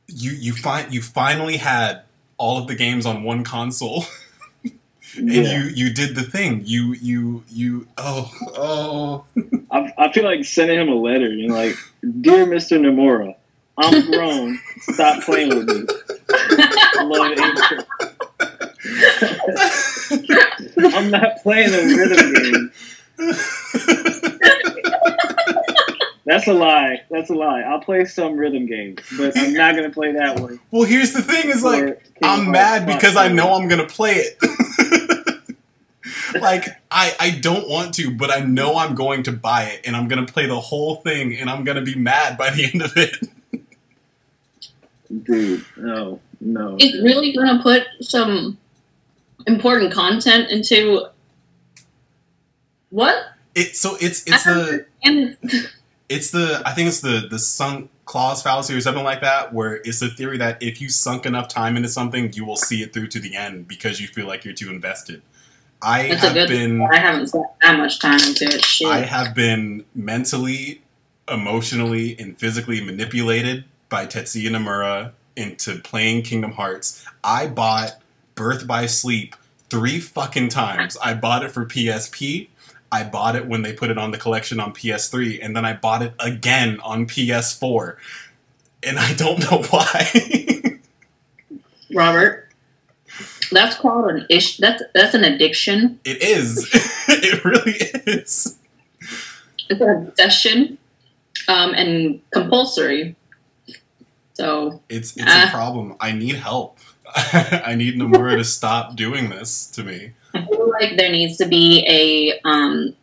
You 0.08 0.32
you 0.32 0.54
find 0.54 0.94
you 0.94 1.02
finally 1.02 1.58
had 1.58 2.02
all 2.38 2.58
of 2.58 2.68
the 2.68 2.76
games 2.76 3.06
on 3.06 3.24
one 3.24 3.44
console, 3.44 4.06
and 4.64 5.30
Yeah. 5.32 5.58
you 5.58 5.64
you 5.74 5.94
did 5.94 6.16
the 6.16 6.24
thing. 6.24 6.62
You 6.66 6.94
you 6.94 7.44
you 7.50 7.88
oh 7.98 8.32
oh. 8.58 9.26
I, 9.72 9.92
I 9.98 10.12
feel 10.14 10.24
like 10.26 10.46
sending 10.46 10.80
him 10.80 10.90
a 10.90 10.96
letter 10.96 11.26
and 11.26 11.52
like, 11.52 11.76
dear 12.22 12.46
Mr. 12.46 12.78
Nomura, 12.80 13.36
I'm 13.78 14.12
grown. 14.12 14.60
Stop 14.82 15.24
playing 15.24 15.50
with 15.50 15.68
me. 15.68 15.86
Love 17.04 17.32
Angel. 17.40 17.86
I'm 20.94 21.12
not 21.12 21.38
playing 21.44 21.74
a 21.74 21.96
rhythm 21.96 22.34
game. 22.34 22.72
That's 26.26 26.48
a 26.48 26.54
lie. 26.54 27.02
That's 27.10 27.30
a 27.30 27.36
lie. 27.36 27.62
I'll 27.62 27.82
play 27.82 28.06
some 28.06 28.38
rhythm 28.38 28.66
games, 28.66 29.02
but 29.18 29.38
I'm 29.38 29.54
not 29.54 29.76
gonna 29.76 29.90
play 29.90 30.14
that 30.14 30.40
one. 30.40 30.60
well, 30.72 30.84
here's 30.84 31.12
the 31.12 31.22
thing: 31.22 31.50
is 31.50 31.64
like 31.64 31.84
for 31.84 32.26
I'm 32.26 32.46
Hearts 32.46 32.50
mad 32.50 32.86
because 32.88 33.18
I 33.18 33.28
know 33.28 33.54
I'm 33.54 33.68
gonna 33.68 33.88
play 33.88 34.14
it. 34.16 34.38
like 36.42 36.70
I 36.90 37.14
I 37.20 37.30
don't 37.32 37.68
want 37.68 37.96
to, 37.96 38.16
but 38.16 38.32
I 38.32 38.40
know 38.40 38.78
I'm 38.78 38.96
going 38.96 39.24
to 39.24 39.34
buy 39.34 39.66
it, 39.66 39.82
and 39.86 39.98
I'm 39.98 40.08
gonna 40.08 40.26
play 40.26 40.48
the 40.48 40.60
whole 40.60 40.96
thing, 40.98 41.36
and 41.36 41.50
I'm 41.50 41.66
gonna 41.66 41.82
be 41.82 41.96
mad 41.96 42.38
by 42.38 42.52
the 42.52 42.66
end 42.74 42.82
of 42.82 42.96
it. 42.96 43.18
dude. 45.26 45.66
No, 45.76 46.22
no. 46.40 46.78
It's 46.80 47.04
really 47.04 47.34
gonna 47.34 47.62
put 47.62 47.84
some 48.00 48.58
important 49.48 49.94
content 49.94 50.50
into 50.50 51.08
what? 52.90 53.16
It 53.56 53.76
so 53.76 53.98
it's 54.00 54.24
it's 54.28 54.44
the 54.44 54.86
it's 56.10 56.32
the 56.32 56.62
I 56.66 56.74
think 56.74 56.88
it's 56.90 57.02
the 57.02 57.28
the 57.30 57.40
sunk 57.40 57.90
cost 58.06 58.44
fallacy 58.44 58.76
or 58.76 58.82
something 58.82 59.04
like 59.04 59.22
that, 59.22 59.54
where 59.54 59.76
it's 59.84 60.00
the 60.00 60.10
theory 60.10 60.38
that 60.38 60.62
if 60.62 60.82
you 60.82 60.90
sunk 60.90 61.26
enough 61.26 61.48
time 61.48 61.76
into 61.76 61.90
something, 61.90 62.32
you 62.34 62.46
will 62.46 62.56
see 62.56 62.82
it 62.84 62.94
through 62.94 63.08
to 63.08 63.20
the 63.20 63.36
end 63.36 63.68
because 63.68 64.00
you 64.00 64.08
feel 64.08 64.28
like 64.28 64.46
you're 64.46 64.54
too 64.54 64.70
invested. 64.70 65.22
I 65.82 66.02
a 66.02 66.16
have 66.16 66.48
been 66.48 66.82
I 66.82 66.98
haven't 66.98 67.28
spent 67.28 67.46
that 67.62 67.78
much 67.78 68.00
time 68.00 68.20
into 68.20 68.46
it. 68.46 68.64
Shit. 68.64 68.88
I 68.88 69.00
have 69.00 69.34
been 69.34 69.86
mentally, 69.94 70.82
emotionally, 71.28 72.16
and 72.20 72.38
physically 72.38 72.84
manipulated 72.84 73.66
by 73.90 74.06
Tetsuya 74.06 74.50
Nomura 74.50 75.12
into 75.36 75.80
playing 75.80 76.22
Kingdom 76.24 76.52
Hearts. 76.52 77.06
I 77.24 77.48
bought 77.48 78.02
Birth 78.36 78.66
by 78.68 78.86
Sleep 78.86 79.36
three 79.70 80.00
fucking 80.00 80.50
times. 80.50 80.98
I 81.04 81.14
bought 81.14 81.44
it 81.44 81.52
for 81.52 81.66
PSP. 81.66 82.48
I 82.92 83.04
bought 83.04 83.36
it 83.36 83.48
when 83.48 83.64
they 83.64 83.74
put 83.74 83.90
it 83.90 83.98
on 83.98 84.12
the 84.12 84.18
collection 84.20 84.60
on 84.60 84.72
PS3, 84.74 85.40
and 85.44 85.56
then 85.56 85.66
I 85.66 85.74
bought 85.74 86.02
it 86.04 86.14
again 86.20 86.80
on 86.82 87.08
PS4. 87.08 87.96
And 88.84 89.00
I 89.00 89.14
don't 89.14 89.40
know 89.40 89.64
why. 89.70 90.80
Robert. 91.94 92.50
That's 93.52 93.76
called 93.78 94.10
an 94.10 94.26
ish. 94.30 94.58
That's 94.58 94.82
that's 94.96 95.14
an 95.14 95.24
addiction. 95.24 96.00
it 96.04 96.22
is. 96.24 96.70
it 97.08 97.44
really 97.46 97.74
is. 98.08 98.58
It's 99.70 99.80
an 99.82 100.08
obsession, 100.08 100.78
um, 101.48 101.74
and 101.76 102.20
compulsory. 102.32 103.16
So 104.34 104.82
It's 104.90 105.16
it's 105.16 105.26
Ah. 105.28 105.48
a 105.48 105.52
problem. 105.52 105.96
I 106.00 106.12
need 106.12 106.36
help. 106.36 106.80
I 107.66 107.76
need 107.76 107.96
Nomura 107.96 108.38
to 108.38 108.44
stop 108.44 108.96
doing 108.96 109.30
this 109.30 109.68
to 109.68 109.84
me. 109.84 110.14
I 110.34 110.46
feel 110.46 110.70
like 110.72 110.98
there 110.98 111.12
needs 111.12 111.38
to 111.38 111.46
be 111.48 111.86
a 111.88 112.40
um, 112.48 112.96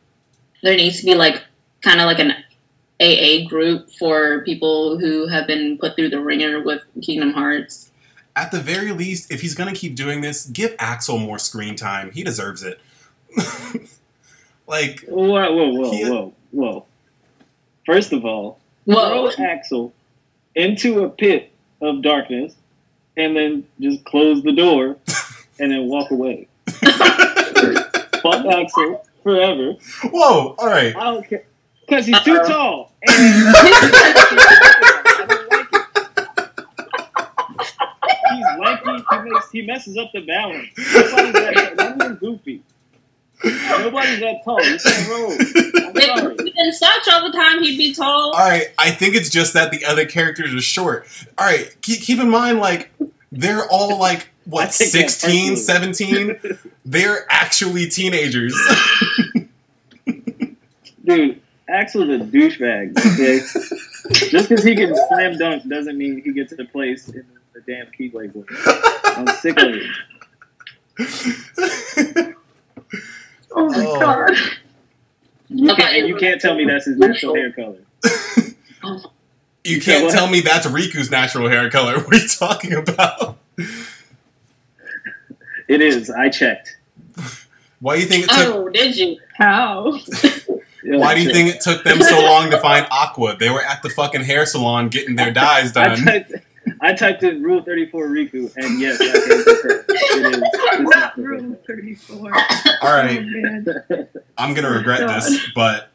there 0.62 0.77
needs 0.77 1.01
to 1.01 1.07
be 1.07 1.14
like 1.14 1.42
kind 1.83 2.01
of 2.01 2.07
like 2.07 2.18
an 2.18 2.33
AA 3.01 3.49
group 3.49 3.90
for 3.99 4.42
people 4.44 4.99
who 4.99 5.29
have 5.29 5.46
been 5.46 5.79
put 5.79 5.94
through 5.96 6.11
the 6.11 6.20
ringer 6.20 6.61
with 6.62 6.83
Kingdom 7.03 7.33
Hearts. 7.33 7.90
At 8.35 8.51
the 8.51 8.61
very 8.61 8.92
least, 8.92 9.31
if 9.31 9.42
he's 9.42 9.55
gonna 9.55 9.75
keep 9.75 9.94
doing 9.94 10.20
this, 10.23 10.46
give 10.46 10.75
Axel 10.79 11.18
more 11.18 11.38
screen 11.38 11.77
time. 11.77 12.11
He 12.11 12.25
deserves 12.25 12.62
it. 12.64 12.81
like, 14.66 15.05
Whoa, 15.07 15.53
whoa, 15.55 15.68
whoa, 15.73 15.90
He- 15.92 16.05
whoa, 16.05 16.35
whoa. 16.51 16.87
First 17.87 18.12
of 18.12 18.25
all, 18.25 18.59
Whoa! 18.85 19.31
throw 19.31 19.44
Axel 19.44 19.92
into 20.55 21.05
a 21.05 21.11
pit 21.11 21.53
of 21.81 22.03
darkness 22.03 22.55
and 23.16 23.37
then 23.37 23.64
just 23.81 24.05
close 24.05 24.42
the 24.42 24.53
door 24.53 24.96
and 25.59 25.73
then 25.73 25.87
walk 25.87 26.11
away. 26.11 26.49
Fuck 26.66 28.46
Axel 28.46 29.05
forever. 29.23 29.75
whoa, 30.05 30.55
all 30.59 30.66
right. 30.66 30.94
I 30.96 31.05
don't 31.05 31.29
care. 31.29 31.44
Because 31.87 32.09
uh-uh. 32.09 32.18
he's 32.25 32.25
too 32.25 32.38
tall. 32.46 32.92
And 33.03 33.16
I 33.57 33.62
don't 33.62 35.49
like 35.51 35.66
it. 35.72 35.80
He's 38.30 38.47
lanky. 38.59 39.05
He, 39.11 39.30
makes, 39.30 39.51
he 39.51 39.62
messes 39.62 39.97
up 39.97 40.11
the 40.12 40.20
balance. 40.20 40.68
Nobody's 40.76 41.32
that, 41.32 41.76
not 41.76 41.97
even 41.97 42.14
goofy. 42.16 42.62
Nobody's 43.45 44.20
that 44.20 44.43
tall. 44.45 44.62
You 44.62 44.78
can't 44.78 45.09
roll. 45.09 45.32
If 45.32 46.41
he'd 46.41 46.55
been 46.55 46.72
such 46.72 47.09
all 47.12 47.30
the 47.30 47.36
time, 47.36 47.62
he'd 47.62 47.76
be 47.76 47.95
tall. 47.95 48.32
All 48.32 48.49
right, 48.49 48.68
I 48.78 48.91
think 48.91 49.14
it's 49.14 49.30
just 49.30 49.55
that 49.55 49.70
the 49.70 49.84
other 49.84 50.05
characters 50.07 50.55
are 50.55 50.61
short. 50.61 51.07
All 51.38 51.47
right, 51.47 51.74
keep, 51.82 52.01
keep 52.03 52.18
in 52.20 52.28
mind, 52.30 52.59
like, 52.59 52.91
they're 53.32 53.66
all, 53.70 53.99
like, 53.99 54.28
what, 54.45 54.72
take 54.72 54.88
16, 54.88 55.57
17? 55.57 56.41
They're 56.84 57.26
actually 57.30 57.86
teenagers. 57.88 58.57
Dude, 61.05 61.41
Axel's 61.68 62.09
a 62.09 62.18
douchebag. 62.24 62.99
Okay? 62.99 63.41
Just 64.30 64.49
because 64.49 64.64
he 64.64 64.74
can 64.74 64.95
slam 65.09 65.38
dunk 65.38 65.68
doesn't 65.68 65.97
mean 65.97 66.22
he 66.22 66.32
gets 66.32 66.53
a 66.53 66.64
place 66.64 67.09
in 67.09 67.24
the 67.53 67.61
damn 67.61 67.86
Keyblade 67.86 68.32
book. 68.32 68.51
I'm 69.05 69.26
sick 69.36 69.57
of 69.59 69.74
it. 70.99 72.36
Oh 73.53 73.68
my 73.68 73.84
Oh. 73.86 74.01
god. 74.01 74.30
You 75.48 75.70
Okay. 75.72 75.82
can't, 75.82 75.96
and 75.96 76.09
you 76.09 76.16
can't 76.16 76.40
tell 76.40 76.55
me 76.55 76.64
that's 76.64 76.86
his 76.86 76.96
natural 76.96 77.34
hair 77.34 77.51
color. 77.53 77.78
you 79.64 79.80
can't 79.80 80.11
tell 80.11 80.28
me 80.28 80.40
that's 80.40 80.66
Riku's 80.66 81.11
natural 81.11 81.48
hair 81.48 81.68
color. 81.70 81.98
What 82.05 82.14
are 82.14 82.18
you 82.18 82.28
talking 82.28 82.74
about? 82.74 83.38
It 85.68 85.80
is. 85.82 86.11
I 86.11 86.28
checked. 86.28 86.76
Why 87.80 87.96
do 87.96 88.03
you 88.03 88.07
think 88.09 88.24
it 88.24 88.30
took? 88.30 88.55
Oh, 88.55 88.68
did 88.68 88.96
you? 88.96 89.18
How? 89.36 89.98
Why 90.82 91.14
do 91.14 91.22
you 91.22 91.32
think 91.32 91.55
it 91.55 91.61
took 91.61 91.84
them 91.84 92.01
so 92.03 92.20
long 92.22 92.51
to 92.51 92.59
find 92.59 92.86
Aqua? 92.90 93.36
They 93.38 93.51
were 93.51 93.62
at 93.64 93.82
the 93.82 93.90
fucking 93.90 94.22
hair 94.22 94.46
salon 94.46 94.88
getting 94.88 95.16
their 95.16 95.30
dyes 95.32 95.76
I 95.76 95.94
done. 95.94 96.24
Typed, 96.79 96.83
I 96.83 96.93
typed 96.93 97.23
in 97.23 97.43
Rule 97.43 97.62
34 97.62 98.09
Riku, 98.09 98.55
and 98.57 98.81
yes, 98.81 99.01
I 99.01 99.07
can 99.07 99.45
confirm. 99.45 99.85
It 99.89 100.35
is. 100.35 100.43
It's 100.43 100.97
Not 100.97 101.18
room 101.18 101.57
34. 101.66 102.16
All 102.16 102.33
Oh. 102.83 104.18
I'm 104.39 104.55
gonna 104.55 104.71
regret 104.71 105.01
God. 105.01 105.23
this, 105.23 105.49
but 105.55 105.91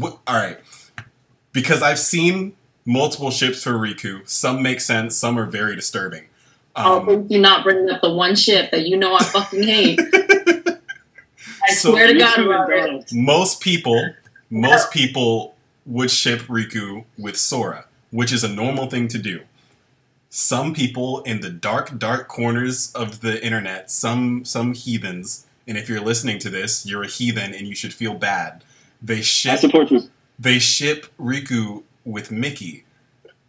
Wh- 0.00 0.16
all 0.26 0.36
right, 0.36 0.58
because 1.52 1.82
I've 1.82 1.98
seen 1.98 2.54
multiple 2.84 3.30
ships 3.30 3.62
for 3.62 3.72
Riku. 3.72 4.26
Some 4.28 4.62
make 4.62 4.80
sense, 4.80 5.16
some 5.16 5.38
are 5.38 5.46
very 5.46 5.76
disturbing. 5.76 6.24
Oh, 6.74 6.98
Um, 7.00 7.06
please 7.06 7.28
do 7.28 7.38
not 7.40 7.64
bringing 7.64 7.90
up 7.90 8.00
the 8.00 8.12
one 8.12 8.34
ship 8.34 8.70
that 8.70 8.86
you 8.86 8.96
know 8.96 9.14
I 9.14 9.22
fucking 9.24 9.62
hate. 9.62 10.00
I 11.68 11.72
So 11.74 11.90
swear 11.90 12.06
to 12.08 12.18
God, 12.18 12.34
Riku 12.36 12.40
and 12.40 12.48
Robert. 12.48 12.76
Donald. 12.86 13.04
most 13.12 13.60
people, 13.60 14.10
most 14.50 14.90
people 14.90 15.54
would 15.84 16.10
ship 16.10 16.40
Riku 16.42 17.04
with 17.18 17.36
Sora, 17.36 17.84
which 18.12 18.32
is 18.32 18.44
a 18.44 18.48
normal 18.48 18.88
thing 18.88 19.08
to 19.08 19.18
do. 19.18 19.40
Some 20.30 20.72
people 20.74 21.22
in 21.22 21.40
the 21.40 21.50
dark, 21.50 21.98
dark 21.98 22.28
corners 22.28 22.92
of 22.94 23.20
the 23.20 23.44
internet, 23.44 23.90
some 23.90 24.44
some 24.44 24.74
heathens, 24.74 25.46
and 25.68 25.76
if 25.76 25.88
you're 25.88 26.00
listening 26.00 26.38
to 26.40 26.50
this, 26.50 26.86
you're 26.86 27.02
a 27.02 27.08
heathen 27.08 27.52
and 27.54 27.66
you 27.66 27.74
should 27.74 27.92
feel 27.94 28.14
bad. 28.14 28.64
They 29.02 29.20
ship 29.22 29.52
I 29.52 29.56
ship 29.56 29.72
support 29.72 29.90
you. 29.90 30.02
they 30.38 30.58
ship 30.60 31.06
Riku 31.20 31.82
with 32.04 32.30
Mickey, 32.30 32.84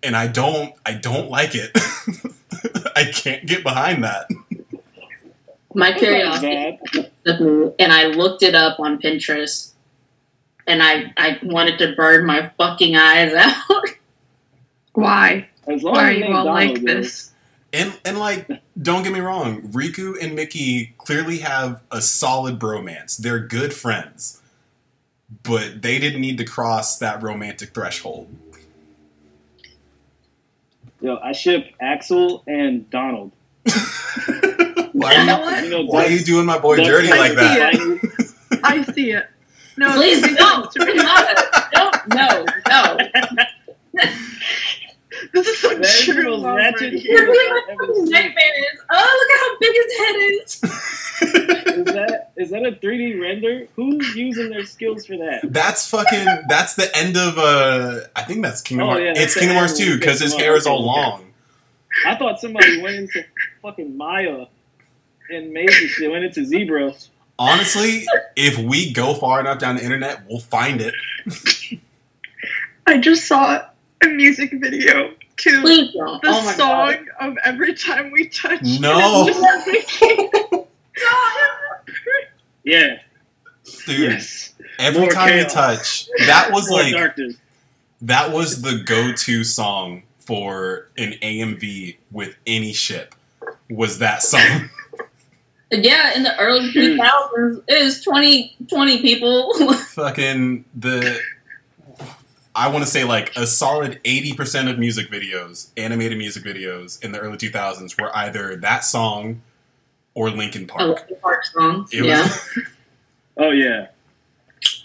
and 0.02 0.16
I 0.18 0.28
don't 0.28 0.74
I 0.86 0.94
don't 0.96 1.30
like 1.30 1.52
it. 1.56 1.72
I 2.96 3.06
can't 3.06 3.46
get 3.46 3.64
behind 3.64 4.04
that. 4.04 4.28
My 5.76 5.92
It's 5.92 6.02
not 6.24 6.44
curiosity 6.44 6.80
bad. 6.94 7.12
took 7.26 7.40
me, 7.42 7.72
and 7.80 7.94
I 7.94 8.08
looked 8.08 8.44
it 8.44 8.56
up 8.56 8.80
on 8.80 9.00
Pinterest, 9.00 9.72
and 10.68 10.84
I 10.84 11.14
I 11.18 11.40
wanted 11.44 11.78
to 11.80 11.96
burn 11.96 12.26
my 12.26 12.52
fucking 12.58 12.96
eyes 12.96 13.34
out. 13.38 13.86
Why? 14.94 15.50
As 15.68 15.84
long 15.84 15.96
Why 15.96 16.10
are 16.10 16.12
you 16.12 16.26
all 16.26 16.46
like 16.46 16.68
Donald, 16.76 16.88
though. 16.88 16.94
this? 17.02 17.32
And 17.72 17.98
and 18.06 18.20
like, 18.20 18.48
don't 18.80 19.04
get 19.04 19.12
me 19.14 19.20
wrong, 19.20 19.62
Riku 19.64 20.16
and 20.22 20.36
Mickey 20.36 20.94
clearly 20.98 21.40
have 21.40 21.82
a 21.92 22.02
solid 22.02 22.60
bromance. 22.60 23.18
They're 23.18 23.40
good 23.40 23.74
friends. 23.74 24.42
But 25.42 25.82
they 25.82 25.98
didn't 25.98 26.22
need 26.22 26.38
to 26.38 26.46
cross 26.46 27.00
that 27.00 27.24
romantic 27.24 27.74
threshold. 27.74 28.28
Yo, 31.02 31.18
I 31.18 31.32
ship 31.32 31.74
Axel 31.82 32.44
and 32.48 32.88
Donald. 32.92 33.32
why, 34.94 35.16
are 35.16 35.60
you. 35.60 35.64
You 35.66 35.70
know, 35.72 35.86
why 35.86 36.06
are 36.06 36.10
you 36.10 36.20
doing 36.24 36.46
my 36.46 36.60
boy 36.60 36.78
that's 36.78 36.88
dirty 36.88 37.10
like 37.10 37.20
like 37.20 37.36
that? 37.36 37.74
the- 37.74 38.60
I 38.64 38.84
see 38.84 39.12
it. 39.12 39.26
No, 39.76 39.92
Please 39.96 40.22
don't, 40.38 40.68
is 40.68 40.86
really- 40.86 41.04
don't, 41.74 42.08
no, 42.10 42.46
no. 42.70 42.98
This 45.32 45.48
is 45.48 45.60
some 45.60 45.76
That 45.82 45.86
is 45.86 46.06
true 46.06 46.38
most 46.38 46.44
ratchet 46.56 46.82
right 46.82 46.92
shit 46.94 47.02
here. 47.02 47.20
I've 47.20 47.70
ever 47.82 47.94
seen. 47.94 48.06
Nightmares. 48.10 48.80
Oh, 48.90 49.18
look 49.20 49.32
at 49.32 49.40
how 49.40 49.58
big 49.60 49.76
his 49.76 49.98
head 49.98 50.16
is. 50.42 50.64
Is 51.74 51.86
that 51.86 52.32
is 52.38 52.50
that 52.52 52.66
a 52.66 52.72
3D 52.74 53.20
render? 53.20 53.68
Who's 53.76 54.16
using 54.16 54.50
their 54.50 54.66
skills 54.66 55.06
for 55.06 55.16
that? 55.18 55.40
That's 55.44 55.90
fucking. 55.90 56.26
That's 56.50 56.76
the 56.76 56.96
end 56.96 57.16
of. 57.18 57.38
uh 57.40 58.02
I 58.16 58.24
think 58.24 58.44
that's 58.44 58.62
Kingdom 58.62 58.88
Oh, 58.88 58.92
Hearts. 58.92 59.04
yeah, 59.18 59.24
it's 59.24 59.34
Kingdom 59.36 59.58
Hearts 59.58 59.74
when 59.80 59.88
you 59.88 59.94
2 59.94 60.00
because 60.00 60.20
his 60.20 60.34
hair 60.36 60.56
is 60.56 60.68
all 60.68 60.80
Okay, 60.90 61.00
okay. 61.00 61.10
long. 61.10 61.34
I 62.08 62.16
thought 62.16 62.40
somebody 62.40 62.82
went 62.82 62.96
into 62.98 63.24
fucking 63.62 63.96
Maya 63.98 64.46
and 65.30 65.52
made 65.52 65.70
this 65.70 65.78
shit. 65.92 66.12
Went 66.12 66.26
into 66.26 66.42
ZBrush. 66.42 67.10
Honestly, 67.40 68.06
if 68.36 68.58
we 68.60 68.92
go 68.94 69.14
far 69.16 69.40
enough 69.40 69.58
down 69.60 69.78
the 69.78 69.84
internet, 69.84 70.24
we'll 70.28 70.40
find 70.40 70.82
it. 70.82 70.94
I 72.86 72.98
just 73.00 73.26
saw 73.28 73.66
a 74.04 74.08
music 74.08 74.52
video 74.54 75.14
to 75.38 75.62
Please 75.62 75.94
don't. 75.94 76.22
the 76.22 76.30
oh 76.30 76.52
song 76.52 76.58
god. 76.58 77.00
of 77.22 77.38
Every 77.44 77.74
Time 77.74 78.12
We 78.12 78.28
Touch. 78.28 78.62
No. 78.80 79.30
Yeah. 82.66 83.00
Dude, 83.86 84.00
Yes. 84.12 84.54
every 84.80 85.02
More 85.02 85.10
time 85.12 85.28
you 85.38 85.46
chaos. 85.46 85.54
touch, 85.54 86.08
that 86.28 86.50
was 86.54 86.70
More 86.70 86.80
like 86.82 86.94
darkness. 86.94 87.36
that 88.02 88.32
was 88.32 88.62
the 88.62 88.82
go-to 88.86 89.44
song 89.44 90.04
for 90.20 90.88
an 90.98 91.14
AMV 91.22 91.98
with 92.12 92.38
any 92.48 92.72
ship. 92.72 93.16
Was 93.70 94.00
that 94.00 94.24
song? 94.24 94.70
Yeah, 95.76 96.16
in 96.16 96.22
the 96.22 96.38
early 96.40 96.72
2000s, 96.72 97.64
it 97.68 97.84
was 97.84 98.04
20, 98.04 98.56
20 98.70 99.02
people. 99.02 99.52
Fucking 99.74 100.66
the. 100.76 101.20
I 102.56 102.68
want 102.70 102.84
to 102.84 102.90
say 102.90 103.04
like 103.04 103.36
a 103.36 103.48
solid 103.48 104.00
eighty 104.06 104.34
percent 104.34 104.70
of 104.70 104.78
music 104.78 105.10
videos, 105.10 105.70
animated 105.78 106.18
music 106.18 106.44
videos 106.44 107.04
in 107.04 107.12
the 107.12 107.20
early 107.20 107.38
two 107.38 107.50
thousands, 107.50 107.98
were 107.98 108.16
either 108.16 108.56
that 108.58 108.84
song 108.84 109.42
or 110.14 110.30
Linkin 110.30 110.64
a 110.64 110.68
Park. 110.68 111.00
Linkin 111.00 111.18
Park 111.22 111.46
song. 111.46 111.88
It 111.92 112.06
yeah. 112.06 112.22
was 112.24 112.50
Oh 113.38 113.50
yeah. 113.50 113.88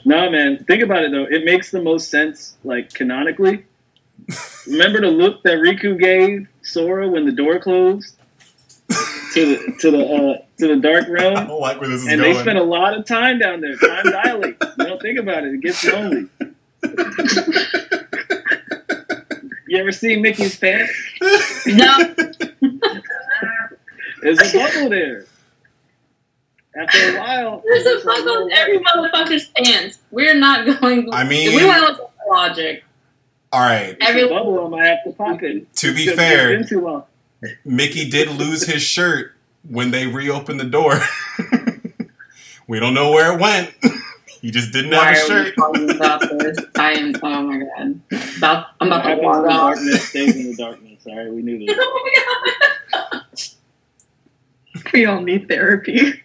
No 0.05 0.31
man, 0.31 0.65
think 0.65 0.83
about 0.83 1.03
it 1.05 1.11
though. 1.11 1.25
It 1.25 1.45
makes 1.45 1.71
the 1.71 1.83
most 1.83 2.11
sense, 2.11 2.57
like 2.65 2.93
canonically. 2.93 3.65
Remember 4.67 5.01
the 5.01 5.09
look 5.09 5.43
that 5.43 5.59
Riku 5.59 5.99
gave 5.99 6.49
Sora 6.63 7.09
when 7.09 7.25
the 7.25 7.33
door 7.33 7.59
closed 7.61 8.17
to 9.35 9.57
the 9.57 9.77
to 9.81 9.91
the 9.91 10.05
uh, 10.07 10.39
to 10.59 10.69
the 10.69 10.77
dark 10.77 11.07
realm. 11.09 11.37
I 11.37 11.41
realm, 11.41 11.49
don't 11.49 11.61
like 11.61 11.81
where 11.81 11.89
this 11.89 12.03
is 12.03 12.09
and 12.09 12.21
going. 12.21 12.35
they 12.35 12.41
spent 12.41 12.59
a 12.59 12.63
lot 12.63 12.97
of 12.97 13.05
time 13.05 13.39
down 13.39 13.61
there. 13.61 13.77
Time 13.77 14.05
dilates. 14.05 14.65
You 14.79 14.85
don't 14.85 15.01
think 15.03 15.19
about 15.19 15.45
it; 15.45 15.55
it 15.55 15.61
gets 15.61 15.85
lonely. 15.85 16.29
You 19.69 19.79
ever 19.79 19.93
see 19.93 20.17
Mickey's 20.17 20.57
pants? 20.59 20.93
No. 21.67 22.15
There's 24.23 24.39
a 24.41 24.59
bubble 24.59 24.89
there. 24.89 25.27
After 26.75 26.99
a 27.17 27.19
while, 27.19 27.63
There's 27.67 27.85
a 27.85 27.97
it's 27.97 28.05
like, 28.05 28.19
fuck 28.19 28.27
on 28.27 28.43
oh, 28.45 28.49
every 28.53 28.79
motherfucker's 28.79 29.49
pants. 29.57 29.99
We're 30.11 30.35
not 30.35 30.81
going. 30.81 31.13
I 31.13 31.25
mean- 31.25 31.55
we 31.55 31.65
want 31.67 31.85
to 31.85 31.93
look 31.93 32.01
at 32.01 32.29
logic. 32.31 32.85
All 33.53 33.61
right. 33.61 33.91
It's 34.01 34.09
Every- 34.09 34.29
bubble. 34.29 34.67
I 34.67 34.69
might 34.69 34.87
have 34.87 35.05
to 35.05 35.13
pop 35.13 35.43
it. 35.43 35.73
To 35.77 35.95
be 35.95 36.07
fair, 36.09 36.57
been 36.57 36.67
too 36.67 36.81
long. 36.81 37.05
Mickey 37.65 38.09
did 38.09 38.29
lose 38.31 38.65
his 38.65 38.83
shirt 38.83 39.33
when 39.69 39.91
they 39.91 40.07
reopened 40.07 40.61
the 40.61 40.65
door. 40.65 41.01
we 42.69 42.81
don't 42.81 42.95
know 42.95 43.11
where 43.11 43.33
it 43.35 43.41
went. 43.41 43.75
he 44.41 44.51
just 44.51 44.73
didn't 44.73 44.91
Why 44.93 45.13
have 45.15 45.31
a 45.31 45.33
are 45.33 45.39
we 45.39 45.45
shirt. 45.47 45.57
talking 45.57 45.91
about 45.91 46.21
this? 46.39 46.59
I 46.77 46.93
am. 46.93 47.15
Oh 47.23 47.43
my 47.43 47.59
god. 47.59 48.01
About, 48.39 48.67
I'm 48.81 48.89
What 48.89 49.01
about 49.01 49.03
to 49.03 49.09
happens 49.09 49.19
in 49.19 49.25
walk 49.25 49.43
the 49.45 49.51
off. 49.51 49.75
darkness 49.75 50.09
stays 50.09 50.37
in 50.37 50.43
the 50.51 50.57
darkness. 50.57 51.07
All 51.07 51.17
right, 51.17 51.33
we 51.33 51.43
knew 51.43 51.59
this. 51.67 51.77
Oh 51.81 52.03
my 52.05 53.11
god. 53.13 53.23
We 54.93 55.05
all 55.07 55.21
need 55.21 55.49
therapy. 55.49 56.23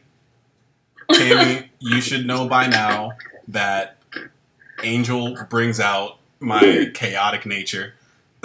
Tammy, 1.11 1.69
you 1.79 1.99
should 2.01 2.25
know 2.25 2.47
by 2.47 2.67
now 2.67 3.13
that 3.47 3.97
Angel 4.83 5.35
brings 5.49 5.79
out 5.79 6.17
my 6.39 6.89
chaotic 6.93 7.45
nature. 7.45 7.93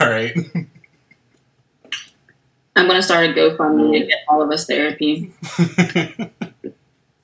All 0.00 0.08
right. 0.10 0.34
I'm 2.76 2.86
gonna 2.86 3.02
start 3.02 3.30
a 3.30 3.32
GoFundMe 3.32 4.00
to 4.00 4.06
get 4.06 4.18
all 4.28 4.42
of 4.42 4.50
us 4.50 4.66
therapy. 4.66 5.32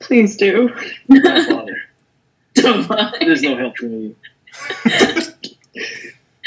Please 0.07 0.37
do. 0.37 0.73
My 1.09 1.45
father. 1.47 1.83
Don't 2.55 2.89
lie. 2.89 3.13
There's 3.21 3.43
no 3.43 3.57
help 3.57 3.77
for 3.77 3.87
me. 3.87 4.15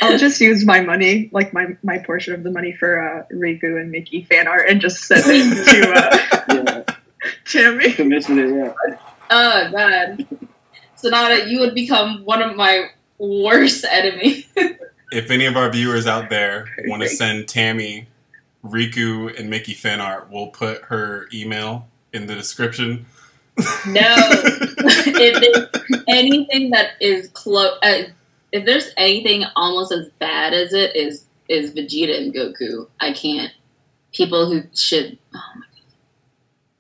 I'll 0.02 0.18
just 0.18 0.40
use 0.40 0.66
my 0.66 0.80
money, 0.80 1.30
like 1.34 1.52
my, 1.54 1.76
my 1.84 1.98
portion 1.98 2.34
of 2.34 2.44
the 2.44 2.52
money 2.52 2.72
for 2.72 3.00
uh, 3.00 3.26
Riku 3.34 3.80
and 3.80 3.92
Mickey 3.92 4.24
fan 4.24 4.48
art 4.48 4.70
and 4.70 4.80
just 4.80 5.04
send 5.04 5.24
it 5.28 5.66
to 6.48 6.56
uh, 6.56 6.84
Yeah, 6.88 6.96
Tammy. 7.46 7.92
commission 7.94 8.40
it. 8.40 8.50
Yeah. 8.50 8.74
Oh 9.30 9.72
god. 9.72 10.26
Sonata, 10.96 11.50
you 11.50 11.60
would 11.60 11.76
become 11.76 12.24
one 12.24 12.42
of 12.42 12.56
my 12.56 12.88
worst 13.18 13.84
enemies. 13.84 14.46
if 15.12 15.30
any 15.30 15.46
of 15.46 15.58
our 15.58 15.70
viewers 15.70 16.08
out 16.08 16.30
there 16.30 16.66
want 16.86 17.02
to 17.04 17.10
send 17.10 17.50
Tammy, 17.50 18.08
Riku, 18.64 19.38
and 19.38 19.50
Mickey 19.50 19.74
fan 19.74 20.00
art, 20.00 20.30
we'll 20.32 20.48
put 20.48 20.84
her 20.86 21.28
email 21.34 21.88
in 22.14 22.26
the 22.26 22.36
description. 22.36 23.06
No. 23.88 24.16
if 25.06 25.72
there's 25.72 26.04
anything 26.08 26.70
that 26.72 26.92
is 27.00 27.30
close, 27.30 27.78
uh, 27.84 28.04
if 28.52 28.66
there's 28.66 28.92
anything 28.98 29.44
almost 29.56 29.92
as 29.92 30.10
bad 30.20 30.54
as 30.54 30.74
it 30.74 30.96
is, 30.96 31.26
is 31.48 31.72
Vegeta 31.72 32.18
and 32.18 32.34
Goku. 32.34 32.88
I 33.00 33.14
can't. 33.14 33.52
People 34.14 34.50
who 34.50 34.64
should. 34.74 35.18
Oh 35.34 35.42
my 35.56 35.66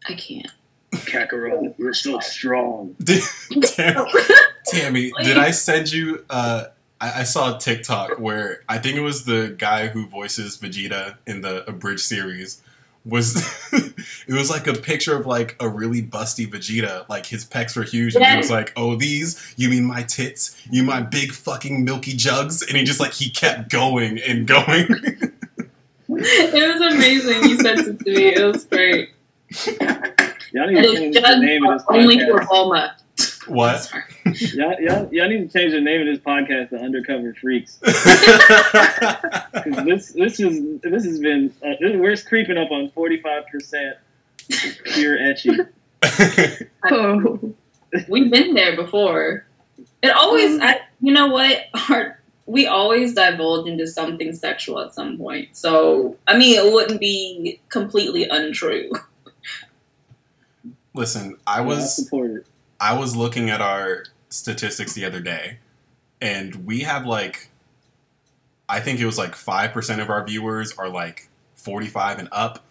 god. 0.05 0.13
I 0.13 0.15
can't. 0.15 0.51
Kakarot, 0.91 1.75
you're 1.77 1.93
so 1.93 2.19
strong. 2.19 2.95
Did- 3.03 3.23
Tam- 3.63 4.07
Tammy, 4.67 5.11
did 5.23 5.37
I 5.37 5.51
send 5.51 5.91
you 5.91 6.25
uh, 6.29 6.65
I, 7.01 7.21
I 7.21 7.23
saw 7.23 7.55
a 7.55 7.59
TikTok 7.59 8.19
where 8.19 8.63
I 8.67 8.77
think 8.77 8.97
it 8.97 9.01
was 9.01 9.25
the 9.25 9.55
guy 9.57 9.87
who 9.87 10.07
voices 10.07 10.57
Vegeta 10.57 11.17
in 11.25 11.41
the 11.41 11.67
Abridged 11.69 12.01
series 12.01 12.61
was 13.05 13.35
it 13.73 14.33
was 14.33 14.49
like 14.49 14.67
a 14.67 14.73
picture 14.73 15.15
of 15.15 15.25
like 15.25 15.55
a 15.59 15.67
really 15.67 16.01
busty 16.01 16.47
Vegeta, 16.47 17.07
like 17.09 17.25
his 17.25 17.45
pecs 17.45 17.75
were 17.75 17.83
huge, 17.83 18.15
and 18.15 18.25
he 18.25 18.37
was 18.37 18.51
like, 18.51 18.73
"Oh, 18.75 18.95
these? 18.95 19.53
You 19.57 19.69
mean 19.69 19.85
my 19.85 20.03
tits? 20.03 20.61
You 20.69 20.83
my 20.83 21.01
big 21.01 21.31
fucking 21.31 21.83
milky 21.83 22.13
jugs?" 22.13 22.61
And 22.61 22.77
he 22.77 22.83
just 22.83 22.99
like 22.99 23.13
he 23.13 23.29
kept 23.29 23.69
going 23.69 24.19
and 24.19 24.47
going. 24.47 24.87
it 26.09 26.79
was 26.79 26.93
amazing. 26.93 27.49
You 27.49 27.57
sent 27.57 27.79
it 27.87 27.99
to 27.99 28.13
me. 28.13 28.35
It 28.35 28.43
was 28.43 28.65
great. 28.65 29.09
Y'all 30.51 30.67
need 30.67 30.81
to 30.81 30.95
change 30.95 31.15
the 31.15 31.35
name 31.39 31.65
of 31.65 31.79
this 31.79 31.87
only 31.89 32.19
for 32.19 32.39
podcast. 32.39 32.47
Bulma. 32.47 32.91
What? 33.49 33.79
Sorry. 33.79 34.03
Y'all, 34.53 34.73
y'all, 34.79 35.13
y'all 35.13 35.27
need 35.29 35.51
to 35.51 35.59
change 35.59 35.71
the 35.73 35.81
name 35.81 36.01
of 36.01 36.07
this 36.07 36.19
podcast 36.19 36.69
to 36.69 36.77
Undercover 36.79 37.33
Freaks. 37.33 37.77
'Cause 37.83 38.03
this 39.85 40.11
this 40.13 40.39
is 40.39 40.79
this 40.81 41.05
has 41.05 41.19
been 41.19 41.53
uh, 41.65 41.69
this, 41.79 41.95
we're 41.95 42.15
creeping 42.17 42.57
up 42.57 42.71
on 42.71 42.89
forty 42.91 43.19
five 43.21 43.43
percent 43.51 43.97
pure 44.93 45.17
ecchi. 45.17 45.67
Oh. 46.91 47.53
We've 48.07 48.31
been 48.31 48.53
there 48.53 48.75
before. 48.75 49.45
It 50.01 50.11
always, 50.11 50.59
I, 50.61 50.79
you 51.01 51.11
know 51.11 51.27
what? 51.27 51.65
Our, 51.89 52.19
we 52.45 52.67
always 52.67 53.15
divulge 53.15 53.67
into 53.67 53.85
something 53.87 54.31
sexual 54.33 54.79
at 54.79 54.93
some 54.93 55.17
point. 55.17 55.57
So, 55.57 56.15
I 56.27 56.37
mean, 56.37 56.57
it 56.57 56.71
wouldn't 56.71 56.99
be 57.01 57.59
completely 57.69 58.29
untrue. 58.29 58.91
Listen, 60.93 61.37
I 61.45 61.57
I 61.57 61.61
was 61.61 61.95
support 61.95 62.31
it. 62.31 62.45
I 62.79 62.97
was 62.97 63.15
looking 63.15 63.49
at 63.49 63.61
our 63.61 64.05
statistics 64.29 64.93
the 64.93 65.05
other 65.05 65.19
day, 65.19 65.57
and 66.21 66.65
we 66.65 66.81
have 66.81 67.05
like, 67.05 67.49
I 68.67 68.79
think 68.79 68.99
it 68.99 69.05
was 69.05 69.17
like 69.17 69.35
five 69.35 69.71
percent 69.71 70.01
of 70.01 70.09
our 70.09 70.23
viewers 70.25 70.73
are 70.77 70.89
like 70.89 71.27
forty-five 71.55 72.19
and 72.19 72.29
up, 72.31 72.63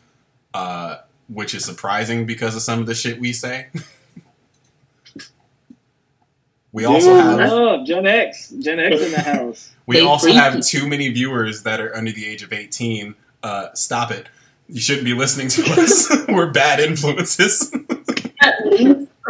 uh, 0.54 0.98
which 1.28 1.54
is 1.54 1.64
surprising 1.64 2.26
because 2.26 2.54
of 2.56 2.62
some 2.62 2.80
of 2.80 2.86
the 2.86 2.94
shit 2.94 3.20
we 3.20 3.32
say. 3.32 3.68
we 6.72 6.84
also 6.84 7.12
Dude, 7.14 7.24
have 7.40 7.50
love 7.50 7.86
Gen 7.86 8.06
X, 8.06 8.50
Gen 8.60 8.78
X 8.78 9.00
in 9.02 9.10
the 9.12 9.20
house. 9.24 9.70
we 9.86 9.96
They 9.96 10.02
also 10.02 10.26
freaky. 10.26 10.38
have 10.38 10.60
too 10.64 10.86
many 10.88 11.08
viewers 11.10 11.62
that 11.64 11.80
are 11.80 11.94
under 11.96 12.12
the 12.12 12.26
age 12.26 12.42
of 12.42 12.52
eighteen. 12.52 13.14
Uh, 13.42 13.68
stop 13.74 14.10
it! 14.10 14.28
You 14.68 14.80
shouldn't 14.80 15.04
be 15.04 15.14
listening 15.14 15.48
to 15.48 15.62
us. 15.80 16.10
We're 16.28 16.50
bad 16.50 16.80
influences. 16.80 17.74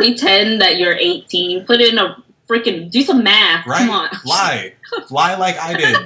At 0.01 0.07
least 0.07 0.23
pretend 0.23 0.61
that 0.61 0.79
you're 0.79 0.95
18. 0.95 1.65
Put 1.67 1.81
in 1.81 1.99
a 1.99 2.23
freaking, 2.49 2.91
do 2.91 3.03
some 3.03 3.23
math. 3.23 3.67
Right? 3.67 3.79
Come 3.79 3.91
on. 3.91 4.09
Lie. 4.25 4.73
Lie 5.11 5.37
like 5.37 5.59
I 5.59 5.75
did. 5.75 5.97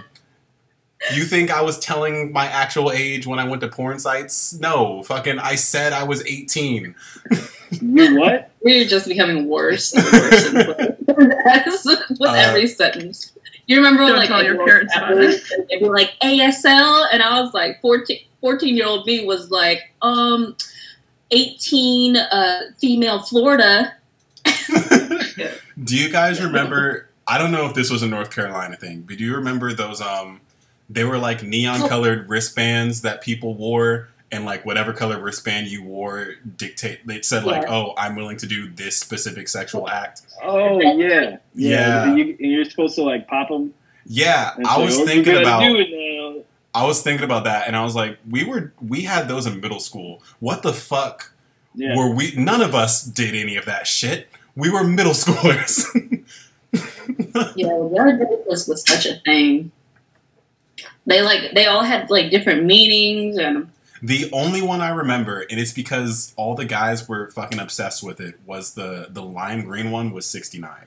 You 1.15 1.25
think 1.25 1.51
I 1.51 1.63
was 1.63 1.81
telling 1.81 2.33
my 2.33 2.47
actual 2.47 2.93
age 2.93 3.27
when 3.27 3.41
I 3.41 3.45
went 3.49 3.61
to 3.63 3.69
porn 3.69 3.99
sites? 3.99 4.53
No, 4.61 5.03
fucking 5.03 5.41
I 5.41 5.57
said 5.57 5.93
I 5.93 6.05
was 6.05 6.25
18. 6.25 6.95
You 7.81 8.21
what? 8.21 8.51
We're 8.63 8.85
just 8.87 9.09
becoming 9.09 9.49
worse 9.49 9.93
and 9.95 10.05
worse 10.05 10.47
and 10.47 10.55
worse 10.69 11.85
with 12.11 12.31
Uh, 12.31 12.35
every 12.35 12.69
sentence. 12.69 13.33
You 13.67 13.79
remember 13.79 14.07
Don't 14.07 14.17
like 14.17 14.31
all 14.31 14.43
your 14.45 14.65
parents 14.65 14.93
it. 14.97 15.69
they'd 15.71 15.79
be 15.81 15.87
like 15.87 16.13
ASL, 16.23 17.07
and 17.13 17.21
I 17.23 17.41
was 17.41 17.53
like 17.53 17.81
14, 17.81 18.19
14 18.41 18.77
year 18.77 18.87
old 18.87 19.05
me 19.07 19.25
was 19.25 19.51
like, 19.51 19.81
um, 20.03 20.57
18 21.33 22.17
uh, 22.17 22.61
female 22.79 23.21
Florida. 23.23 23.95
Do 25.83 25.97
you 25.97 26.11
guys 26.11 26.41
remember? 26.41 27.09
I 27.27 27.39
don't 27.39 27.51
know 27.51 27.67
if 27.67 27.75
this 27.75 27.91
was 27.91 28.03
a 28.03 28.07
North 28.07 28.31
Carolina 28.31 28.77
thing, 28.77 29.03
but 29.03 29.17
do 29.17 29.25
you 29.25 29.35
remember 29.37 29.73
those? 29.73 30.01
Um, 30.01 30.41
they 30.91 31.05
were 31.05 31.19
like 31.19 31.43
neon 31.43 31.89
colored 31.89 32.29
wristbands 32.29 33.03
that 33.03 33.23
people 33.23 33.55
wore, 33.55 34.09
and 34.31 34.45
like 34.45 34.67
whatever 34.67 34.93
color 34.93 35.21
wristband 35.21 35.69
you 35.69 35.83
wore, 35.83 36.35
dictate. 36.57 37.01
It 37.07 37.25
said 37.25 37.45
like, 37.45 37.63
Yeah. 37.63 37.75
"Oh, 37.75 37.95
I'm 37.97 38.17
willing 38.17 38.37
to 38.39 38.47
do 38.47 38.71
this 38.71 38.97
specific 38.97 39.49
sexual 39.49 39.89
act." 39.89 40.23
Oh 40.43 40.81
yeah, 40.81 41.37
Yeah. 41.55 42.09
And, 42.09 42.19
you, 42.19 42.37
and 42.39 42.53
you're 42.53 42.65
supposed 42.65 42.97
to 42.97 43.03
like 43.03 43.27
pop 43.29 43.49
them. 43.49 43.73
Yeah, 44.05 44.55
I 44.67 44.79
was 44.79 45.01
thinking 45.03 45.37
about. 45.37 45.63
Do 46.75 46.81
it 46.81 46.85
now. 46.85 46.85
I 46.85 46.87
was 46.87 47.03
thinking 47.03 47.25
about 47.25 47.45
that, 47.45 47.67
and 47.67 47.77
I 47.77 47.85
was 47.85 47.95
like, 47.95 48.19
we 48.29 48.45
were 48.45 48.73
we 48.81 49.03
had 49.03 49.29
those 49.29 49.47
in 49.47 49.61
middle 49.61 49.81
school. 49.81 50.23
What 50.41 50.63
the 50.63 50.73
fuck 50.73 51.33
Yeah. 51.75 51.97
were 51.97 52.11
we? 52.15 52.35
None 52.37 52.61
of 52.61 52.75
us 52.75 53.03
did 53.03 53.35
any 53.35 53.57
of 53.57 53.65
that 53.67 53.87
shit. 53.87 54.29
We 54.57 54.71
were 54.71 54.85
middle 54.85 55.13
schoolers. 55.15 55.85
Yeah, 57.55 57.67
the 57.69 58.43
was, 58.47 58.67
was 58.69 58.87
such 58.87 59.07
a 59.07 59.17
thing. 59.21 59.73
They 61.07 61.23
like 61.23 61.53
they 61.55 61.67
all 61.67 61.83
had 61.83 62.11
like 62.11 62.31
different 62.31 62.65
meanings 62.65 63.39
and 63.39 63.71
the 64.05 64.31
only 64.33 64.63
one 64.63 64.81
I 64.81 64.91
remember, 64.91 65.41
and 65.51 65.61
it's 65.61 65.73
because 65.73 66.33
all 66.37 66.55
the 66.57 66.65
guys 66.65 67.09
were 67.09 67.31
fucking 67.31 67.61
obsessed 67.61 68.03
with 68.03 68.21
it, 68.21 68.41
was 68.47 68.75
the 68.75 69.09
the 69.11 69.23
lime 69.23 69.65
green 69.65 69.91
one 69.93 70.13
was 70.13 70.27
sixty 70.27 70.59
nine. 70.59 70.87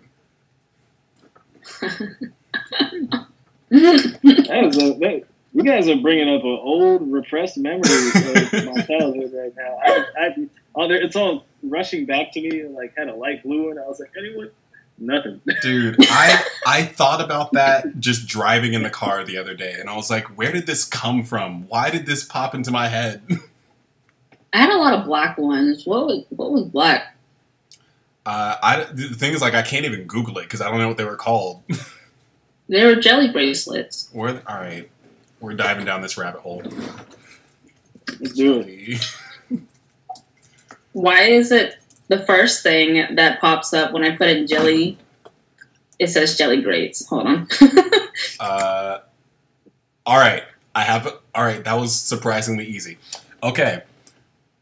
That 3.69 4.61
was 4.63 4.77
a, 4.77 4.93
that, 4.99 5.23
you 5.55 5.63
guys 5.63 5.87
are 5.87 5.95
bringing 5.95 6.27
up 6.27 6.43
an 6.43 6.59
old 6.61 7.09
repressed 7.09 7.57
memory 7.57 7.89
of 7.89 8.65
my 8.65 8.81
childhood 8.81 9.31
right 9.33 9.53
now. 9.55 9.79
I, 9.81 10.05
I, 10.17 10.47
oh, 10.75 10.87
there, 10.89 11.01
it's 11.01 11.15
all 11.15 11.45
rushing 11.63 12.05
back 12.05 12.33
to 12.33 12.41
me. 12.41 12.63
Like 12.67 12.93
had 12.97 13.07
a 13.07 13.15
light 13.15 13.41
blue 13.41 13.71
and 13.71 13.79
I 13.79 13.83
was 13.83 14.01
like, 14.01 14.11
anyone? 14.17 14.51
Nothing. 14.97 15.41
Dude, 15.61 15.95
I 16.01 16.43
I 16.65 16.83
thought 16.83 17.21
about 17.21 17.53
that 17.53 17.99
just 17.99 18.27
driving 18.27 18.73
in 18.73 18.83
the 18.83 18.89
car 18.89 19.25
the 19.25 19.37
other 19.37 19.53
day, 19.53 19.75
and 19.77 19.89
I 19.89 19.95
was 19.95 20.09
like, 20.09 20.37
where 20.37 20.53
did 20.53 20.67
this 20.67 20.85
come 20.85 21.23
from? 21.23 21.67
Why 21.67 21.89
did 21.89 22.05
this 22.05 22.23
pop 22.23 22.55
into 22.55 22.71
my 22.71 22.87
head? 22.87 23.21
I 24.53 24.57
had 24.57 24.69
a 24.69 24.77
lot 24.77 24.93
of 24.93 25.05
black 25.05 25.37
ones. 25.37 25.85
What 25.85 26.05
was 26.05 26.23
what 26.29 26.51
was 26.51 26.63
black? 26.63 27.13
Uh, 28.25 28.55
I 28.63 28.87
the 28.93 29.09
thing 29.09 29.33
is 29.33 29.41
like 29.41 29.53
I 29.53 29.63
can't 29.63 29.85
even 29.85 30.05
Google 30.05 30.37
it 30.37 30.43
because 30.43 30.61
I 30.61 30.69
don't 30.69 30.79
know 30.79 30.87
what 30.87 30.97
they 30.97 31.03
were 31.03 31.17
called. 31.17 31.63
They 32.67 32.83
were 32.83 32.95
jelly 32.95 33.29
bracelets. 33.29 34.09
We're 34.11 34.41
all 34.47 34.55
right. 34.55 34.89
We're 35.39 35.53
diving 35.53 35.85
down 35.85 36.01
this 36.01 36.17
rabbit 36.17 36.41
hole. 36.41 36.63
Let's 38.19 38.33
do 38.33 38.63
it. 38.65 39.05
Why 40.93 41.23
is 41.23 41.51
it 41.51 41.77
the 42.07 42.19
first 42.25 42.63
thing 42.63 43.15
that 43.15 43.41
pops 43.41 43.73
up 43.73 43.91
when 43.91 44.03
I 44.03 44.15
put 44.15 44.29
in 44.29 44.47
jelly? 44.47 44.97
It 45.99 46.07
says 46.07 46.37
jelly 46.37 46.61
grapes. 46.61 47.07
Hold 47.07 47.27
on. 47.27 47.47
Uh, 48.39 48.99
all 50.05 50.17
right, 50.17 50.43
I 50.73 50.83
have. 50.83 51.05
All 51.33 51.43
right, 51.43 51.61
that 51.65 51.73
was 51.73 51.93
surprisingly 51.93 52.65
easy. 52.65 52.97
Okay, 53.43 53.81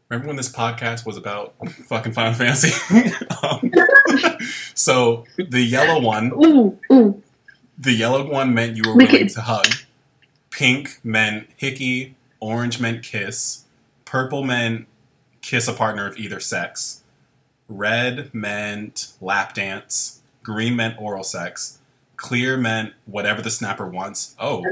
remember 0.08 0.26
when 0.28 0.36
this 0.36 0.50
podcast 0.50 1.06
was 1.06 1.16
about 1.16 1.54
fucking 1.86 2.12
Final 2.12 2.34
Fantasy? 2.34 2.72
um, 3.42 3.70
so 4.74 5.24
the 5.36 5.60
yellow 5.62 6.00
one, 6.00 6.32
ooh, 6.32 6.78
ooh. 6.92 7.22
the 7.78 7.92
yellow 7.92 8.28
one 8.28 8.54
meant 8.54 8.76
you 8.76 8.82
were 8.86 8.96
Wicked. 8.96 9.12
willing 9.12 9.28
to 9.28 9.40
hug. 9.40 9.66
Pink 10.54 11.00
meant 11.02 11.48
hickey. 11.56 12.14
Orange 12.38 12.78
meant 12.80 13.02
kiss. 13.02 13.64
Purple 14.04 14.44
meant 14.44 14.86
kiss 15.42 15.66
a 15.66 15.72
partner 15.72 16.06
of 16.06 16.16
either 16.16 16.38
sex. 16.38 17.02
Red 17.68 18.32
meant 18.32 19.08
lap 19.20 19.54
dance. 19.54 20.20
Green 20.44 20.76
meant 20.76 20.96
oral 21.00 21.24
sex. 21.24 21.78
Clear 22.16 22.56
meant 22.56 22.92
whatever 23.06 23.42
the 23.42 23.50
snapper 23.50 23.86
wants. 23.88 24.36
Oh, 24.38 24.62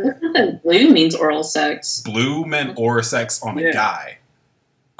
Blue 0.62 0.91
means 0.91 1.16
oral 1.16 1.43
sex. 1.43 2.01
blue 2.01 2.45
meant 2.47 2.78
oral 2.78 3.03
sex 3.03 3.43
on 3.43 3.59
a 3.59 3.72
guy. 3.72 4.18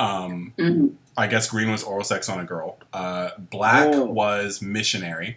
Um, 0.01 0.53
Mhm. 0.59 0.95
I 1.16 1.28
guess 1.28 1.49
green 1.49 1.70
was 1.70 1.85
oral 1.85 2.03
sex 2.05 2.28
on 2.28 2.41
a 2.41 2.45
girl. 2.45 2.78
Uh, 2.93 3.30
black 3.39 3.89
Oh. 3.95 4.05
was 4.07 4.61
missionary. 4.61 5.37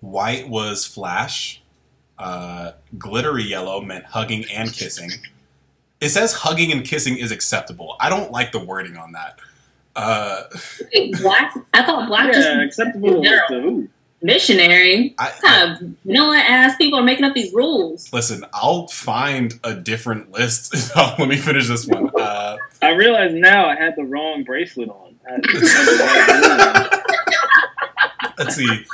White 0.00 0.48
was 0.48 0.84
flash. 0.86 1.57
Uh, 2.18 2.72
glittery 2.98 3.44
yellow 3.44 3.80
meant 3.80 4.04
hugging 4.04 4.44
and 4.52 4.72
kissing. 4.72 5.10
It 6.00 6.08
says 6.10 6.32
hugging 6.32 6.72
and 6.72 6.84
kissing 6.84 7.16
is 7.16 7.30
acceptable. 7.32 7.96
I 8.00 8.08
don't 8.08 8.30
like 8.32 8.52
the 8.52 8.58
wording 8.64 8.96
on 8.96 9.12
that. 9.12 9.38
Uh, 9.96 10.44
Wait, 10.94 11.16
black. 11.20 11.54
I 11.74 11.84
thought 11.84 12.08
black 12.08 12.26
Yeah, 12.26 12.32
just 12.32 12.48
acceptable 12.80 13.22
General. 13.22 13.48
to 13.48 13.60
who? 13.62 13.88
missionary. 14.20 15.14
I, 15.18 15.26
What 15.26 15.42
kind 15.42 15.72
of 15.72 15.78
vanilla 16.04 16.38
ass 16.38 16.76
people 16.76 16.98
are 16.98 17.04
making 17.04 17.24
up 17.24 17.34
these 17.34 17.52
rules? 17.52 18.12
listen, 18.12 18.44
I'll 18.52 18.88
find 18.88 19.58
a 19.62 19.74
different 19.74 20.32
list. 20.32 20.74
Let 20.96 21.28
me 21.28 21.36
finish 21.36 21.68
this 21.68 21.86
one. 21.86 22.10
Uh, 22.18 22.56
I 22.82 22.90
realize 22.90 23.32
now 23.32 23.68
I 23.68 23.76
had 23.76 23.94
the 23.96 24.02
wrong 24.04 24.42
bracelet 24.42 24.88
on. 24.88 25.14
I- 25.28 27.00
let's 28.38 28.54
see. 28.56 28.84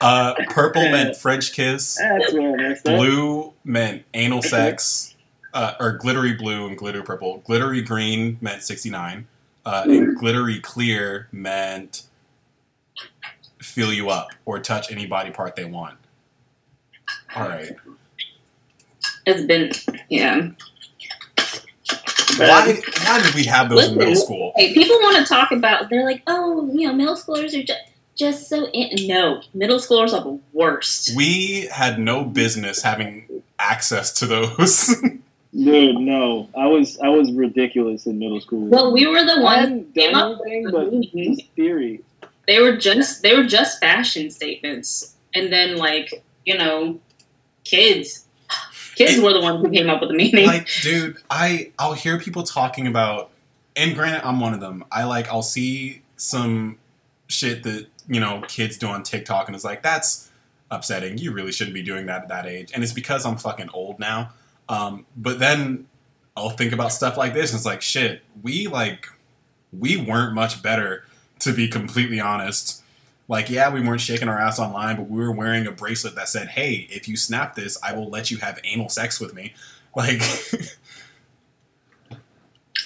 Uh, 0.00 0.34
purple 0.50 0.82
meant 0.82 1.16
French 1.16 1.52
kiss. 1.52 1.98
That's 1.98 2.32
what 2.32 2.42
I 2.42 2.56
messed 2.56 2.86
up. 2.86 2.96
Blue 2.96 3.54
meant 3.64 4.04
anal 4.14 4.42
sex, 4.54 5.14
uh, 5.54 5.74
or 5.80 5.92
glittery 5.92 6.34
blue 6.34 6.66
and 6.66 6.76
glittery 6.76 7.02
purple. 7.02 7.38
Glittery 7.38 7.82
green 7.82 8.38
meant 8.40 8.62
69. 8.62 9.26
Uh, 9.64 9.84
and 9.86 10.16
glittery 10.16 10.60
clear 10.60 11.28
meant 11.30 12.04
fill 13.60 13.92
you 13.92 14.08
up 14.08 14.30
or 14.46 14.58
touch 14.58 14.90
any 14.90 15.06
body 15.06 15.30
part 15.30 15.56
they 15.56 15.64
want. 15.64 15.98
All 17.36 17.48
right. 17.48 17.76
It's 19.26 19.44
been 19.44 19.72
yeah. 20.08 20.50
Why? 22.38 22.80
Why 23.04 23.22
did 23.22 23.34
we 23.34 23.44
have 23.44 23.68
those 23.68 23.88
in 23.88 23.98
middle 23.98 24.14
school? 24.14 24.52
Hey, 24.56 24.72
people 24.72 24.96
want 24.96 25.18
to 25.18 25.24
talk 25.24 25.50
about. 25.50 25.90
They're 25.90 26.04
like, 26.04 26.22
oh, 26.26 26.70
you 26.72 26.86
know, 26.86 26.94
middle 26.94 27.16
schoolers 27.16 27.58
are 27.58 27.62
just 27.62 27.80
just 28.18 28.48
so 28.48 28.66
in-. 28.68 29.06
no. 29.06 29.42
Middle 29.54 29.78
schoolers 29.78 30.12
are 30.12 30.22
the 30.24 30.38
worst. 30.52 31.16
We 31.16 31.68
had 31.72 31.98
no 31.98 32.24
business 32.24 32.82
having 32.82 33.42
access 33.58 34.12
to 34.14 34.26
those. 34.26 34.94
Dude, 35.54 35.96
no, 35.96 36.48
I 36.56 36.66
was 36.66 36.98
I 36.98 37.08
was 37.08 37.32
ridiculous 37.32 38.04
in 38.06 38.18
middle 38.18 38.40
school. 38.40 38.66
Well, 38.68 38.92
we 38.92 39.06
were 39.06 39.24
the 39.24 39.40
ones. 39.40 39.60
hadn't 39.60 39.94
came 39.94 40.12
done 40.12 40.32
up 40.34 40.40
anything, 40.46 40.70
but 40.70 40.90
just 41.36 41.50
theory. 41.52 42.00
They 42.46 42.60
were 42.60 42.76
just 42.76 43.22
they 43.22 43.34
were 43.34 43.44
just 43.44 43.80
fashion 43.80 44.30
statements, 44.30 45.14
and 45.34 45.50
then 45.50 45.76
like 45.78 46.22
you 46.44 46.56
know, 46.58 47.00
kids. 47.64 48.24
Kids 48.94 49.14
It- 49.18 49.22
were 49.22 49.32
the 49.32 49.40
ones 49.40 49.64
who 49.64 49.70
came 49.70 49.88
up 49.88 50.00
with 50.00 50.10
the 50.10 50.16
meaning. 50.16 50.44
like, 50.46 50.68
dude, 50.82 51.16
I 51.30 51.70
I'll 51.78 51.94
hear 51.94 52.18
people 52.18 52.42
talking 52.42 52.86
about, 52.86 53.30
and 53.74 53.94
granted, 53.94 54.26
I'm 54.26 54.40
one 54.40 54.52
of 54.54 54.60
them. 54.60 54.84
I 54.92 55.04
like 55.04 55.28
I'll 55.28 55.42
see 55.42 56.02
some 56.16 56.78
shit 57.28 57.62
that 57.62 57.86
you 58.08 58.20
know 58.20 58.42
kids 58.48 58.78
do 58.78 58.86
on 58.86 59.02
TikTok, 59.02 59.46
and 59.46 59.54
it's 59.54 59.64
like 59.64 59.82
that's 59.82 60.30
upsetting. 60.70 61.18
You 61.18 61.32
really 61.32 61.52
shouldn't 61.52 61.74
be 61.74 61.82
doing 61.82 62.06
that 62.06 62.22
at 62.22 62.28
that 62.28 62.46
age, 62.46 62.72
and 62.74 62.82
it's 62.82 62.92
because 62.92 63.24
I'm 63.24 63.36
fucking 63.36 63.70
old 63.72 63.98
now. 63.98 64.30
Um, 64.68 65.06
but 65.16 65.38
then 65.38 65.86
I'll 66.36 66.50
think 66.50 66.72
about 66.72 66.92
stuff 66.92 67.16
like 67.16 67.34
this, 67.34 67.52
and 67.52 67.58
it's 67.58 67.66
like, 67.66 67.82
shit, 67.82 68.22
we 68.42 68.66
like 68.66 69.08
we 69.72 69.96
weren't 69.96 70.34
much 70.34 70.62
better, 70.62 71.04
to 71.40 71.52
be 71.52 71.68
completely 71.68 72.20
honest. 72.20 72.82
Like, 73.28 73.50
yeah, 73.50 73.70
we 73.70 73.82
weren't 73.82 74.00
shaking 74.00 74.28
our 74.28 74.38
ass 74.38 74.58
online, 74.58 74.96
but 74.96 75.10
we 75.10 75.20
were 75.20 75.32
wearing 75.32 75.66
a 75.66 75.72
bracelet 75.72 76.14
that 76.14 76.28
said, 76.28 76.48
"Hey, 76.48 76.88
if 76.90 77.08
you 77.08 77.16
snap 77.16 77.54
this, 77.54 77.76
I 77.82 77.92
will 77.92 78.08
let 78.08 78.30
you 78.30 78.38
have 78.38 78.58
anal 78.64 78.88
sex 78.88 79.20
with 79.20 79.34
me." 79.34 79.54
Like, 79.96 80.22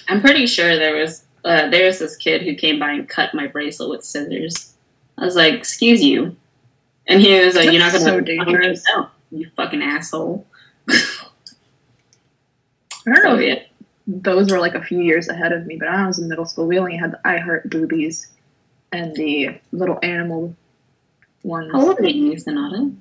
I'm 0.07 0.21
pretty 0.21 0.47
sure 0.47 0.77
there 0.77 0.95
was 0.95 1.25
uh, 1.45 1.69
there 1.69 1.85
was 1.85 1.99
this 1.99 2.15
kid 2.15 2.41
who 2.41 2.55
came 2.55 2.79
by 2.79 2.93
and 2.93 3.07
cut 3.07 3.35
my 3.35 3.45
bracelet 3.45 3.89
with 3.89 4.03
scissors. 4.03 4.72
I 5.23 5.25
was 5.25 5.37
like, 5.37 5.53
"Excuse 5.53 6.03
you," 6.03 6.35
and 7.07 7.21
he 7.21 7.39
was 7.39 7.55
like, 7.55 7.71
"You're 7.71 7.79
not 7.79 7.93
gonna." 7.93 8.03
so 8.03 8.19
dangerous. 8.19 8.83
You 9.31 9.49
fucking 9.55 9.81
asshole. 9.81 10.45
I 10.89 10.99
don't 13.05 13.23
know 13.23 13.35
So 13.35 13.35
if 13.37 13.47
yeah, 13.47 13.63
those 14.05 14.51
were 14.51 14.59
like 14.59 14.75
a 14.75 14.83
few 14.83 14.99
years 14.99 15.29
ahead 15.29 15.53
of 15.53 15.65
me, 15.65 15.77
but 15.77 15.87
I 15.87 16.05
was 16.05 16.19
in 16.19 16.27
middle 16.27 16.45
school, 16.45 16.67
we 16.67 16.77
only 16.77 16.97
had 16.97 17.11
the 17.11 17.25
I 17.25 17.37
Heart 17.37 17.69
Boobies 17.69 18.27
and 18.91 19.15
the 19.15 19.59
little 19.71 19.97
animal 20.03 20.55
ones. 21.43 21.71
how 21.71 21.87
old 21.87 21.99
are 21.99 22.07
you, 22.09 22.37
Sonata? 22.37 22.91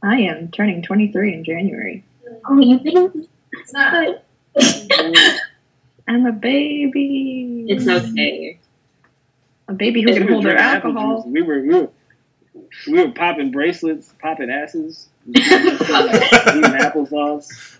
I 0.00 0.20
am 0.20 0.52
turning 0.52 0.80
23 0.80 1.34
in 1.34 1.44
January. 1.44 2.04
Oh, 2.48 2.60
you 2.60 2.78
baby. 2.78 3.28
It's 3.52 3.72
not. 3.72 4.22
I'm 6.06 6.24
a 6.26 6.32
baby. 6.32 7.66
It's 7.68 7.88
okay. 7.88 8.60
A 9.68 9.72
baby 9.72 10.02
who 10.02 10.08
We 10.08 10.18
can 10.18 10.28
hold 10.28 10.44
their 10.44 10.58
alcohol. 10.58 11.24
We 11.26 11.42
were 11.42 11.60
we 11.60 11.68
were 11.68 11.88
we 12.86 13.02
were 13.02 13.12
popping 13.12 13.50
bracelets, 13.50 14.12
popping 14.20 14.50
asses, 14.50 15.08
eating 15.28 15.42
applesauce. 15.42 17.78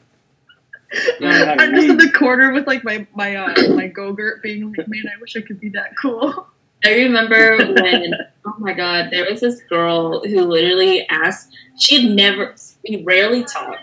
Learning 1.21 1.47
how 1.47 1.55
to 1.55 1.63
I'm 1.63 1.75
just 1.75 1.89
in 1.89 1.97
the 1.97 2.13
corner 2.13 2.53
with 2.53 2.67
like 2.67 2.85
my 2.85 3.07
my 3.15 3.37
uh, 3.37 3.75
my 3.75 3.89
go-gurt 3.89 4.43
being 4.43 4.73
like, 4.73 4.89
man, 4.89 5.05
I 5.15 5.21
wish 5.21 5.37
I 5.37 5.41
could 5.41 5.61
be 5.61 5.69
that 5.71 5.97
cool. 6.01 6.47
I 6.85 6.95
remember 6.95 7.57
when, 7.83 8.15
oh 8.45 8.55
my 8.59 8.73
god, 8.73 9.09
there 9.11 9.27
was 9.29 9.41
this 9.41 9.63
girl 9.63 10.25
who 10.25 10.43
literally 10.43 11.07
asked, 11.09 11.57
she 11.79 12.03
had 12.03 12.15
never, 12.15 12.55
we 12.89 13.03
rarely 13.03 13.45
talked. 13.45 13.79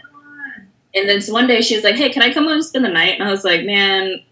And 0.94 1.08
then 1.08 1.22
so 1.22 1.34
one 1.34 1.48
day 1.48 1.62
she 1.62 1.76
was 1.76 1.84
like, 1.84 1.96
hey, 1.96 2.10
can 2.10 2.22
I 2.22 2.34
come 2.34 2.46
over 2.46 2.54
and 2.54 2.66
spend 2.66 2.86
the 2.86 2.90
night? 2.90 3.20
And 3.20 3.28
I 3.28 3.32
was 3.32 3.44
like, 3.44 3.66
man, 3.66 4.24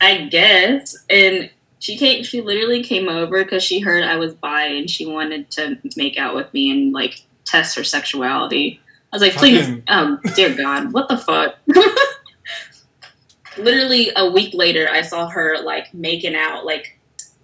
I 0.00 0.26
guess. 0.26 0.96
And 1.10 1.50
she 1.80 1.96
came, 1.96 2.22
she 2.22 2.40
literally 2.42 2.82
came 2.82 3.08
over 3.08 3.42
because 3.42 3.64
she 3.64 3.80
heard 3.80 4.04
I 4.04 4.16
was 4.16 4.34
bi 4.34 4.66
and 4.66 4.88
she 4.88 5.06
wanted 5.06 5.50
to 5.52 5.78
make 5.96 6.16
out 6.18 6.34
with 6.36 6.52
me 6.54 6.70
and 6.70 6.92
like 6.92 7.24
test 7.44 7.76
her 7.76 7.84
sexuality. 7.84 8.80
I 9.12 9.16
was 9.16 9.22
like, 9.22 9.32
please, 9.32 9.66
Fucking- 9.66 9.82
oh 9.88 10.18
dear 10.36 10.54
God, 10.54 10.92
what 10.92 11.08
the 11.08 11.18
fuck? 11.18 11.56
literally 13.58 14.10
a 14.16 14.30
week 14.30 14.54
later, 14.54 14.88
I 14.88 15.02
saw 15.02 15.28
her 15.28 15.58
like 15.62 15.92
making 15.92 16.36
out, 16.36 16.64
like 16.64 16.98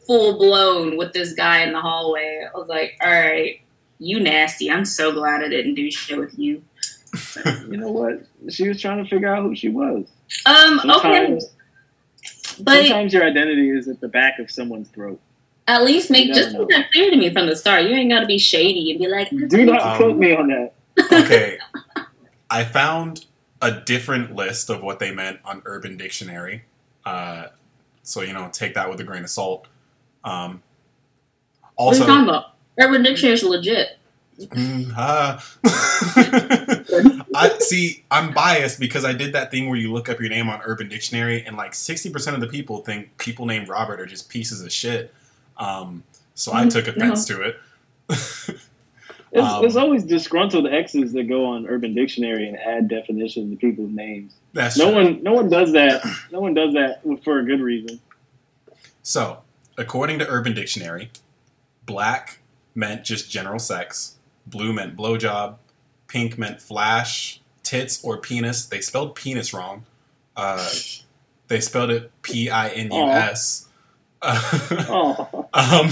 full 0.06 0.38
blown 0.38 0.96
with 0.96 1.12
this 1.12 1.32
guy 1.32 1.62
in 1.62 1.72
the 1.72 1.80
hallway. 1.80 2.46
I 2.54 2.56
was 2.56 2.68
like, 2.68 2.96
all 3.02 3.10
right, 3.10 3.60
you 3.98 4.20
nasty. 4.20 4.70
I'm 4.70 4.84
so 4.84 5.12
glad 5.12 5.42
I 5.42 5.48
didn't 5.48 5.74
do 5.74 5.90
shit 5.90 6.18
with 6.18 6.38
you. 6.38 6.62
You 7.68 7.78
know 7.78 7.90
what? 7.90 8.26
She 8.50 8.68
was 8.68 8.80
trying 8.80 9.02
to 9.02 9.08
figure 9.08 9.34
out 9.34 9.42
who 9.42 9.54
she 9.54 9.68
was. 9.68 10.06
Um, 10.44 10.78
okay, 10.80 10.86
Sometimes, 10.90 11.44
but 12.60 12.86
sometimes 12.86 13.12
your 13.12 13.24
identity 13.24 13.70
is 13.70 13.88
at 13.88 14.00
the 14.00 14.08
back 14.08 14.38
of 14.38 14.50
someone's 14.50 14.88
throat. 14.88 15.20
at 15.68 15.84
least 15.84 16.10
make 16.10 16.32
just 16.32 16.52
never 16.52 16.64
make 16.66 16.76
that 16.76 16.92
clear 16.92 17.10
to 17.10 17.16
me 17.16 17.32
from 17.32 17.46
the 17.46 17.56
start. 17.56 17.84
You 17.84 17.90
ain't 17.90 18.10
got 18.10 18.20
to 18.20 18.26
be 18.26 18.38
shady 18.38 18.90
and 18.90 19.00
be 19.00 19.08
like, 19.08 19.30
Do 19.48 19.64
not 19.64 19.82
Um, 19.82 19.96
quote 19.96 20.16
me 20.16 20.34
on 20.34 20.48
that. 20.48 20.72
okay, 21.12 21.58
I 22.50 22.64
found 22.64 23.26
a 23.62 23.80
different 23.80 24.34
list 24.34 24.70
of 24.70 24.82
what 24.82 24.98
they 24.98 25.10
meant 25.12 25.40
on 25.44 25.62
Urban 25.64 25.96
Dictionary. 25.96 26.64
Uh, 27.04 27.46
so 28.02 28.20
you 28.22 28.32
know, 28.32 28.48
take 28.52 28.74
that 28.74 28.88
with 28.90 29.00
a 29.00 29.04
grain 29.04 29.24
of 29.24 29.30
salt. 29.30 29.66
Um, 30.24 30.62
what 31.76 31.92
are 31.92 31.96
you 31.96 32.02
also, 32.02 32.06
talking 32.06 32.28
about? 32.28 32.44
Urban 32.80 33.02
Dictionary 33.02 33.34
is 33.34 33.42
legit. 33.42 33.98
Mm, 34.38 34.92
ah. 34.96 35.42
I 37.36 37.58
see. 37.58 38.04
I'm 38.10 38.32
biased 38.32 38.80
because 38.80 39.04
I 39.04 39.12
did 39.12 39.32
that 39.34 39.50
thing 39.50 39.68
where 39.68 39.78
you 39.78 39.92
look 39.92 40.08
up 40.08 40.20
your 40.20 40.28
name 40.30 40.48
on 40.48 40.60
Urban 40.64 40.88
Dictionary, 40.88 41.44
and 41.44 41.56
like 41.56 41.74
60 41.74 42.10
percent 42.10 42.34
of 42.34 42.40
the 42.40 42.46
people 42.48 42.78
think 42.78 43.16
people 43.18 43.46
named 43.46 43.68
Robert 43.68 44.00
are 44.00 44.06
just 44.06 44.28
pieces 44.28 44.62
of 44.62 44.72
shit. 44.72 45.12
Um, 45.56 46.02
so 46.34 46.52
I 46.52 46.64
Mm, 46.66 46.70
took 46.72 46.86
offense 46.88 47.24
to 47.26 47.42
it. 47.42 47.56
It's, 49.32 49.46
Um, 49.46 49.64
it's 49.64 49.76
always 49.76 50.04
disgruntled 50.04 50.66
exes 50.66 51.12
that 51.12 51.24
go 51.24 51.44
on 51.46 51.66
Urban 51.66 51.94
Dictionary 51.94 52.48
and 52.48 52.56
add 52.58 52.88
definitions 52.88 53.50
to 53.50 53.56
people's 53.56 53.90
names. 53.92 54.32
That's 54.52 54.78
No 54.78 54.86
true. 54.86 54.94
one, 54.94 55.22
no 55.22 55.32
one 55.34 55.48
does 55.50 55.72
that. 55.72 56.02
No 56.30 56.40
one 56.40 56.54
does 56.54 56.72
that 56.74 57.02
for 57.24 57.40
a 57.40 57.44
good 57.44 57.60
reason. 57.60 58.00
So, 59.02 59.38
according 59.76 60.18
to 60.20 60.28
Urban 60.28 60.54
Dictionary, 60.54 61.10
black 61.84 62.38
meant 62.74 63.04
just 63.04 63.30
general 63.30 63.58
sex, 63.58 64.16
blue 64.46 64.72
meant 64.72 64.96
blowjob, 64.96 65.56
pink 66.16 66.38
meant 66.38 66.60
flash, 66.62 67.40
tits, 67.62 68.02
or 68.02 68.16
penis. 68.16 68.64
They 68.66 68.80
spelled 68.80 69.14
penis 69.14 69.52
wrong. 69.52 69.84
Uh, 70.34 70.66
they 71.48 71.60
spelled 71.60 71.90
it 71.90 72.10
P 72.22 72.48
I 72.48 72.68
N 72.68 72.90
U 72.90 73.02
S. 73.08 73.68
Oh, 74.22 75.48
Um, 75.54 75.90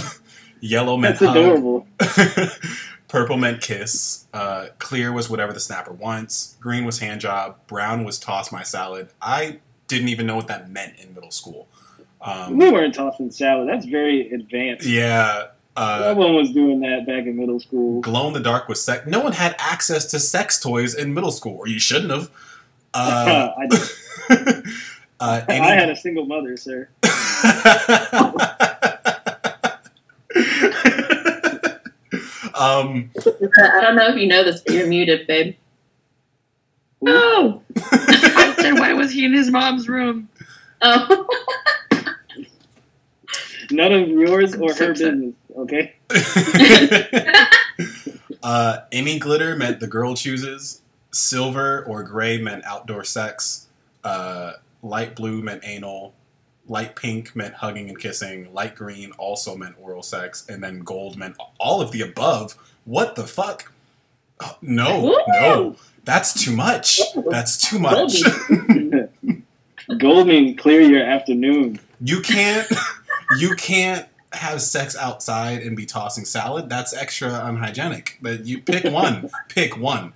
yellow 0.61 0.97
meant 0.97 1.19
that's 1.19 1.33
hug. 1.33 1.37
adorable. 1.37 1.87
Purple 3.09 3.37
meant 3.37 3.61
kiss. 3.61 4.27
Uh, 4.33 4.69
clear 4.79 5.13
was 5.13 5.29
whatever 5.31 5.53
the 5.53 5.61
snapper 5.61 5.93
wants. 5.93 6.57
Green 6.61 6.85
was 6.85 6.99
hand 6.99 7.21
job. 7.21 7.57
Brown 7.67 8.03
was 8.05 8.19
toss 8.19 8.51
my 8.51 8.63
salad. 8.63 9.09
I 9.23 9.61
didn't 9.87 10.09
even 10.09 10.27
know 10.27 10.37
what 10.37 10.49
that 10.49 10.71
meant 10.71 10.99
in 10.99 11.15
middle 11.15 11.31
school. 11.31 11.69
Um, 12.21 12.57
we 12.57 12.71
weren't 12.73 12.95
tossing 12.95 13.31
salad. 13.31 13.69
That's 13.69 13.85
very 13.87 14.31
advanced. 14.31 14.87
yeah. 14.87 15.49
Uh, 15.77 16.03
Everyone 16.05 16.37
was 16.37 16.53
doing 16.53 16.81
that 16.81 17.05
back 17.07 17.27
in 17.27 17.37
middle 17.37 17.59
school. 17.59 18.01
glow 18.01 18.29
in 18.29 18.33
the 18.33 18.41
dark 18.41 18.69
was 18.69 18.85
sex. 18.85 19.07
No 19.07 19.21
one 19.21 19.33
had 19.33 19.57
access 19.59 20.05
to 20.07 20.21
sex 20.21 20.61
toys 20.61 20.95
in 20.95 21.13
middle 21.15 21.33
school, 21.33 21.57
or 21.59 21.67
you 21.67 21.79
shouldn't 21.81 22.11
have. 22.11 22.31
Uh, 22.97 23.53
I, 23.59 23.67
did. 23.67 23.81
uh, 25.19 25.41
I 25.49 25.53
had 25.75 25.91
a 25.91 25.97
single 25.97 26.27
mother, 26.27 26.57
sir. 26.57 26.89
um, 32.55 33.11
I 33.17 33.81
don't 33.81 33.97
know 33.97 34.09
if 34.11 34.17
you 34.17 34.29
know 34.29 34.45
this, 34.45 34.61
but 34.61 34.75
you're 34.75 34.87
muted, 34.87 35.27
babe. 35.27 35.57
No. 37.01 37.63
I 37.77 38.55
said, 38.59 38.75
why 38.75 38.93
was 38.93 39.11
he 39.11 39.25
in 39.25 39.33
his 39.33 39.51
mom's 39.51 39.89
room? 39.89 40.29
Oh, 40.81 41.27
None 43.71 43.93
of 43.93 44.09
yours 44.09 44.55
or 44.55 44.73
her 44.73 44.93
business. 44.93 45.35
Okay. 45.57 45.95
uh, 48.43 48.79
any 48.93 49.19
glitter 49.19 49.57
meant 49.57 49.81
the 49.81 49.87
girl 49.87 50.15
chooses. 50.15 50.81
Silver 51.13 51.85
or 51.85 52.03
gray 52.03 52.39
meant 52.39 52.65
outdoor 52.65 53.05
sex. 53.05 53.69
Uh, 54.03 54.55
light 54.83 55.15
blue 55.15 55.43
meant 55.43 55.63
anal. 55.65 56.15
Light 56.67 56.97
pink 56.97 57.37
meant 57.37 57.55
hugging 57.55 57.89
and 57.89 57.99
kissing. 57.99 58.53
Light 58.53 58.75
green 58.75 59.13
also 59.13 59.57
meant 59.57 59.77
oral 59.81 60.03
sex. 60.03 60.45
And 60.49 60.63
then 60.63 60.81
gold 60.81 61.17
meant 61.17 61.37
all 61.59 61.81
of 61.81 61.93
the 61.93 62.01
above. 62.01 62.57
What 62.85 63.15
the 63.15 63.25
fuck? 63.25 63.73
Oh, 64.41 64.57
no, 64.61 65.01
Woo! 65.03 65.17
no. 65.29 65.77
That's 66.05 66.35
too 66.43 66.55
much. 66.55 67.01
That's 67.31 67.57
too 67.59 67.79
much. 67.79 68.21
Gold 69.99 70.27
means 70.27 70.59
clear 70.59 70.81
your 70.81 71.03
afternoon. 71.03 71.79
you 72.01 72.21
can't 72.21 72.67
you 73.39 73.55
can't 73.55 74.07
have 74.37 74.63
sex 74.63 74.97
outside 74.97 75.63
and 75.63 75.77
be 75.77 75.87
tossing 75.87 76.25
salad, 76.25 76.69
that's 76.69 76.95
extra 76.95 77.45
unhygienic. 77.45 78.19
But 78.23 78.47
you 78.47 78.61
pick 78.61 78.85
one. 78.85 79.31
pick 79.49 79.77
one. 79.79 80.13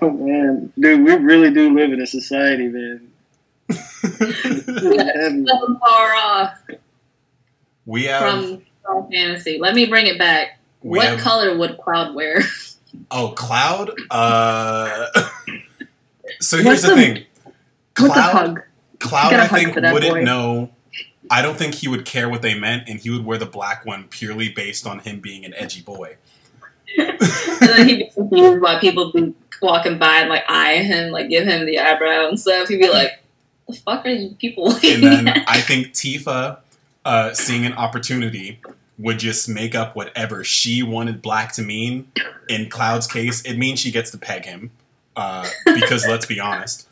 Oh 0.00 0.10
man, 0.10 0.72
dude, 0.78 1.04
we 1.04 1.14
really 1.14 1.52
do 1.52 1.74
live 1.74 1.92
in 1.92 2.00
a 2.00 2.06
society, 2.06 2.68
man. 2.68 3.08
Heavy. 3.70 5.46
So 5.46 5.78
far 5.78 6.14
off 6.14 6.58
we 7.86 8.04
have 8.04 8.60
from 8.82 9.10
Fantasy. 9.10 9.58
Let 9.58 9.74
me 9.74 9.86
bring 9.86 10.06
it 10.06 10.18
back. 10.18 10.58
we 10.82 10.98
what 10.98 11.06
have 11.08 11.18
color 11.20 11.56
would 11.56 11.78
Cloud 11.78 12.14
wear? 12.14 12.42
oh 13.10 13.28
cloud. 13.36 13.90
Uh, 14.10 15.06
so 16.40 16.58
here's 16.58 16.82
the 16.82 16.88
the- 16.88 16.94
thing. 16.94 17.24
What's 17.98 18.10
a 18.10 18.12
Cloud, 18.12 18.32
hug? 18.32 18.62
Cloud, 19.04 19.30
Get 19.30 19.40
a 19.40 19.42
I 19.44 19.46
hug 19.46 19.58
think 19.74 19.74
wouldn't 19.92 20.14
boy. 20.14 20.22
know. 20.22 20.70
I 21.30 21.40
don't 21.42 21.56
think 21.56 21.74
he 21.74 21.88
would 21.88 22.04
care 22.04 22.28
what 22.28 22.42
they 22.42 22.58
meant, 22.58 22.88
and 22.88 23.00
he 23.00 23.10
would 23.10 23.24
wear 23.24 23.38
the 23.38 23.46
black 23.46 23.86
one 23.86 24.04
purely 24.04 24.48
based 24.50 24.86
on 24.86 24.98
him 25.00 25.20
being 25.20 25.44
an 25.44 25.54
edgy 25.54 25.80
boy. 25.80 26.16
and 26.98 27.18
then 27.60 27.88
he'd 27.88 27.98
be 27.98 28.10
confused 28.14 28.60
why 28.60 28.78
people 28.78 29.10
be 29.12 29.34
walking 29.62 29.98
by 29.98 30.18
and 30.18 30.28
like 30.28 30.44
eye 30.48 30.76
him, 30.76 31.10
like 31.10 31.28
give 31.28 31.46
him 31.46 31.66
the 31.66 31.78
eyebrow 31.78 32.28
and 32.28 32.38
stuff. 32.38 32.68
He'd 32.68 32.78
be 32.80 32.88
like, 32.90 33.22
"The 33.68 33.74
fuck 33.74 34.04
are 34.06 34.10
you 34.10 34.36
people?" 34.38 34.70
and 34.84 35.02
then 35.02 35.28
I 35.48 35.60
think 35.60 35.88
Tifa, 35.88 36.58
uh, 37.04 37.32
seeing 37.32 37.64
an 37.64 37.72
opportunity, 37.72 38.60
would 38.98 39.18
just 39.18 39.48
make 39.48 39.74
up 39.74 39.96
whatever 39.96 40.44
she 40.44 40.82
wanted 40.82 41.22
black 41.22 41.52
to 41.54 41.62
mean. 41.62 42.12
In 42.48 42.68
Cloud's 42.68 43.06
case, 43.06 43.42
it 43.42 43.56
means 43.56 43.80
she 43.80 43.90
gets 43.90 44.10
to 44.10 44.18
peg 44.18 44.44
him, 44.44 44.70
uh, 45.16 45.48
because 45.64 46.06
let's 46.06 46.26
be 46.26 46.38
honest. 46.38 46.86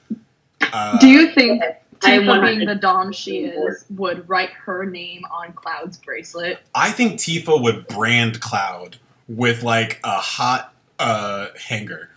Uh, 0.72 0.98
Do 0.98 1.06
you 1.08 1.30
think 1.32 1.62
I 2.03 2.18
Tifa 2.18 2.26
want- 2.26 2.42
being 2.42 2.66
the 2.66 2.74
dom 2.74 3.12
she 3.12 3.44
is 3.44 3.84
would 3.90 4.28
write 4.28 4.50
her 4.50 4.84
name 4.86 5.24
on 5.30 5.53
Cloud's 5.53 5.96
bracelet? 5.98 6.59
I 6.74 6.90
think 6.90 7.20
Tifa 7.20 7.61
would 7.62 7.86
brand 7.88 8.40
Cloud 8.40 8.96
with 9.28 9.62
like 9.62 10.00
a 10.05 10.16
hot 10.18 10.74
uh, 10.98 11.48
hanger. 11.59 12.11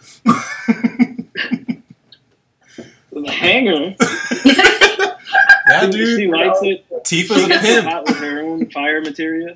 The 3.12 3.32
hanger. 3.32 3.96
Yeah, 5.68 5.82
She 5.86 5.92
dude. 5.92 6.20
it. 6.62 6.86
Tifa's 7.04 7.44
a 7.44 7.48
pimp. 7.60 7.88
hot 7.88 8.06
with 8.06 8.18
her 8.18 8.40
own 8.44 8.70
fire 8.70 9.02
materia. 9.02 9.56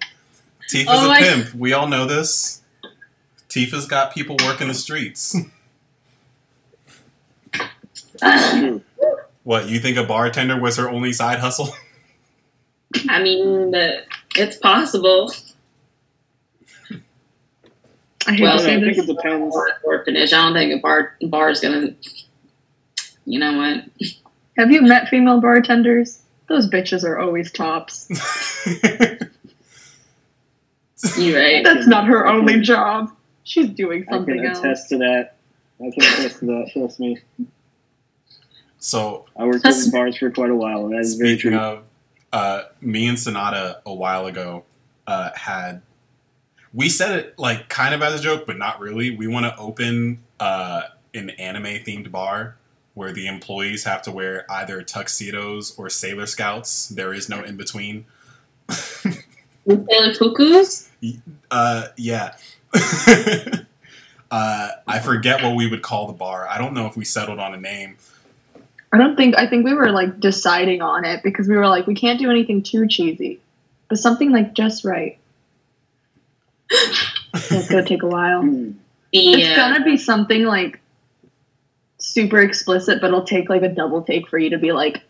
Tifa's 0.68 0.86
Oh 0.90 1.06
a 1.06 1.08
my- 1.08 1.20
pimp. 1.22 1.54
We 1.54 1.72
all 1.74 1.88
know 1.88 2.08
this. 2.08 2.62
Tifa's 3.48 3.86
got 3.86 4.12
people 4.12 4.36
working 4.44 4.70
the 4.70 4.74
streets. 4.74 5.36
True. 8.20 8.82
What, 9.44 9.70
you 9.70 9.80
think 9.80 9.98
a 9.98 10.04
bartender 10.04 10.60
was 10.60 10.78
her 10.78 10.90
only 10.90 11.14
side 11.14 11.40
hustle? 11.40 11.70
I 13.10 13.22
mean, 13.22 13.72
the, 13.72 14.04
it's 14.36 14.58
possible. 14.58 15.32
I 18.28 18.34
hate 18.34 18.42
Well, 18.42 18.58
to 18.60 18.64
I 18.72 18.80
think 18.80 18.98
it 18.98 19.06
depends. 19.08 19.56
Orphanage. 19.84 20.34
I 20.34 20.44
don't 20.44 20.54
think 20.54 20.74
a 20.74 20.82
bar 20.82 21.16
bar's 21.24 21.62
gonna. 21.62 21.94
You 23.26 23.40
know 23.40 23.58
what? 23.58 23.86
Have 24.58 24.72
you 24.72 24.82
met 24.82 25.08
female 25.08 25.40
bartenders? 25.40 26.22
Those 26.48 26.70
bitches 26.70 27.04
are 27.04 27.18
always 27.20 27.52
tops. 27.52 28.10
You 31.18 31.38
right. 31.38 31.64
That's 31.64 31.88
not 31.88 32.08
her 32.08 32.28
only 32.28 32.60
job. 32.60 33.10
She's 33.44 33.70
doing 33.70 34.06
something 34.10 34.40
I 34.42 34.46
can 34.48 34.56
something 34.56 34.70
else. 34.72 34.80
attest 34.80 34.90
to 34.90 34.98
that. 34.98 35.36
I 35.80 35.92
can 35.92 36.04
attest 36.04 36.40
to 36.40 36.46
that. 36.48 36.70
Trust 36.74 37.00
me. 37.00 37.18
So, 38.80 39.26
I 39.38 39.46
worked 39.46 39.64
That's- 39.64 39.86
in 39.86 39.92
bars 39.92 40.18
for 40.18 40.32
quite 40.32 40.50
a 40.50 40.56
while, 40.56 40.86
and 40.86 40.94
that 40.94 41.00
is 41.02 41.16
very 41.16 41.34
speaking 41.36 41.52
true. 41.52 41.60
of, 41.60 41.84
uh, 42.32 42.64
me 42.82 43.08
and 43.08 43.20
Sonata 43.20 43.82
a 43.86 43.94
while 43.94 44.26
ago 44.26 44.64
uh, 45.08 45.32
had. 45.36 45.82
We 46.74 46.88
said 46.90 47.18
it 47.18 47.40
like 47.40 47.68
kind 47.70 47.94
of 47.96 48.02
as 48.02 48.20
a 48.20 48.24
joke, 48.24 48.46
but 48.46 48.58
not 48.58 48.80
really. 48.80 49.16
We 49.16 49.28
want 49.28 49.46
to 49.46 49.58
open 49.58 50.20
uh, 50.40 50.84
an 51.14 51.32
anime 51.32 51.64
themed 51.84 52.12
bar 52.12 52.58
where 52.94 53.12
the 53.12 53.28
employees 53.28 53.86
have 53.86 54.02
to 54.04 54.12
wear 54.12 54.46
either 54.52 54.84
tuxedos 54.84 55.78
or 55.78 55.90
Sailor 55.90 56.26
Scouts. 56.26 56.90
There 56.90 57.14
is 57.14 57.30
no 57.30 57.42
in 57.44 57.58
between. 57.58 58.06
With 59.66 59.88
Taylor 59.88 60.14
Cuckoos? 60.14 60.90
Uh, 61.50 61.88
yeah. 61.98 62.36
uh, 64.32 64.70
I 64.88 65.00
forget 65.00 65.44
what 65.44 65.56
we 65.56 65.68
would 65.70 65.82
call 65.82 66.08
the 66.08 66.14
bar. 66.14 66.48
I 66.48 66.58
don't 66.58 66.74
know 66.74 66.88
if 66.88 66.96
we 66.96 67.06
settled 67.06 67.40
on 67.40 67.54
a 67.54 67.58
name. 67.58 67.98
I 68.92 68.98
don't 68.98 69.16
think 69.16 69.38
I 69.38 69.48
think 69.48 69.66
we 69.66 69.74
were 69.74 69.92
like 69.92 70.20
deciding 70.20 70.82
on 70.82 71.06
it 71.06 71.22
because 71.24 71.48
we 71.48 71.56
were 71.56 71.68
like 71.68 71.86
we 71.86 71.96
can't 71.96 72.20
do 72.20 72.30
anything 72.30 72.64
too 72.64 72.88
cheesy, 72.88 73.40
but 73.88 74.00
something 74.00 74.32
like 74.32 74.54
just 74.54 74.84
right. 74.84 75.18
That's 77.34 77.70
gonna 77.70 77.86
take 77.86 78.04
a 78.04 78.08
while. 78.08 78.44
Hmm. 79.12 79.18
It's 79.24 79.58
gonna 79.58 79.84
be 79.84 79.98
something 79.98 80.44
like 80.44 80.80
super 81.98 82.40
explicit, 82.40 83.02
but 83.02 83.08
it'll 83.08 83.24
take 83.24 83.50
like 83.50 83.64
a 83.64 83.70
double 83.70 84.04
take 84.04 84.28
for 84.28 84.38
you 84.38 84.52
to 84.52 84.60
be 84.60 84.72
like, 84.72 85.02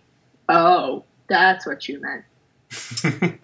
oh, 0.47 1.03
that's 1.27 1.65
what 1.65 1.87
you 1.89 1.99
meant. 1.99 2.23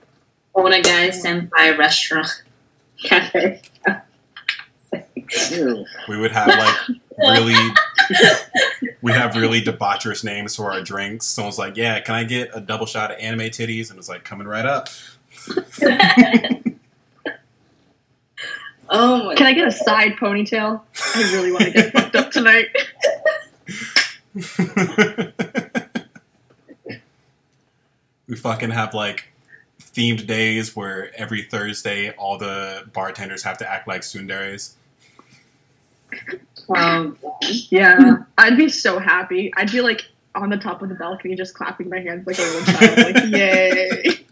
Onegai 0.55 1.09
Senpai 1.11 1.77
Restaurant 1.77 2.43
Cafe. 3.03 3.61
We 6.07 6.17
would 6.17 6.31
have 6.31 6.47
like 6.47 6.75
really, 7.17 7.55
we 9.01 9.12
have 9.12 9.36
really 9.36 9.62
debaucherous 9.62 10.24
names 10.24 10.56
for 10.56 10.72
our 10.72 10.82
drinks. 10.82 11.26
Someone's 11.26 11.58
like, 11.58 11.78
"Yeah, 11.78 11.99
can 11.99 12.16
I 12.16 12.24
get 12.24 12.51
a 12.53 12.62
double 12.62 12.86
shot 12.86 13.12
of 13.12 13.18
anime 13.20 13.49
titties?" 13.49 13.89
And 13.89 13.99
it's 13.99 14.10
like 14.10 14.24
coming 14.24 14.47
right 14.47 14.66
up. 14.66 14.89
oh 18.89 19.26
my 19.26 19.36
Can 19.36 19.47
I 19.47 19.53
get 19.53 19.68
a 19.68 19.72
side 19.72 20.14
ponytail? 20.14 20.82
I 21.16 21.32
really 21.34 21.51
want 21.51 21.66
to 21.66 21.72
get 21.72 21.93
fucked 21.93 22.16
up 22.16 22.32
tonight. 22.32 22.68
we 28.28 28.36
fucking 28.36 28.72
have 28.72 28.93
like 28.93 29.32
themed 29.80 30.28
days 30.28 30.76
where 30.76 31.12
every 31.16 31.43
Thursday 31.43 32.12
all 32.12 32.38
the 32.38 32.84
bartenders 32.93 33.43
have 33.43 33.58
to 33.60 33.72
act 33.72 33.88
like 33.88 34.01
tsunderes. 34.01 34.74
Um, 36.70 37.18
Yeah, 37.70 38.18
I'd 38.38 38.57
be 38.57 38.70
so 38.70 38.99
happy. 38.99 39.51
I'd 39.57 39.72
be 39.72 39.82
like 39.82 40.05
on 40.36 40.49
the 40.49 40.57
top 40.57 40.82
of 40.82 40.89
the 40.89 40.95
balcony, 40.95 41.36
just 41.36 41.53
clapping 41.53 41.89
my 41.89 41.99
hands 41.99 42.26
like 42.28 42.38
a 42.38 42.41
little 42.41 42.74
child, 42.74 42.97
like 43.16 43.26
yay! 43.32 44.26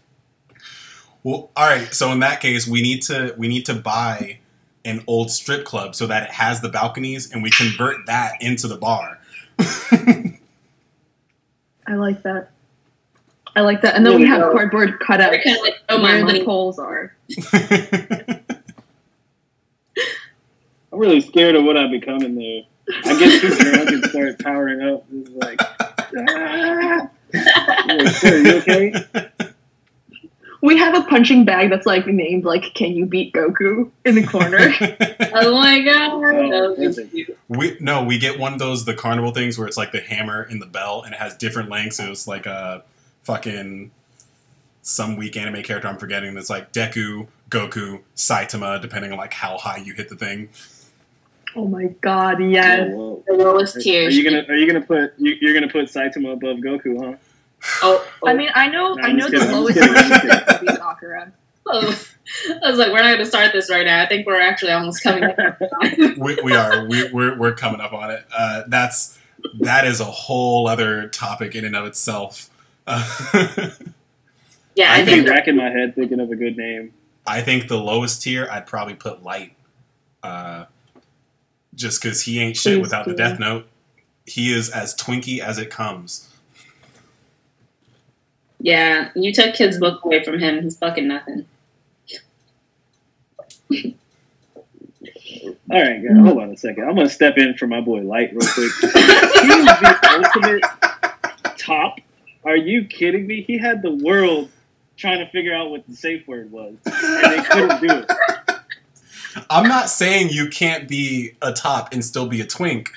Well, 1.22 1.50
all 1.56 1.66
right. 1.68 1.92
So 1.94 2.12
in 2.12 2.20
that 2.20 2.40
case, 2.40 2.66
we 2.68 2.82
need 2.82 3.02
to 3.02 3.34
we 3.38 3.48
need 3.48 3.64
to 3.66 3.74
buy 3.74 4.38
an 4.84 5.02
old 5.06 5.30
strip 5.30 5.64
club 5.64 5.94
so 5.94 6.06
that 6.06 6.24
it 6.24 6.30
has 6.32 6.60
the 6.60 6.68
balconies, 6.68 7.32
and 7.32 7.42
we 7.42 7.50
convert 7.50 8.04
that 8.06 8.34
into 8.42 8.68
the 8.68 8.76
bar. 8.76 9.18
I 11.86 11.94
like 11.94 12.22
that. 12.22 12.50
I 13.56 13.60
like 13.60 13.82
that. 13.82 13.94
And 13.94 14.04
then 14.04 14.14
we 14.16 14.22
Really 14.24 14.30
have 14.30 14.40
well. 14.40 14.52
cardboard 14.52 14.98
cutouts 15.00 15.42
kind 15.44 15.56
of 15.56 15.62
like 15.62 15.74
throw 15.88 15.98
my 15.98 16.14
where 16.14 16.24
money. 16.24 16.38
the 16.40 16.44
poles 16.44 16.78
are. 16.78 17.14
I'm 20.94 21.00
really 21.00 21.20
scared 21.20 21.56
of 21.56 21.64
what 21.64 21.76
I'm 21.76 21.90
becoming 21.90 22.36
there. 22.36 22.62
I 23.04 23.18
get 23.18 23.40
too 23.40 23.48
drunk 23.56 23.90
and 23.90 24.04
start 24.04 24.38
powering 24.38 24.80
up. 24.80 25.04
It's 25.12 25.30
like, 25.30 25.60
ah. 26.28 27.08
Like, 27.86 28.08
sir, 28.08 28.42
you 28.42 28.56
okay? 28.58 28.94
We 30.60 30.78
have 30.78 30.94
a 30.96 31.02
punching 31.02 31.44
bag 31.44 31.68
that's 31.68 31.84
like 31.84 32.06
named 32.06 32.44
like 32.44 32.72
"Can 32.74 32.92
you 32.92 33.06
beat 33.06 33.34
Goku?" 33.34 33.90
in 34.04 34.14
the 34.14 34.24
corner. 34.26 34.72
Oh 35.36 35.52
my 35.52 35.80
god. 35.82 36.12
Oh, 36.12 36.74
That 36.76 37.34
we 37.48 37.76
no, 37.80 38.04
we 38.04 38.18
get 38.18 38.38
one 38.38 38.52
of 38.52 38.60
those 38.60 38.84
the 38.84 38.94
carnival 38.94 39.32
things 39.32 39.58
where 39.58 39.66
it's 39.66 39.76
like 39.76 39.90
the 39.90 40.00
hammer 40.00 40.42
and 40.42 40.62
the 40.62 40.66
bell, 40.66 41.02
and 41.02 41.12
it 41.12 41.18
has 41.18 41.36
different 41.36 41.70
lengths. 41.70 41.98
It 41.98 42.08
was 42.08 42.28
like 42.28 42.46
a 42.46 42.84
fucking 43.24 43.90
some 44.82 45.16
weak 45.16 45.36
anime 45.36 45.62
character 45.64 45.88
I'm 45.88 45.98
forgetting. 45.98 46.34
That's 46.34 46.50
like 46.50 46.72
Deku, 46.72 47.26
Goku, 47.50 48.02
Saitama, 48.14 48.80
depending 48.80 49.10
on 49.10 49.18
like 49.18 49.32
how 49.32 49.58
high 49.58 49.78
you 49.78 49.94
hit 49.94 50.08
the 50.08 50.16
thing. 50.16 50.50
Oh 51.56 51.66
my 51.66 51.86
god, 52.00 52.42
yes. 52.42 52.90
Oh, 52.92 52.96
whoa. 52.96 53.24
The 53.26 53.32
lowest 53.34 53.76
Are 53.76 53.80
tier. 53.80 54.08
you 54.08 54.24
gonna 54.24 54.44
Are 54.48 54.56
you 54.56 54.66
gonna 54.66 54.84
put 54.84 55.14
you, 55.18 55.36
You're 55.40 55.54
gonna 55.54 55.70
put 55.72 55.86
Saitama 55.86 56.32
above 56.34 56.58
Goku, 56.58 57.02
huh? 57.04 57.16
Oh, 57.82 58.06
oh, 58.22 58.28
I 58.28 58.34
mean, 58.34 58.50
I 58.54 58.68
know, 58.68 58.94
No, 58.94 59.02
I 59.02 59.12
know 59.12 59.28
just 59.30 59.32
the 59.32 59.38
kidding, 59.38 59.54
I'm 59.54 59.60
lowest 59.62 59.78
just 59.78 59.90
kidding, 59.90 59.96
I'm 59.96 60.10
just 60.10 60.24
rank 60.24 60.46
would 60.48 60.60
be 60.60 60.74
Sakura. 60.76 61.32
oh. 61.66 62.06
I 62.62 62.70
was 62.70 62.78
like, 62.78 62.90
we're 62.90 63.02
not 63.02 63.08
going 63.10 63.18
to 63.18 63.26
start 63.26 63.52
this 63.52 63.70
right 63.70 63.84
now. 63.84 64.02
I 64.02 64.06
think 64.06 64.26
we're 64.26 64.40
actually 64.40 64.72
almost 64.72 65.02
coming 65.02 65.24
up. 65.24 65.36
we, 66.16 66.36
we 66.42 66.54
are 66.56 66.86
we, 66.86 67.10
we're 67.12 67.38
we're 67.38 67.54
coming 67.54 67.80
up 67.82 67.92
on 67.92 68.10
it. 68.10 68.24
Uh, 68.34 68.62
that's 68.68 69.18
that 69.60 69.86
is 69.86 70.00
a 70.00 70.04
whole 70.06 70.66
other 70.66 71.08
topic 71.08 71.54
in 71.54 71.64
and 71.66 71.76
of 71.76 71.84
itself. 71.86 72.48
Uh, 72.86 73.02
yeah, 74.74 74.90
I 74.90 74.96
I 74.96 74.98
I've 75.00 75.04
think 75.06 75.24
been 75.24 75.34
racking 75.34 75.56
my 75.56 75.68
head 75.70 75.94
thinking 75.94 76.18
of 76.20 76.30
a 76.30 76.36
good 76.36 76.56
name. 76.56 76.94
I 77.26 77.40
think 77.42 77.68
the 77.68 77.78
lowest 77.78 78.22
tier 78.22 78.48
I'd 78.50 78.66
probably 78.66 78.94
put 78.94 79.22
light, 79.22 79.54
uh, 80.22 80.64
just 81.74 82.02
because 82.02 82.22
he 82.22 82.40
ain't 82.40 82.56
shit 82.56 82.74
Please 82.74 82.82
without 82.82 83.06
the. 83.06 83.14
Death 83.14 83.38
Note. 83.38 83.66
He 84.26 84.52
is 84.52 84.70
as 84.70 84.94
twinky 84.94 85.40
as 85.40 85.58
it 85.58 85.70
comes. 85.70 86.30
Yeah, 88.60 89.10
you 89.14 89.32
took 89.32 89.54
his 89.56 89.78
book 89.78 90.02
away 90.04 90.24
from 90.24 90.38
him. 90.38 90.62
He's 90.62 90.78
fucking 90.78 91.06
nothing. 91.06 91.46
All 95.70 95.80
right, 95.80 96.02
guys, 96.02 96.16
hold 96.16 96.38
on 96.38 96.50
a 96.50 96.56
second. 96.56 96.84
I'm 96.84 96.94
gonna 96.94 97.08
step 97.08 97.36
in 97.36 97.54
for 97.54 97.66
my 97.66 97.80
boy 97.80 98.00
Light 98.00 98.30
real 98.32 98.46
quick. 98.54 98.72
He's 98.80 98.90
the 98.92 100.30
ultimate 100.34 101.58
top. 101.58 101.98
Are 102.44 102.56
you 102.56 102.84
kidding 102.84 103.26
me? 103.26 103.42
He 103.42 103.58
had 103.58 103.82
the 103.82 103.90
world 103.90 104.50
trying 104.96 105.18
to 105.18 105.30
figure 105.30 105.54
out 105.54 105.70
what 105.70 105.86
the 105.86 105.96
safe 105.96 106.26
word 106.28 106.50
was, 106.52 106.74
and 106.86 107.32
they 107.32 107.42
couldn't 107.42 107.80
do 107.80 107.88
it. 107.90 108.10
I'm 109.50 109.68
not 109.68 109.88
saying 109.88 110.28
you 110.30 110.48
can't 110.48 110.88
be 110.88 111.32
a 111.42 111.52
top 111.52 111.92
and 111.92 112.04
still 112.04 112.26
be 112.26 112.40
a 112.40 112.46
twink, 112.46 112.90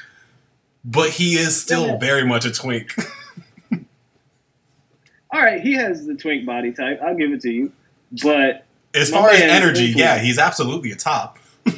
but 0.85 1.09
he 1.11 1.33
is 1.35 1.59
still 1.59 1.88
Yeah. 1.88 1.97
very 1.97 2.25
much 2.25 2.45
a 2.45 2.51
twink. 2.51 2.93
All 5.31 5.41
right, 5.41 5.59
he 5.61 5.73
has 5.73 6.05
the 6.05 6.15
twink 6.15 6.45
body 6.45 6.71
type. 6.71 7.01
I'll 7.03 7.15
give 7.15 7.31
it 7.33 7.41
to 7.41 7.51
you, 7.51 7.71
but 8.23 8.65
As 8.95 9.09
far 9.09 9.29
as 9.29 9.41
energy, 9.41 9.88
yeah, 9.95 10.17
he's 10.19 10.39
absolutely 10.39 10.91
a 10.91 10.95
top. 10.95 11.38
all 11.67 11.73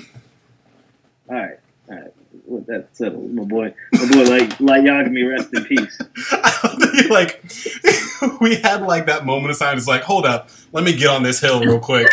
right, 1.30 1.60
all 1.90 1.96
right. 1.96 2.14
Well, 2.46 2.64
that's 2.68 2.98
settled, 2.98 3.32
my 3.34 3.44
boy. 3.44 3.74
My 3.94 4.12
boy, 4.12 4.24
like 4.24 4.60
Light 4.60 4.84
Yagami, 4.84 5.28
rest 5.30 5.54
in 5.54 5.66
peace. 5.66 6.00
like 7.10 7.44
we 8.42 8.56
had 8.58 8.84
like 8.84 9.08
that 9.08 9.24
moment 9.26 9.50
of 9.52 9.58
silence. 9.58 9.88
Like, 9.88 10.04
hold 10.04 10.26
up, 10.26 10.50
let 10.72 10.84
me 10.84 10.94
get 10.96 11.08
on 11.10 11.24
this 11.24 11.40
hill 11.42 11.60
real 11.60 11.80
quick. 11.80 12.08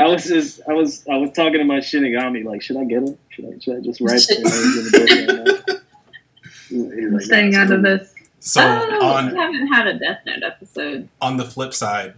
Yeah. 0.00 0.06
I 0.06 0.08
was 0.08 0.24
just, 0.24 0.60
I 0.68 0.72
was, 0.72 1.06
I 1.08 1.16
was 1.16 1.30
talking 1.32 1.58
to 1.58 1.64
my 1.64 1.78
Shinigami. 1.78 2.44
Like, 2.44 2.62
should 2.62 2.76
I 2.76 2.84
get 2.84 3.02
him? 3.02 3.18
Should 3.30 3.44
I, 3.46 3.58
should 3.58 3.76
I 3.76 3.80
just 3.80 4.00
write 4.00 4.20
the 4.28 4.34
names 4.34 4.76
in 4.78 4.84
the 4.84 4.98
book 4.98 5.70
right 5.70 5.80
now? 5.80 7.06
I'm 7.06 7.12
like, 7.14 7.22
staying 7.22 7.50
"Nah, 7.52 7.60
out 7.62 7.70
of 7.72 7.82
this. 7.82 8.14
So 8.40 8.60
oh, 8.62 9.12
on 9.14 9.32
we 9.32 9.36
haven't 9.38 9.66
had 9.66 9.86
a 9.86 9.98
Death 9.98 10.20
Note 10.24 10.42
episode. 10.44 11.08
on 11.20 11.36
the 11.36 11.44
flip 11.44 11.74
side, 11.74 12.14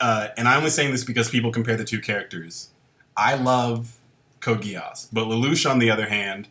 uh, 0.00 0.28
and 0.36 0.48
I'm 0.48 0.58
only 0.58 0.70
saying 0.70 0.90
this 0.92 1.04
because 1.04 1.28
people 1.28 1.52
compare 1.52 1.76
the 1.76 1.84
two 1.84 2.00
characters. 2.00 2.70
I 3.16 3.34
love 3.36 3.96
Code 4.40 4.62
Geass, 4.62 5.06
but 5.12 5.26
Lelouch, 5.26 5.70
on 5.70 5.78
the 5.78 5.90
other 5.90 6.08
hand, 6.08 6.48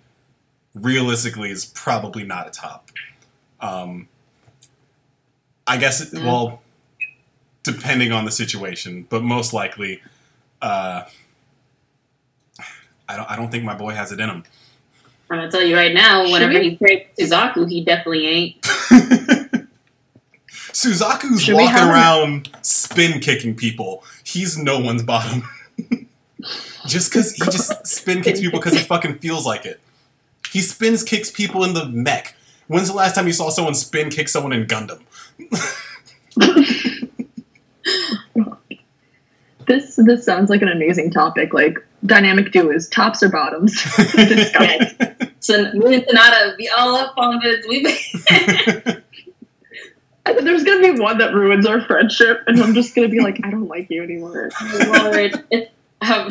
realistically 0.76 1.50
is 1.52 1.66
probably 1.66 2.24
not 2.24 2.48
a 2.48 2.52
top. 2.52 2.92
Um, 3.60 4.08
I 5.68 5.78
guess 5.78 6.00
it, 6.00 6.12
Mm. 6.18 6.24
well, 6.26 6.62
depending 7.64 8.12
on 8.12 8.24
the 8.26 8.32
situation, 8.32 9.08
but 9.10 9.24
most 9.24 9.52
likely, 9.52 10.02
uh, 10.62 11.03
I 13.07 13.16
don't. 13.16 13.32
I 13.32 13.36
don't 13.36 13.49
think 13.49 13.64
my 13.64 13.76
boy 13.76 13.91
has 13.93 14.12
it 14.12 14.20
in 14.20 14.30
him. 14.30 14.43
I'm 15.32 15.38
gonna 15.38 15.51
tell 15.51 15.64
you 15.64 15.76
right 15.76 15.93
now. 15.93 16.24
Whenever 16.32 16.53
we- 16.53 16.70
he 16.72 16.76
played 16.76 17.07
Suzaku, 17.18 17.70
he 17.70 17.84
definitely 17.84 18.28
ain't. 18.28 18.62
Suzaku's 20.72 21.41
Should 21.41 21.55
walking 21.55 21.70
have 21.70 21.84
him- 21.88 21.89
around 21.93 22.49
spin 22.62 23.20
kicking 23.20 23.55
people. 23.55 24.03
He's 24.24 24.57
no 24.57 24.80
one's 24.80 25.03
bottom. 25.03 25.43
just 26.88 27.12
because 27.12 27.34
he 27.34 27.43
just 27.45 27.86
spin 27.88 28.22
kicks 28.22 28.39
people 28.39 28.60
because 28.60 28.74
he 28.74 28.80
fucking 28.80 29.18
feels 29.20 29.45
like 29.45 29.66
it. 29.66 29.80
He 30.51 30.62
spins 30.62 31.03
kicks 31.03 31.30
people 31.30 31.64
in 31.64 31.74
the 31.74 31.86
neck. 31.86 32.36
When's 32.68 32.88
the 32.88 32.93
last 32.95 33.16
time 33.16 33.28
you 33.28 33.34
saw 33.34 33.49
someone 33.49 33.74
spin 33.76 34.10
kick 34.10 34.30
someone 34.30 34.53
in 34.53 34.66
Gundam? 34.68 35.01
This 39.70 39.98
this 39.98 40.26
sounds 40.26 40.50
like 40.50 40.64
an 40.64 40.68
amazing 40.68 41.12
topic. 41.12 41.54
Like 41.54 41.78
dynamic 42.04 42.52
duos, 42.52 42.90
tops 42.90 43.22
or 43.22 43.30
bottoms. 43.30 43.72
Discuss. 44.16 44.96
So 45.42 45.72
me 45.74 45.94
and 45.94 46.06
Sonata 46.08 46.56
be 46.58 46.68
all 46.76 46.96
up 46.96 47.14
on 47.18 47.40
this. 47.44 47.66
We 47.70 47.84
And 50.26 50.38
then 50.38 50.46
there's 50.46 50.64
gonna 50.64 50.94
be 50.94 51.00
one 51.00 51.20
that 51.20 51.34
ruins 51.34 51.66
our 51.66 51.82
friendship, 51.82 52.42
and 52.48 52.60
I'm 52.62 52.74
just 52.74 52.96
gonna 52.96 53.10
be 53.10 53.20
like, 53.20 53.40
I 53.44 53.52
don't 53.52 53.68
like 53.68 53.90
you 53.90 54.04
anymore. 54.04 54.50
Lord, 54.88 55.44
it, 55.50 55.72
um, 56.02 56.30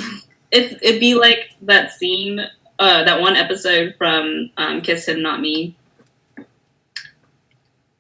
it, 0.53 0.79
it'd 0.83 1.01
be 1.01 1.15
like 1.15 1.51
that 1.63 1.93
scene, 1.93 2.41
uh, 2.79 3.05
that 3.05 3.21
one 3.21 3.35
episode 3.37 3.95
from 3.99 4.51
um, 4.57 4.83
Kiss 4.83 5.07
Him 5.07 5.23
Not 5.23 5.41
Me. 5.41 5.77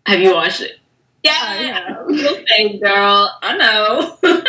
Have 0.07 0.20
you 0.20 0.34
watched 0.34 0.62
it? 0.62 0.78
Yeah, 1.22 1.32
I 1.36 2.05
You'll 2.09 2.78
girl. 2.78 3.36
I 3.43 3.57
know. 3.57 4.43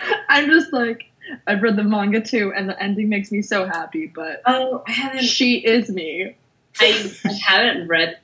I'm 0.28 0.46
just 0.48 0.72
like, 0.72 1.04
I've 1.46 1.62
read 1.62 1.76
the 1.76 1.82
manga 1.84 2.20
too, 2.20 2.52
and 2.56 2.68
the 2.68 2.80
ending 2.82 3.08
makes 3.08 3.30
me 3.32 3.42
so 3.42 3.66
happy. 3.66 4.06
But 4.06 4.42
oh, 4.46 4.82
I 4.86 4.92
haven't. 4.92 5.24
she 5.24 5.58
is 5.58 5.88
me. 5.90 6.36
I, 6.80 7.12
I 7.24 7.32
haven't 7.32 7.88
read 7.88 8.18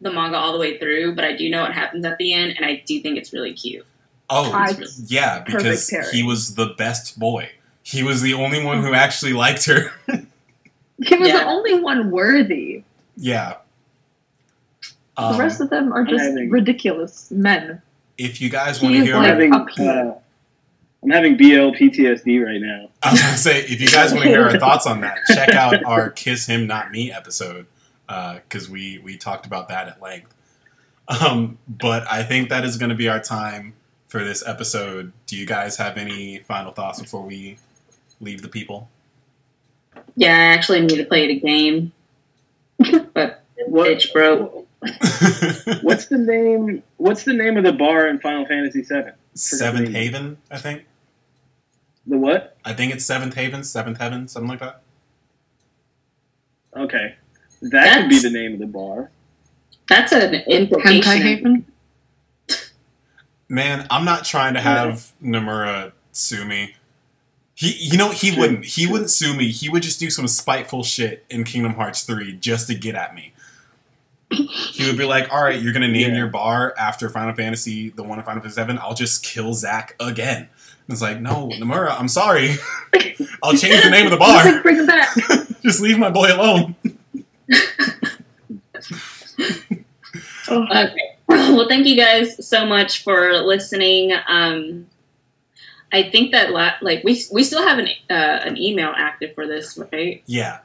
the 0.00 0.12
manga 0.12 0.36
all 0.36 0.52
the 0.52 0.58
way 0.58 0.78
through, 0.78 1.14
but 1.14 1.24
I 1.24 1.34
do 1.36 1.48
know 1.48 1.62
what 1.62 1.72
happens 1.72 2.04
at 2.04 2.18
the 2.18 2.32
end, 2.34 2.54
and 2.56 2.64
I 2.66 2.82
do 2.86 3.00
think 3.00 3.16
it's 3.18 3.32
really 3.32 3.52
cute. 3.54 3.86
oh, 4.30 4.52
I- 4.52 4.76
yeah, 5.06 5.40
because 5.42 5.88
Perfect 5.90 6.14
he 6.14 6.22
was 6.22 6.54
the 6.54 6.74
best 6.76 7.18
boy. 7.18 7.50
He 7.82 8.02
was 8.02 8.20
the 8.20 8.34
only 8.34 8.62
one 8.64 8.82
who 8.82 8.92
actually 8.94 9.32
liked 9.32 9.64
her. 9.66 9.92
He 11.04 11.14
was 11.14 11.28
Yeah. 11.28 11.40
the 11.40 11.44
only 11.46 11.78
one 11.80 12.10
worthy. 12.10 12.82
yeah. 13.18 13.56
the 15.16 15.22
Um, 15.22 15.38
rest 15.38 15.60
of 15.60 15.68
them 15.70 15.92
are 15.92 16.04
just 16.04 16.24
ridiculous 16.48 17.30
men. 17.30 17.82
if 18.18 18.40
you 18.40 18.48
guys 18.48 18.80
want 18.82 18.94
to 18.94 19.00
is 19.00 19.06
hear 19.06 19.16
I'm 19.16 19.22
like- 19.22 19.28
our 19.30 19.34
having, 19.34 19.52
up 19.54 19.70
here. 19.70 19.90
uh, 20.16 20.20
I'm 21.06 21.12
having 21.12 21.36
BL 21.36 21.70
PTSD 21.76 22.44
right 22.44 22.60
now. 22.60 22.88
I 23.04 23.12
was 23.12 23.22
gonna 23.22 23.36
say, 23.36 23.60
if 23.60 23.80
you 23.80 23.86
guys 23.86 24.12
want 24.12 24.24
to 24.24 24.28
hear 24.28 24.42
our 24.42 24.58
thoughts 24.58 24.88
on 24.88 25.02
that, 25.02 25.18
check 25.32 25.50
out 25.50 25.84
our 25.84 26.10
"Kiss 26.10 26.46
Him 26.46 26.66
Not 26.66 26.90
Me" 26.90 27.12
episode 27.12 27.66
because 28.08 28.68
we 28.68 28.98
we 28.98 29.16
talked 29.16 29.46
about 29.46 29.68
that 29.68 29.86
at 29.86 30.02
length. 30.02 30.34
Um, 31.06 31.58
but 31.68 32.10
I 32.10 32.24
think 32.24 32.48
that 32.48 32.64
is 32.64 32.76
going 32.76 32.88
to 32.88 32.96
be 32.96 33.08
our 33.08 33.20
time 33.20 33.74
for 34.08 34.24
this 34.24 34.44
episode. 34.44 35.12
Do 35.26 35.36
you 35.36 35.46
guys 35.46 35.76
have 35.76 35.96
any 35.96 36.40
final 36.40 36.72
thoughts 36.72 37.00
before 37.00 37.22
we 37.22 37.58
leave 38.20 38.42
the 38.42 38.48
people? 38.48 38.90
Yeah, 40.16 40.32
I 40.32 40.54
actually 40.54 40.80
need 40.80 40.96
to 40.96 41.04
play 41.04 41.28
the 41.28 41.38
game, 41.38 41.92
but 43.14 43.44
What, 43.66 43.88
bitch 43.88 44.12
broke. 44.12 44.66
what's 45.82 46.06
the 46.06 46.18
name? 46.18 46.82
What's 46.96 47.22
the 47.22 47.32
name 47.32 47.56
of 47.56 47.62
the 47.62 47.72
bar 47.72 48.08
in 48.08 48.18
Final 48.18 48.44
Fantasy 48.44 48.82
VII? 48.82 49.12
Seventh 49.34 49.90
Haven, 49.90 50.38
I 50.50 50.58
think. 50.58 50.84
The 52.06 52.16
what? 52.18 52.56
I 52.64 52.72
think 52.72 52.92
it's 52.94 53.04
Seventh 53.04 53.34
Haven, 53.34 53.64
Seventh 53.64 53.98
Heaven, 53.98 54.28
something 54.28 54.48
like 54.48 54.60
that. 54.60 54.82
Okay, 56.76 57.14
that 57.62 58.00
could 58.02 58.10
be 58.10 58.18
the 58.18 58.30
name 58.30 58.52
of 58.54 58.58
the 58.58 58.66
bar. 58.66 59.10
That's 59.88 60.12
an 60.12 60.32
Hentai 60.32 60.46
implication. 60.46 61.22
Haven. 61.22 61.66
Man, 63.48 63.86
I'm 63.90 64.04
not 64.04 64.24
trying 64.24 64.54
to 64.54 64.60
have 64.60 65.12
Nomura 65.22 65.92
sue 66.12 66.44
me. 66.44 66.74
He, 67.54 67.72
you 67.78 67.96
know, 67.96 68.10
he 68.10 68.32
Sure, 68.32 68.40
wouldn't. 68.40 68.64
He 68.64 68.82
sure. 68.82 68.92
wouldn't 68.92 69.10
sue 69.10 69.34
me. 69.34 69.50
He 69.50 69.68
would 69.68 69.82
just 69.82 69.98
do 70.00 70.10
some 70.10 70.26
spiteful 70.28 70.82
shit 70.82 71.24
in 71.30 71.44
Kingdom 71.44 71.74
Hearts 71.74 72.02
3 72.02 72.34
just 72.34 72.66
to 72.66 72.74
get 72.74 72.94
at 72.96 73.14
me. 73.14 73.32
He 74.30 74.84
would 74.86 74.98
be 74.98 75.04
like, 75.04 75.32
"All 75.32 75.42
right, 75.42 75.58
you're 75.60 75.72
gonna 75.72 75.86
name 75.88 76.10
Yeah. 76.10 76.16
your 76.18 76.26
bar 76.26 76.74
after 76.76 77.08
Final 77.08 77.32
Fantasy, 77.34 77.90
the 77.90 78.02
one 78.02 78.18
in 78.18 78.24
Final 78.24 78.42
Fantasy 78.42 78.56
7. 78.56 78.78
I'll 78.78 78.92
just 78.94 79.22
kill 79.22 79.54
Zack 79.54 79.94
again." 80.00 80.48
And 80.88 80.92
it's 80.92 81.02
like, 81.02 81.20
"No, 81.20 81.48
Nomura, 81.54 81.98
I'm 81.98 82.08
sorry. 82.08 82.54
I'll 83.42 83.54
change 83.56 83.82
the 83.82 83.90
name 83.90 84.06
of 84.06 84.12
the 84.12 84.16
bar. 84.18 84.44
like, 84.44 84.62
bring 84.62 84.76
him 84.76 84.86
back. 84.86 85.08
just 85.62 85.80
leave 85.80 85.98
my 85.98 86.10
boy 86.10 86.32
alone." 86.34 86.74
Oh, 90.48 90.62
Okay. 90.70 91.12
Well, 91.28 91.66
thank 91.68 91.86
you 91.86 91.96
guys 91.96 92.46
so 92.48 92.64
much 92.64 93.02
for 93.02 93.32
listening. 93.42 94.12
Um, 94.28 94.86
I 95.92 96.04
think 96.04 96.30
that 96.32 96.52
la- 96.52 96.74
like 96.82 97.02
we 97.04 97.20
we 97.32 97.42
still 97.42 97.66
have 97.66 97.78
an 97.78 97.88
uh, 98.08 98.12
an 98.44 98.56
email 98.56 98.92
active 98.96 99.34
for 99.34 99.46
this, 99.46 99.76
right? 99.92 100.22
Yeah, 100.26 100.58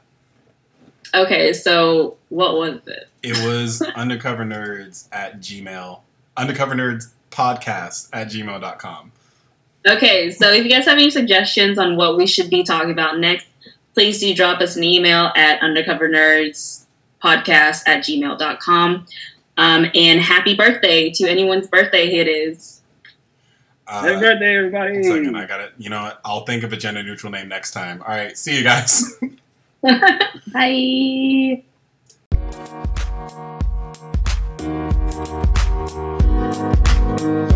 Okay, 1.14 1.52
so 1.52 2.16
what 2.28 2.54
was 2.54 2.78
it? 2.86 3.08
it 3.22 3.44
was 3.46 3.82
undercover 3.82 4.44
nerds 4.44 5.08
at 5.12 5.40
Gmail, 5.40 6.00
undercover 6.36 6.74
nerds 6.74 7.10
podcast 7.30 8.08
at 8.12 8.28
gmail.com. 8.28 9.11
Okay, 9.86 10.30
so 10.30 10.50
if 10.52 10.64
you 10.64 10.70
guys 10.70 10.84
have 10.86 10.98
any 10.98 11.10
suggestions 11.10 11.76
on 11.78 11.96
what 11.96 12.16
we 12.16 12.26
should 12.26 12.48
be 12.48 12.62
talking 12.62 12.92
about 12.92 13.18
next, 13.18 13.46
please 13.94 14.20
do 14.20 14.32
drop 14.34 14.60
us 14.60 14.76
an 14.76 14.84
email 14.84 15.32
at 15.34 15.60
undercovernerdspodcast 15.60 16.86
at 17.24 18.04
gmail.com. 18.04 19.06
Um, 19.58 19.86
and 19.94 20.20
happy 20.20 20.54
birthday 20.54 21.10
to 21.10 21.28
anyone's 21.28 21.66
birthday 21.66 22.06
it 22.16 22.28
is. 22.28 22.80
Uh, 23.86 24.02
Happy 24.02 24.20
birthday, 24.20 24.56
everybody! 24.56 24.94
One 24.94 25.04
second, 25.04 25.36
I 25.36 25.46
got 25.46 25.60
it. 25.60 25.72
You 25.76 25.90
know 25.90 26.02
what? 26.02 26.20
I'll 26.24 26.44
think 26.46 26.62
of 26.62 26.72
a 26.72 26.76
gender 26.76 27.02
neutral 27.02 27.32
name 27.32 27.48
next 27.48 27.72
time. 27.72 28.00
All 28.02 28.08
right, 28.08 28.38
see 28.38 28.56
you 28.56 28.62
guys. 28.62 29.18
Bye. 30.52 31.64
Thank 37.22 37.52